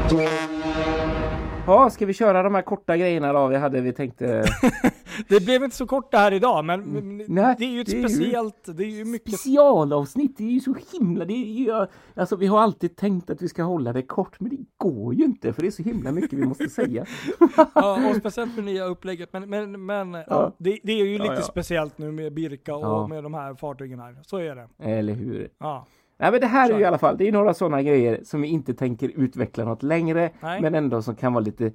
Ja, 1.66 1.90
ska 1.90 2.06
vi 2.06 2.14
köra 2.14 2.42
de 2.42 2.54
här 2.54 2.62
korta 2.62 2.96
grejerna 2.96 3.32
då? 3.32 3.46
Vi 3.46 3.56
hade, 3.56 3.80
vi 3.80 3.92
tänkte... 3.92 4.44
Det 5.28 5.44
blev 5.44 5.64
inte 5.64 5.76
så 5.76 5.86
kort 5.86 6.10
det 6.10 6.18
här 6.18 6.32
idag, 6.32 6.64
men 6.64 6.82
Mm. 6.82 7.22
Nej, 7.28 7.54
det 7.58 7.64
är 7.64 7.68
ju 7.70 7.80
ett 7.80 7.86
det 7.86 7.92
är 7.96 8.00
ju- 8.02 8.08
speciellt, 8.08 8.76
det 8.76 8.84
är 8.84 8.88
ju 8.88 9.04
mycket 9.04 9.28
Specialavsnitt, 9.34 10.36
det 10.38 10.44
är 10.44 10.50
ju 10.50 10.60
så 10.60 10.74
himla... 10.92 11.24
Det 11.24 11.32
är 11.32 11.46
ju, 11.46 11.86
alltså 12.14 12.36
vi 12.36 12.46
har 12.46 12.60
alltid 12.60 12.96
tänkt 12.96 13.30
att 13.30 13.42
vi 13.42 13.48
ska 13.48 13.62
hålla 13.62 13.92
det 13.92 14.02
kort, 14.02 14.40
men 14.40 14.50
det 14.50 14.64
går 14.76 15.14
ju 15.14 15.24
inte 15.24 15.52
för 15.52 15.62
det 15.62 15.68
är 15.68 15.70
så 15.70 15.82
himla 15.82 16.12
mycket 16.12 16.32
vi 16.32 16.46
måste 16.46 16.68
säga. 16.68 17.06
Ja, 17.74 18.10
och 18.10 18.16
speciellt 18.16 18.56
med 18.56 18.64
nya 18.64 18.84
upplägget. 18.84 19.32
Men, 19.32 19.50
men, 19.50 19.86
men 19.86 20.12
ja. 20.14 20.52
det, 20.58 20.78
det 20.82 20.92
är 20.92 21.04
ju 21.06 21.12
lite 21.12 21.24
Ja, 21.24 21.34
ja. 21.34 21.40
speciellt 21.42 21.98
nu 21.98 22.12
med 22.12 22.32
Birka 22.34 22.76
och 22.76 23.08
med 23.08 23.24
de 23.24 23.34
här 23.34 23.54
fartygen 23.54 24.00
här. 24.00 24.16
Så 24.22 24.36
är 24.36 24.54
det. 24.56 24.68
Eller 24.78 25.14
hur? 25.14 25.48
Ja. 25.58 25.86
Nej 26.18 26.30
men 26.32 26.40
det 26.40 26.46
här 26.46 26.70
är 26.70 26.74
ju 26.74 26.80
i 26.80 26.84
alla 26.84 26.98
fall, 26.98 27.16
det 27.18 27.28
är 27.28 27.32
några 27.32 27.54
sådana 27.54 27.82
grejer 27.82 28.20
som 28.24 28.42
vi 28.42 28.48
inte 28.48 28.74
tänker 28.74 29.08
utveckla 29.16 29.64
något 29.64 29.82
längre, 29.82 30.30
Nej. 30.40 30.60
men 30.60 30.74
ändå 30.74 31.02
som 31.02 31.14
kan 31.16 31.32
vara 31.32 31.44
lite 31.44 31.72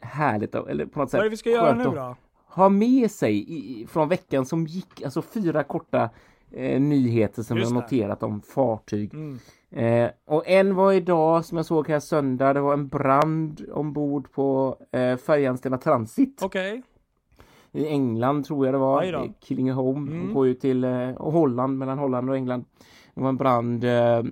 härligt 0.00 0.54
eller 0.54 0.86
på 0.86 0.98
något 0.98 1.10
sätt 1.10 1.18
Vad 1.18 1.20
är 1.20 1.24
det 1.24 1.30
vi 1.30 1.36
ska 1.36 1.50
göra 1.50 1.74
nu 1.74 1.84
då? 1.84 2.16
Ha 2.54 2.68
med 2.68 3.10
sig 3.10 3.52
i, 3.52 3.86
från 3.86 4.08
veckan 4.08 4.46
som 4.46 4.66
gick, 4.66 5.02
alltså 5.02 5.22
fyra 5.22 5.62
korta 5.62 6.10
eh, 6.50 6.80
nyheter 6.80 7.42
som 7.42 7.56
Just 7.56 7.70
det. 7.70 7.74
noterat 7.74 8.22
om 8.22 8.42
fartyg. 8.42 9.14
Mm. 9.14 9.38
Eh, 9.70 10.10
och 10.26 10.48
en 10.48 10.74
var 10.74 10.92
idag 10.92 11.44
som 11.44 11.56
jag 11.56 11.66
såg 11.66 11.88
här 11.88 12.00
söndag, 12.00 12.52
det 12.52 12.60
var 12.60 12.72
en 12.72 12.88
brand 12.88 13.64
ombord 13.72 14.32
på 14.32 14.76
eh, 14.92 15.16
färjan 15.16 15.58
Stena 15.58 15.78
Transit 15.78 16.42
Okej. 16.42 16.82
i 17.72 17.86
England 17.86 18.44
tror 18.44 18.66
jag 18.66 18.74
det 18.74 18.78
var. 18.78 19.32
Killingehome. 19.40 20.10
Mm. 20.10 20.22
Mm. 20.22 20.34
går 20.34 20.46
ju 20.46 20.54
till 20.54 20.84
eh, 20.84 21.10
Holland, 21.16 21.78
mellan 21.78 21.98
Holland 21.98 22.30
och 22.30 22.36
England. 22.36 22.64
Det 23.14 23.20
var 23.20 23.28
en 23.28 23.36
brand, 23.36 23.84
eh, 23.84 24.22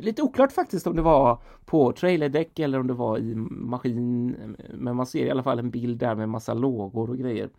lite 0.00 0.22
oklart 0.22 0.52
faktiskt 0.52 0.86
om 0.86 0.96
det 0.96 1.02
var 1.02 1.38
på 1.64 1.92
trailerdäck 1.92 2.58
eller 2.58 2.80
om 2.80 2.86
det 2.86 2.92
var 2.94 3.18
i 3.18 3.34
maskin. 3.50 4.36
Men 4.74 4.96
man 4.96 5.06
ser 5.06 5.26
i 5.26 5.30
alla 5.30 5.42
fall 5.42 5.58
en 5.58 5.70
bild 5.70 5.98
där 5.98 6.14
med 6.14 6.28
massa 6.28 6.54
lågor 6.54 7.10
och 7.10 7.18
grejer. 7.18 7.50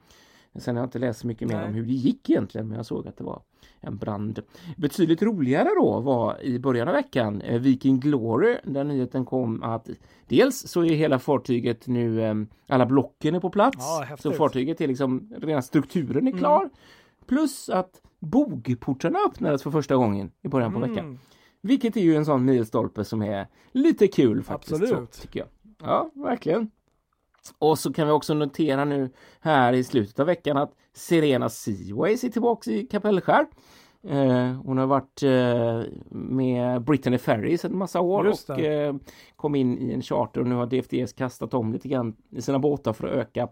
Sen 0.56 0.76
har 0.76 0.82
jag 0.84 0.88
inte 0.88 1.00
läst 1.00 1.20
så 1.20 1.28
mycket 1.28 1.48
mer 1.48 1.56
Nej. 1.58 1.68
om 1.68 1.74
hur 1.74 1.84
det 1.86 1.94
gick 1.94 2.30
egentligen 2.30 2.68
men 2.68 2.78
jag 2.78 2.86
såg 2.86 3.08
att 3.08 3.18
det 3.18 3.24
var 3.24 3.42
en 3.80 3.98
brand. 3.98 4.40
Betydligt 4.78 5.22
roligare 5.22 5.70
då 5.80 6.00
var 6.00 6.42
i 6.44 6.60
början 6.60 6.88
av 6.88 6.94
veckan 6.94 7.42
eh, 7.42 7.60
Viking 7.60 8.00
Glory 8.00 8.58
där 8.64 8.84
nyheten 8.84 9.26
kom 9.26 9.64
att 9.64 9.90
dels 10.28 10.68
så 10.68 10.84
är 10.86 10.96
hela 10.96 11.20
fartyget 11.20 11.88
nu, 11.88 12.22
eh, 12.24 12.36
alla 12.68 12.86
blocken 12.86 13.36
är 13.36 13.40
på 13.40 13.50
plats. 13.50 13.78
Ja, 14.10 14.18
så 14.20 14.32
fartyget 14.32 14.82
är 14.82 14.88
liksom, 14.88 15.34
rena 15.38 15.62
strukturen 15.62 16.28
är 16.28 16.32
Mm. 16.32 16.38
klar. 16.40 16.70
Plus 17.26 17.70
att 17.70 18.02
bogportarna 18.22 19.20
öppnades 19.28 19.64
för 19.64 19.72
första 19.72 19.96
gången 19.96 20.32
i 20.42 20.48
början 20.48 20.74
på 20.74 20.80
veckan. 20.80 21.06
Mm. 21.06 21.20
Vilket 21.62 21.98
är 21.98 22.02
ju 22.02 22.16
en 22.16 22.26
sån 22.26 22.46
milstolpe 22.46 23.04
som 23.04 23.22
är 23.22 23.48
lite 23.72 24.08
kul 24.08 24.44
faktiskt. 24.44 24.74
Absolut. 24.74 25.14
Så, 25.14 25.22
tycker 25.22 25.40
jag. 25.40 25.48
Ja, 25.84 26.10
verkligen. 26.14 26.72
Och 27.58 27.80
så 27.80 27.94
kan 27.94 28.08
vi 28.08 28.14
också 28.14 28.34
notera 28.34 28.86
nu 28.86 29.10
här 29.40 29.74
i 29.74 29.84
slutet 29.84 30.20
av 30.20 30.26
veckan 30.26 30.58
att 30.58 30.72
Serena 30.94 31.50
Seaways 31.50 32.24
är 32.24 32.30
tillbaka 32.30 32.72
i 32.72 32.84
Kapellskär. 32.84 33.46
Eh, 34.04 34.54
hon 34.66 34.78
har 34.78 34.88
varit 34.88 35.24
eh, 35.24 35.94
med 36.10 36.82
Brittany 36.82 37.18
Ferries 37.18 37.66
en 37.66 37.78
massa 37.78 38.02
år 38.02 38.26
och 38.26 38.60
eh, 38.60 38.96
kom 39.36 39.56
in 39.56 39.78
i 39.78 39.94
en 39.94 40.02
charter 40.02 40.42
och 40.42 40.48
nu 40.48 40.56
har 40.56 40.66
DFDS 40.66 41.14
kastat 41.14 41.54
om 41.54 41.74
lite 41.74 41.88
grann 41.88 42.16
i 42.30 42.42
sina 42.42 42.60
båtar 42.60 42.94
för 42.94 43.08
att 43.08 43.14
öka 43.14 43.48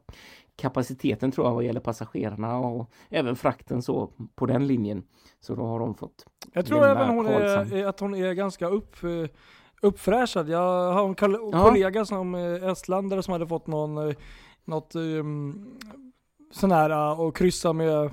kapaciteten 0.60 1.32
tror 1.32 1.48
jag 1.48 1.54
vad 1.54 1.64
gäller 1.64 1.80
passagerarna 1.80 2.58
och 2.58 2.90
även 3.10 3.36
frakten 3.36 3.82
så 3.82 4.10
på 4.36 4.46
den 4.46 4.68
linjen. 4.68 5.04
Så 5.40 5.56
då 5.56 5.66
har 5.66 5.80
de 5.80 5.96
fått 5.96 6.26
Jag 6.54 6.66
tror 6.66 6.86
även 6.86 7.10
hon 7.10 7.28
är, 7.28 7.86
att 7.86 8.00
hon 8.00 8.16
är 8.16 8.34
ganska 8.34 8.68
upp, 8.68 9.04
eh, 9.04 9.30
uppfräschad. 9.82 10.50
Jag 10.50 10.94
har 10.94 11.08
en 11.08 11.16
kol- 11.16 11.50
Ja. 11.52 11.66
kollega 11.66 12.06
som 12.06 12.36
eh, 12.36 12.70
estländare 12.70 13.24
som 13.24 13.32
hade 13.32 13.48
fått 13.48 13.68
någon, 13.68 14.10
eh, 14.10 14.16
något 14.66 14.96
um, 14.96 15.66
sån 16.52 16.72
här 16.72 17.20
och 17.20 17.36
kryssa 17.36 17.74
med 17.74 18.12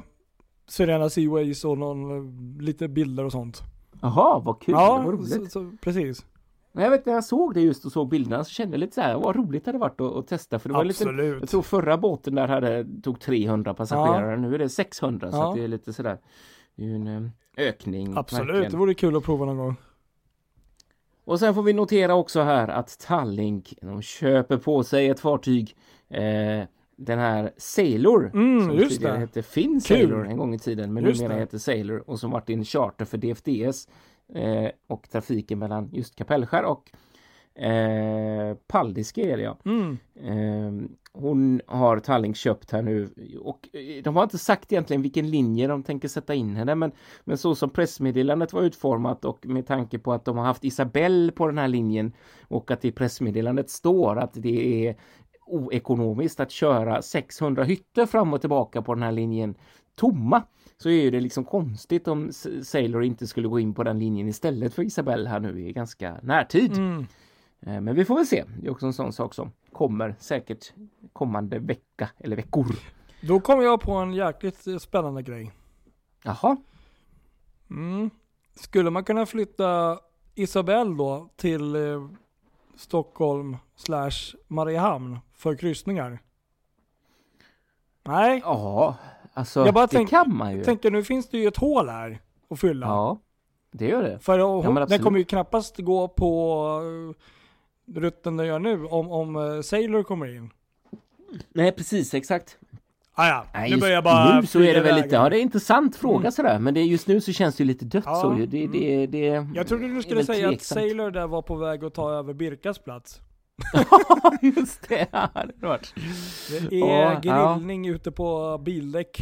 Serena 0.68 1.10
Seaways 1.10 1.64
och 1.64 1.78
någon, 1.78 2.58
lite 2.60 2.88
bilder 2.88 3.24
och 3.24 3.32
sånt. 3.32 3.62
Jaha, 4.02 4.38
vad 4.38 4.60
kul, 4.60 4.74
ja, 4.78 5.02
vad 5.04 5.14
roligt. 5.14 5.32
så, 5.32 5.46
så, 5.46 5.72
precis. 5.82 6.26
Nej, 6.76 6.84
Jag 6.84 6.90
vet 6.90 7.06
när 7.06 7.12
jag 7.12 7.24
såg 7.24 7.54
det 7.54 7.60
just 7.60 7.84
och 7.84 7.92
såg 7.92 8.08
bilderna 8.08 8.44
så 8.44 8.50
kände 8.50 8.74
jag 8.74 8.80
lite 8.80 8.94
så 8.94 9.00
här, 9.00 9.14
vad 9.18 9.36
roligt 9.36 9.64
det 9.64 9.68
hade 9.68 9.78
varit 9.78 10.00
att, 10.00 10.12
att 10.16 10.26
testa 10.28 10.58
för 10.58 10.68
det 10.68 10.74
var 10.74 10.84
lite 10.84 11.04
Absolut. 11.04 11.40
Jag 11.40 11.48
tror 11.48 11.62
förra 11.62 11.98
båten 11.98 12.34
där 12.34 12.48
hade, 12.48 12.86
tog 13.02 13.20
300 13.20 13.74
passagerare, 13.74 14.36
nu 14.36 14.54
är 14.54 14.58
det 14.58 14.68
600 14.68 15.30
så 15.30 15.36
Ja. 15.36 15.50
att 15.50 15.56
det 15.56 15.64
är 15.64 15.68
lite 15.68 15.92
sådär 15.92 16.18
Det 16.76 16.82
är 16.82 16.86
ju 16.86 16.94
en 16.94 17.06
eh, 17.06 17.22
ökning 17.68 18.14
Absolut, 18.16 18.48
verkligen. 18.48 18.70
det 18.72 18.76
vore 18.78 18.94
kul 18.94 19.16
att 19.16 19.24
prova 19.24 19.44
någon 19.46 19.56
gång. 19.56 19.76
Och 21.24 21.38
sen 21.38 21.54
får 21.54 21.62
vi 21.62 21.72
notera 21.72 22.14
också 22.14 22.40
här 22.42 22.68
att 22.68 22.98
Tallink 22.98 23.74
de 23.82 24.02
köper 24.02 24.56
på 24.56 24.82
sig 24.84 25.08
ett 25.08 25.20
fartyg 25.20 25.76
eh, 26.08 26.62
Den 26.96 27.18
här 27.18 27.52
Sailor 27.56 28.30
Mm, 28.34 28.66
som 28.66 28.76
just 28.76 28.90
tidigare 28.90 29.14
det. 29.14 29.20
hette 29.20 29.42
Finn. 29.42 29.80
Sailor 29.80 30.26
en 30.26 30.36
gång 30.36 30.54
i 30.54 30.58
tiden 30.58 30.92
men 30.94 31.04
Just 31.04 31.20
numera 31.20 31.34
det. 31.34 31.40
heter 31.40 31.58
Sailor 31.58 32.10
och 32.10 32.18
som 32.20 32.30
varit 32.30 32.50
en 32.50 32.64
charter 32.64 33.04
för 33.04 33.18
DFDS 33.18 33.88
eh, 34.34 34.70
och 34.86 35.10
trafiken 35.10 35.58
mellan 35.58 35.90
just 35.92 36.16
Kapellskär 36.16 36.64
och 36.64 36.90
eh, 37.62 38.56
Paldiski 38.66 39.30
är 39.30 39.36
det 39.36 39.42
ja. 39.42 39.58
Mm. 39.64 39.98
Eh, 40.14 40.88
hon 41.12 41.60
har 41.66 42.00
Tallink 42.00 42.36
köpt 42.36 42.70
här 42.70 42.82
nu 42.82 43.10
och 43.40 43.68
eh, 43.72 44.02
de 44.02 44.16
har 44.16 44.22
inte 44.22 44.38
sagt 44.38 44.72
egentligen 44.72 45.02
vilken 45.02 45.30
linje 45.30 45.66
de 45.66 45.82
tänker 45.82 46.08
sätta 46.08 46.34
in 46.34 46.56
henne 46.56 46.74
men, 46.74 46.92
men 47.24 47.38
så 47.38 47.54
som 47.54 47.70
pressmeddelandet 47.70 48.52
var 48.52 48.62
utformat 48.62 49.24
och 49.24 49.46
med 49.46 49.66
tanke 49.66 49.98
på 49.98 50.12
att 50.12 50.24
de 50.24 50.36
har 50.36 50.44
haft 50.44 50.64
Isabelle 50.64 51.32
på 51.32 51.46
den 51.46 51.58
här 51.58 51.68
linjen 51.68 52.12
och 52.48 52.70
att 52.70 52.84
i 52.84 52.92
pressmeddelandet 52.92 53.70
står 53.70 54.18
att 54.18 54.32
det 54.34 54.86
är 54.86 54.96
oekonomiskt 55.46 56.40
att 56.40 56.50
köra 56.50 57.02
600 57.02 57.64
hytter 57.64 58.06
fram 58.06 58.32
och 58.32 58.40
tillbaka 58.40 58.82
på 58.82 58.94
den 58.94 59.02
här 59.02 59.12
linjen 59.12 59.54
tomma 59.94 60.42
så 60.78 60.90
är 60.90 61.10
det 61.10 61.20
liksom 61.20 61.44
konstigt 61.44 62.08
om 62.08 62.32
Sailor 62.62 63.04
inte 63.04 63.26
skulle 63.26 63.48
gå 63.48 63.60
in 63.60 63.74
på 63.74 63.82
den 63.84 63.98
linjen 63.98 64.28
istället 64.28 64.74
för 64.74 64.82
Isabelle 64.82 65.28
här 65.28 65.40
nu 65.40 65.60
i 65.68 65.72
ganska 65.72 66.16
närtid. 66.22 66.72
Mm. 66.76 67.06
Eh, 67.60 67.80
Men 67.80 67.94
vi 67.94 68.04
får 68.04 68.14
väl 68.16 68.26
se. 68.26 68.44
Det 68.60 68.66
är 68.66 68.70
också 68.70 68.86
en 68.86 68.92
sån 68.92 69.12
sak 69.12 69.34
som 69.34 69.52
kommer 69.72 70.14
säkert 70.18 70.72
kommande 71.12 71.58
vecka 71.58 72.10
eller 72.18 72.36
veckor. 72.36 72.66
Då 73.22 73.40
kom 73.40 73.62
jag 73.62 73.80
på 73.80 73.92
en 73.92 74.12
jäkligt 74.14 74.82
spännande 74.82 75.22
grej. 75.22 75.52
Jaha, 76.22 76.56
Mm. 77.70 78.10
Skulle 78.54 78.90
man 78.90 79.04
kunna 79.04 79.26
flytta 79.26 79.98
Isabelle 80.34 80.96
då 80.96 81.28
till 81.36 81.74
eh, 81.76 82.08
Stockholm 82.76 83.56
slash 83.76 84.36
Mariehamn 84.48 85.18
för 85.34 85.54
kryssningar? 85.56 86.18
Nej, 88.04 88.40
ja, 88.44 88.96
alltså 89.36 89.64
Jag 89.64 89.74
bara 89.74 89.86
det 89.86 89.96
tänk- 89.96 90.10
kan 90.10 90.36
man 90.36 90.56
ju. 90.56 90.64
tänker 90.64 90.90
nu 90.90 91.04
finns 91.04 91.28
det 91.28 91.38
ju 91.38 91.48
ett 91.48 91.56
hål 91.56 91.88
här 91.88 92.18
att 92.50 92.60
fylla. 92.60 92.86
Ja, 92.86 93.18
det 93.72 93.88
gör 93.88 94.02
det. 94.02 94.18
För 94.18 94.38
Ja, 94.38 94.60
hon, 94.62 94.74
men 94.74 94.88
den 94.88 95.02
kommer 95.02 95.18
ju 95.18 95.24
knappast 95.24 95.78
gå 95.78 96.08
på 96.08 96.62
uh, 96.80 97.14
rutten 98.00 98.36
den 98.36 98.46
gör 98.46 98.58
nu 98.58 98.84
om, 98.84 99.10
om 99.10 99.36
uh, 99.36 99.60
Sailor 99.62 100.02
kommer 100.02 100.36
in. 100.36 100.50
Nej, 101.52 101.72
precis 101.72 102.14
exakt. 102.14 102.58
Ah, 103.18 103.28
ja, 103.28 103.44
Nej, 103.54 103.70
nu 103.70 103.76
börjar 103.76 103.94
jag 103.94 104.04
bara 104.04 104.40
nu 104.40 104.46
så 104.46 104.60
är 104.60 104.74
det 104.74 104.80
väl 104.80 104.96
lite, 104.96 105.14
ja 105.14 105.28
det 105.28 105.36
är 105.36 105.38
en 105.38 105.42
intressant 105.42 105.96
fråga 105.96 106.18
Mm. 106.18 106.32
sådär, 106.32 106.58
men 106.58 106.74
det, 106.74 106.82
just 106.82 107.06
nu 107.06 107.20
så 107.20 107.32
känns 107.32 107.56
det 107.56 107.62
ju 107.62 107.66
lite 107.68 107.84
dött 107.84 108.04
Ja, 108.06 108.14
så. 108.20 108.30
Det, 108.30 108.46
det, 108.66 109.06
det, 109.06 109.46
Jag 109.54 109.66
trodde 109.68 109.88
du 109.88 110.02
skulle 110.02 110.24
säga 110.24 110.46
att 110.48 110.52
tveksamt. 110.52 110.78
Sailor 110.80 111.10
där 111.10 111.26
var 111.26 111.42
på 111.42 111.54
väg 111.56 111.84
att 111.84 111.94
ta 111.94 112.12
över 112.12 112.34
Birkas 112.34 112.78
plats. 112.78 113.20
just 114.42 114.88
det, 114.88 115.06
det 115.12 115.28
hade 115.34 115.52
varit. 115.60 115.94
Det 116.70 116.76
är 116.76 116.78
Ja, 116.88 117.20
ja. 117.22 117.54
grillning 117.54 117.86
ute 117.88 118.10
på 118.12 118.58
bildäck. 118.64 119.18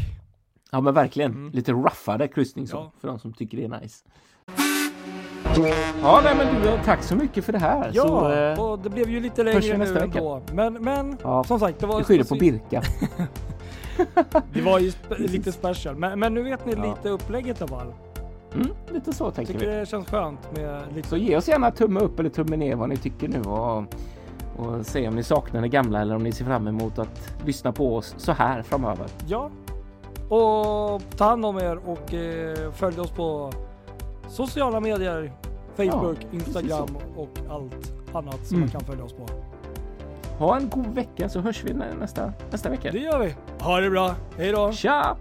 Ja 0.71 0.81
men 0.81 0.95
verkligen, 0.95 1.31
Mm. 1.33 1.51
lite 1.53 1.73
ruffade 1.73 2.29
kryssning 2.29 2.67
så, 2.67 2.77
Ja. 2.77 2.93
för 3.01 3.09
de 3.09 3.19
som 3.19 3.33
tycker 3.33 3.57
det 3.59 3.65
är 3.65 3.81
nice. 3.81 4.05
Ja, 6.03 6.21
nej 6.25 6.35
men 6.37 6.63
du, 6.63 6.79
tack 6.85 7.03
så 7.03 7.17
mycket 7.17 7.45
för 7.45 7.53
det 7.53 7.59
här. 7.59 7.91
Ja, 7.95 8.03
så, 8.03 8.33
eh, 8.33 8.61
och 8.61 8.79
det 8.79 8.91
blev 8.91 9.11
ju 9.11 9.21
lite 9.21 9.43
längre 9.43 9.77
nu 9.79 9.99
ändå. 9.99 10.43
Men, 10.53 10.73
men 10.73 11.17
Ja, 11.23 11.45
som 11.45 11.61
sagt, 11.61 11.79
det 11.81 11.87
var, 11.87 11.99
vi 11.99 12.05
skyller 12.05 12.25
på 12.25 12.35
Birka. 12.35 12.83
det 14.53 14.61
var 14.63 14.79
ju 14.79 14.91
spe- 14.91 15.19
lite 15.29 15.53
special. 15.53 15.97
Men, 15.97 16.19
men 16.19 16.35
nu 16.35 16.43
vet 16.43 16.67
ni 16.67 16.73
Ja. 16.73 16.95
lite 16.97 17.09
upplägget 17.09 17.63
alla 17.63 17.69
fall. 17.69 17.93
Mm, 18.55 18.69
lite 18.93 19.13
så 19.13 19.31
tänker 19.31 19.53
Tycker 19.53 19.67
vi. 19.71 19.77
det 19.77 19.87
känns 19.89 20.07
skönt 20.09 20.57
med 20.57 20.83
lite 20.95 21.09
Så 21.09 21.17
ge 21.17 21.37
oss 21.37 21.49
gärna 21.49 21.71
tumme 21.71 22.01
upp 22.01 22.21
eller 22.21 22.31
tumme 22.31 22.57
ner 22.57 22.77
vad 22.77 22.89
ni 22.89 22.97
tycker 22.97 23.29
nu 23.29 23.41
och, 23.43 23.85
och 24.57 24.87
se 24.87 25.09
om 25.09 25.15
ni 25.17 25.23
saknar 25.23 25.61
det 25.63 25.69
gamla 25.69 26.01
eller 26.01 26.15
om 26.17 26.23
ni 26.23 26.33
ser 26.33 26.45
fram 26.45 26.69
emot 26.69 26.99
att 26.99 27.33
lyssna 27.47 27.73
på 27.73 27.97
oss 27.97 28.15
så 28.19 28.33
här 28.33 28.63
framöver. 28.63 29.07
Ja. 29.27 29.51
Och 30.29 31.03
ta 31.17 31.25
hand 31.25 31.45
om 31.47 31.57
er 31.59 31.79
och 31.89 32.15
eh, 32.15 32.73
följ 32.73 33.01
oss 33.01 33.11
på 33.11 33.53
sociala 34.29 34.81
medier. 34.81 35.33
Facebook, 35.77 36.19
Ja, 36.21 36.29
Instagram 36.33 36.89
och 37.17 37.29
allt 37.51 37.93
annat 38.15 38.47
som 38.47 38.57
Mm. 38.57 38.61
man 38.61 38.69
kan 38.69 38.81
följa 38.81 39.05
oss 39.05 39.13
på. 39.13 39.27
Ha 40.39 40.57
en 40.57 40.69
god 40.69 40.87
vecka 40.95 41.29
så 41.29 41.41
hörs 41.41 41.65
vi 41.65 41.73
nä- 41.75 41.95
nästa, 42.01 42.33
nästa 42.51 42.71
vecka. 42.71 42.91
Det 42.93 42.99
gör 42.99 43.19
vi. 43.19 43.35
Ha 43.61 43.81
det 43.81 43.91
bra. 43.91 44.15
Hej 44.39 44.53
då. 44.53 44.73
Tja! 44.73 45.17